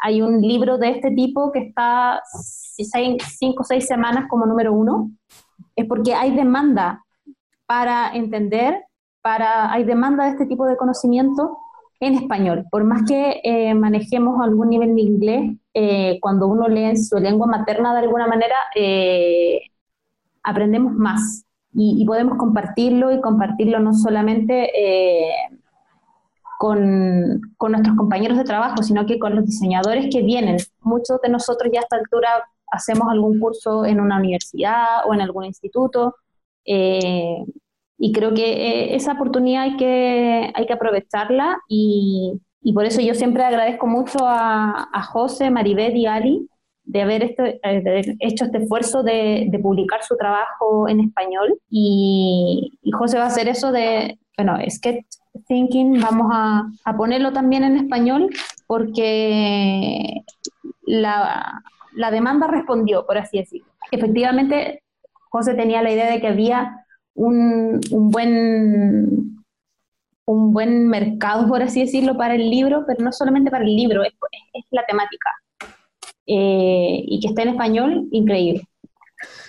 hay 0.00 0.22
un 0.22 0.40
libro 0.40 0.78
de 0.78 0.90
este 0.90 1.10
tipo 1.10 1.50
que 1.50 1.58
está 1.58 2.22
cinco 2.24 3.62
o 3.62 3.64
seis 3.64 3.86
semanas 3.86 4.26
como 4.30 4.46
número 4.46 4.72
uno. 4.72 5.10
Es 5.74 5.86
porque 5.86 6.14
hay 6.14 6.30
demanda 6.36 7.02
para 7.66 8.14
entender, 8.14 8.84
para, 9.20 9.72
hay 9.72 9.82
demanda 9.82 10.26
de 10.26 10.30
este 10.30 10.46
tipo 10.46 10.66
de 10.66 10.76
conocimiento 10.76 11.58
en 11.98 12.14
español. 12.14 12.64
Por 12.70 12.84
más 12.84 13.02
que 13.08 13.40
eh, 13.42 13.74
manejemos 13.74 14.40
algún 14.40 14.70
nivel 14.70 14.94
de 14.94 15.00
inglés, 15.00 15.56
eh, 15.74 16.18
cuando 16.20 16.46
uno 16.46 16.68
lee 16.68 16.84
en 16.84 17.02
su 17.02 17.18
lengua 17.18 17.48
materna 17.48 17.92
de 17.92 18.00
alguna 18.00 18.28
manera, 18.28 18.54
aprendemos 20.44 20.92
más 20.92 21.44
y, 21.74 22.04
podemos 22.04 22.36
compartirlo 22.36 23.12
y 23.12 23.20
compartirlo 23.20 23.80
no 23.80 23.94
solamente 23.94 24.70
eh, 24.74 25.32
con, 26.58 27.40
con, 27.56 27.72
nuestros 27.72 27.96
compañeros 27.96 28.36
de 28.38 28.44
trabajo, 28.44 28.82
sino 28.82 29.06
que 29.06 29.18
con 29.18 29.34
los 29.34 29.46
diseñadores 29.46 30.08
que 30.12 30.22
vienen. 30.22 30.58
Muchos 30.80 31.20
de 31.22 31.30
nosotros 31.30 31.70
ya 31.72 31.80
a 31.80 31.82
esta 31.82 31.96
altura 31.96 32.28
hacemos 32.70 33.08
algún 33.10 33.40
curso 33.40 33.84
en 33.86 34.00
una 34.00 34.18
universidad 34.18 35.06
o 35.06 35.14
en 35.14 35.22
algún 35.22 35.44
instituto. 35.44 36.16
Eh, 36.64 37.44
y 37.98 38.12
creo 38.12 38.34
que 38.34 38.52
eh, 38.52 38.94
esa 38.96 39.12
oportunidad 39.12 39.62
hay 39.62 39.76
que, 39.76 40.52
hay 40.54 40.66
que 40.66 40.72
aprovecharla 40.72 41.58
y, 41.68 42.40
y, 42.60 42.72
por 42.72 42.84
eso 42.84 43.00
yo 43.00 43.14
siempre 43.14 43.44
agradezco 43.44 43.86
mucho 43.86 44.18
a, 44.26 44.88
a 44.92 45.02
José, 45.02 45.50
Maribeth 45.50 45.94
y 45.94 46.06
Ali 46.06 46.48
de 46.84 47.02
haber, 47.02 47.22
este, 47.22 47.60
hecho 48.20 48.44
este 48.44 48.58
esfuerzo 48.58 49.02
de, 49.02 49.48
publicar 49.62 50.02
su 50.02 50.16
trabajo 50.16 50.88
en 50.88 51.00
español 51.00 51.58
y, 51.70 52.78
José 52.92 53.18
va 53.18 53.24
a 53.24 53.28
hacer 53.28 53.48
eso 53.48 53.72
de, 53.72 54.18
bueno, 54.36 54.58
Sketch 54.68 55.06
Thinking, 55.46 56.00
vamos 56.00 56.30
a, 56.32 56.96
ponerlo 56.96 57.32
también 57.32 57.64
en 57.64 57.76
español 57.76 58.28
porque 58.66 60.22
la, 60.86 61.62
demanda 62.10 62.46
respondió, 62.48 63.06
por 63.06 63.18
así 63.18 63.38
decirlo. 63.38 63.66
Efectivamente, 63.90 64.82
José 65.30 65.54
tenía 65.54 65.82
la 65.82 65.90
idea 65.90 66.10
de 66.10 66.20
que 66.20 66.28
había 66.28 66.84
un, 67.14 67.80
buen, 67.90 69.44
un 70.26 70.52
buen 70.52 70.88
mercado, 70.88 71.48
por 71.48 71.62
así 71.62 71.80
decirlo, 71.80 72.16
para 72.16 72.34
el 72.34 72.50
libro, 72.50 72.84
pero 72.86 73.02
no 73.02 73.12
solamente 73.12 73.50
para 73.50 73.64
el 73.64 73.74
libro, 73.74 74.02
es 74.02 74.12
la 74.70 74.84
temática. 74.84 75.30
Eh, 76.26 77.02
y 77.06 77.20
que 77.20 77.28
esté 77.28 77.42
en 77.42 77.48
español, 77.48 78.08
increíble. 78.10 78.62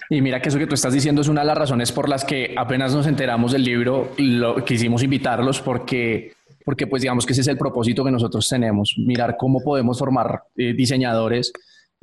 Y 0.09 0.21
mira 0.21 0.41
que 0.41 0.49
eso 0.49 0.59
que 0.59 0.67
tú 0.67 0.75
estás 0.75 0.93
diciendo 0.93 1.21
es 1.21 1.27
una 1.27 1.41
de 1.41 1.47
las 1.47 1.57
razones 1.57 1.91
por 1.91 2.09
las 2.09 2.23
que 2.25 2.53
apenas 2.57 2.93
nos 2.93 3.07
enteramos 3.07 3.51
del 3.51 3.63
libro, 3.63 4.11
lo, 4.17 4.63
quisimos 4.63 5.01
invitarlos 5.03 5.61
porque, 5.61 6.33
porque 6.65 6.87
pues 6.87 7.01
digamos 7.01 7.25
que 7.25 7.33
ese 7.33 7.41
es 7.41 7.47
el 7.47 7.57
propósito 7.57 8.03
que 8.03 8.11
nosotros 8.11 8.47
tenemos, 8.47 8.95
mirar 8.97 9.37
cómo 9.37 9.61
podemos 9.61 9.97
formar 9.97 10.43
eh, 10.55 10.73
diseñadores 10.73 11.51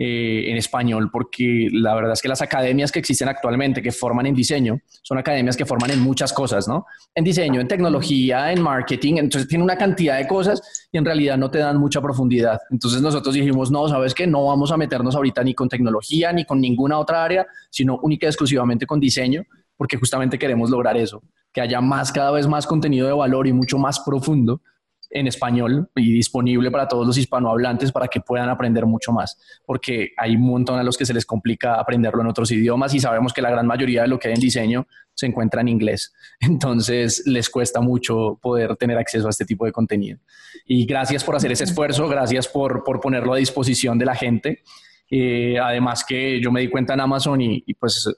eh, 0.03 0.51
en 0.51 0.57
español, 0.57 1.11
porque 1.13 1.69
la 1.71 1.95
verdad 1.95 2.15
es 2.15 2.23
que 2.23 2.29
las 2.29 2.41
academias 2.41 2.91
que 2.91 3.01
existen 3.01 3.29
actualmente, 3.29 3.83
que 3.83 3.93
forman 3.93 4.25
en 4.25 4.35
diseño, 4.35 4.81
son 5.03 5.19
academias 5.19 5.59
que 5.59 5.67
forman 5.67 5.91
en 5.91 6.01
muchas 6.01 6.33
cosas, 6.33 6.67
¿no? 6.67 6.87
En 7.15 7.23
diseño, 7.23 7.61
en 7.61 7.69
tecnología, 7.69 8.51
en 8.51 8.63
marketing, 8.63 9.19
entonces 9.19 9.47
tiene 9.47 9.63
una 9.63 9.77
cantidad 9.77 10.17
de 10.17 10.27
cosas 10.27 10.89
y 10.91 10.97
en 10.97 11.05
realidad 11.05 11.37
no 11.37 11.51
te 11.51 11.59
dan 11.59 11.77
mucha 11.77 12.01
profundidad. 12.01 12.59
Entonces 12.71 13.03
nosotros 13.03 13.35
dijimos, 13.35 13.71
no, 13.71 13.89
sabes 13.89 14.15
que 14.15 14.27
no 14.27 14.47
vamos 14.47 14.73
a 14.73 14.79
meternos 14.79 15.15
ahorita 15.15 15.45
ni 15.45 15.53
con 15.53 15.69
tecnología 15.69 16.33
ni 16.33 16.47
con 16.47 16.63
ninguna 16.63 16.99
otra 16.99 17.23
área, 17.23 17.47
sino 17.69 17.99
única 18.03 18.25
y 18.25 18.31
exclusivamente 18.31 18.87
con 18.87 19.01
diseño, 19.01 19.43
porque 19.77 19.99
justamente 19.99 20.39
queremos 20.39 20.71
lograr 20.71 20.97
eso, 20.97 21.23
que 21.53 21.61
haya 21.61 21.83
más, 21.83 22.11
cada 22.11 22.31
vez 22.31 22.47
más 22.47 22.67
contenido 22.67 23.07
de 23.07 23.13
valor 23.13 23.47
y 23.47 23.53
mucho 23.53 23.77
más 23.77 24.01
profundo 24.01 24.63
en 25.11 25.27
español 25.27 25.91
y 25.97 26.13
disponible 26.13 26.71
para 26.71 26.87
todos 26.87 27.07
los 27.07 27.19
hispanohablantes 27.19 27.91
para 27.93 28.09
que 28.09 28.21
puedan 28.21 28.49
aprender 28.49 28.87
mucho 28.87 29.13
más, 29.13 29.39
porque 29.67 30.11
hay 30.17 30.37
un 30.37 30.43
montón 30.43 30.79
a 30.79 30.83
los 30.83 30.97
que 30.97 31.05
se 31.05 31.13
les 31.13 31.27
complica 31.27 31.75
aprenderlo 31.75 32.23
en 32.23 32.29
otros 32.29 32.51
idiomas 32.53 32.95
y 32.95 33.01
sabemos 33.01 33.33
que 33.33 33.43
la 33.43 33.51
gran 33.51 33.67
mayoría 33.67 34.03
de 34.03 34.09
lo 34.09 34.19
que 34.19 34.29
hay 34.29 34.35
en 34.35 34.41
diseño 34.41 34.87
se 35.15 35.27
encuentra 35.27 35.61
en 35.61 35.69
inglés, 35.69 36.13
entonces 36.41 37.25
les 37.27 37.51
cuesta 37.51 37.81
mucho 37.81 38.39
poder 38.41 38.77
tener 38.77 38.99
acceso 38.99 39.27
a 39.27 39.31
este 39.31 39.45
tipo 39.45 39.65
de 39.65 39.73
contenido. 39.73 40.19
Y 40.65 40.87
gracias 40.87 41.25
por 41.25 41.37
hacer 41.37 41.53
ese 41.53 41.65
esfuerzo, 41.65 42.09
gracias 42.09 42.47
por, 42.47 42.85
por 42.85 43.01
ponerlo 43.01 43.35
a 43.35 43.37
disposición 43.37 43.99
de 43.99 44.05
la 44.05 44.15
gente. 44.15 44.63
Eh, 45.11 45.59
además 45.59 46.05
que 46.05 46.41
yo 46.41 46.53
me 46.53 46.61
di 46.61 46.69
cuenta 46.69 46.95
en 46.95 47.01
Amazon 47.01 47.41
y, 47.41 47.65
y 47.67 47.75
pues 47.75 48.09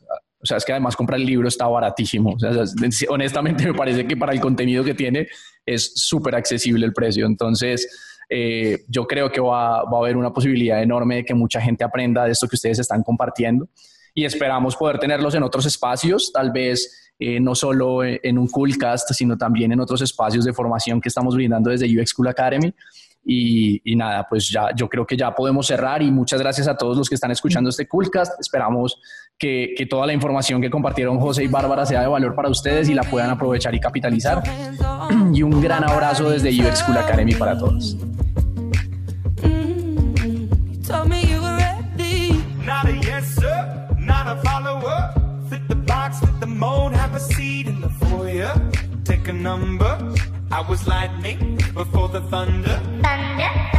o 0.43 0.47
sea, 0.47 0.57
es 0.57 0.65
que 0.65 0.73
además 0.73 0.97
comprar 0.97 1.21
el 1.21 1.27
libro 1.27 1.47
está 1.47 1.69
baratísimo. 1.69 2.35
O 2.35 2.39
sea, 2.39 2.51
honestamente 3.09 3.65
me 3.65 3.75
parece 3.75 4.07
que 4.07 4.17
para 4.17 4.33
el 4.33 4.41
contenido 4.41 4.83
que 4.83 4.95
tiene 4.95 5.29
es 5.65 5.93
súper 5.95 6.35
accesible 6.35 6.85
el 6.85 6.93
precio. 6.93 7.27
Entonces, 7.27 8.19
eh, 8.29 8.81
yo 8.89 9.07
creo 9.07 9.31
que 9.31 9.41
va, 9.41 9.85
va, 9.85 9.99
a 9.99 10.01
haber 10.01 10.17
una 10.17 10.33
posibilidad 10.33 10.83
enorme 10.83 11.17
de 11.17 11.25
que 11.25 11.35
mucha 11.35 11.61
gente 11.61 11.85
aprenda 11.85 12.25
de 12.25 12.33
esto 12.33 12.49
que 12.49 12.57
ustedes 12.57 12.81
están 12.81 13.03
compartiendo. 13.03 13.69
Y 14.15 14.25
esperamos 14.25 14.77
poder 14.77 14.99
tenerlos 14.99 15.35
en 15.35 15.43
otros 15.43 15.65
espacios, 15.65 16.33
tal 16.33 16.51
vez 16.51 17.13
eh, 17.19 17.39
no 17.39 17.55
solo 17.55 18.03
en 18.05 18.37
un 18.37 18.49
Coolcast, 18.49 19.13
sino 19.13 19.39
también 19.39 19.71
en 19.71 19.79
otros 19.79 20.03
espacios 20.03 20.45
de 20.45 20.53
formación 20.53 21.01
que 21.01 21.09
estamos 21.09 21.37
brindando 21.37 21.71
desde 21.71 21.87
UX 21.87 22.13
Cool 22.15 22.27
Academy. 22.27 22.75
Y, 23.25 23.81
nada, 23.97 24.27
pues 24.29 24.49
ya 24.49 24.71
yo 24.75 24.89
creo 24.89 25.07
que 25.07 25.17
ya 25.17 25.35
podemos 25.35 25.67
cerrar 25.67 26.03
y 26.03 26.11
muchas 26.11 26.41
gracias 26.41 26.67
a 26.67 26.77
todos 26.77 26.97
los 26.97 27.09
que 27.09 27.15
están 27.15 27.31
escuchando 27.31 27.71
este 27.71 27.87
Coolcast. 27.87 28.41
Esperamos 28.41 28.99
que, 29.39 29.75
que, 29.77 29.87
toda 29.87 30.07
la 30.07 30.13
información 30.13 30.61
que 30.61 30.71
compartieron 30.71 31.19
José 31.21 31.45
y 31.45 31.49
Bárbara 31.49 31.87
sea 31.87 32.01
de 32.01 32.09
valor 32.09 32.35
para 32.35 32.49
ustedes 32.49 32.89
y 32.89 32.95
la 32.95 33.03
puedan 33.03 33.31
aprovechar 33.31 33.75
y 33.75 33.81
capitalizar. 33.81 34.43
Y 35.33 35.43
un 35.43 35.61
gran 35.61 35.89
abrazo 35.89 36.31
desde 36.31 36.51
UX 36.51 36.79
School 36.79 36.97
Academy 36.97 37.35
para 37.35 37.57
todos. 37.57 37.97
Take 49.05 49.29
a 49.29 49.33
number. 49.33 50.32
I 50.53 50.61
was 50.61 50.87
lightning 50.87 51.57
before 51.73 52.09
the 52.09 52.21
thunder. 52.21 52.79
Thunder, 53.03 53.72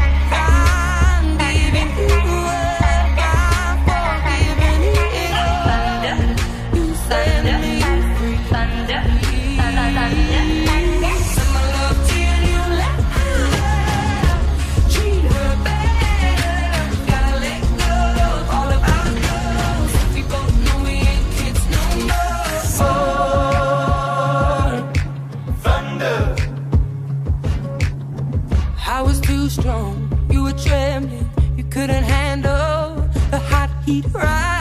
strong. 29.53 29.95
You 30.31 30.43
were 30.43 30.53
trembling, 30.53 31.29
you 31.55 31.63
couldn't 31.65 32.03
handle 32.03 33.07
the 33.29 33.37
hot 33.37 33.69
heat 33.85 34.05
rise. 34.11 34.52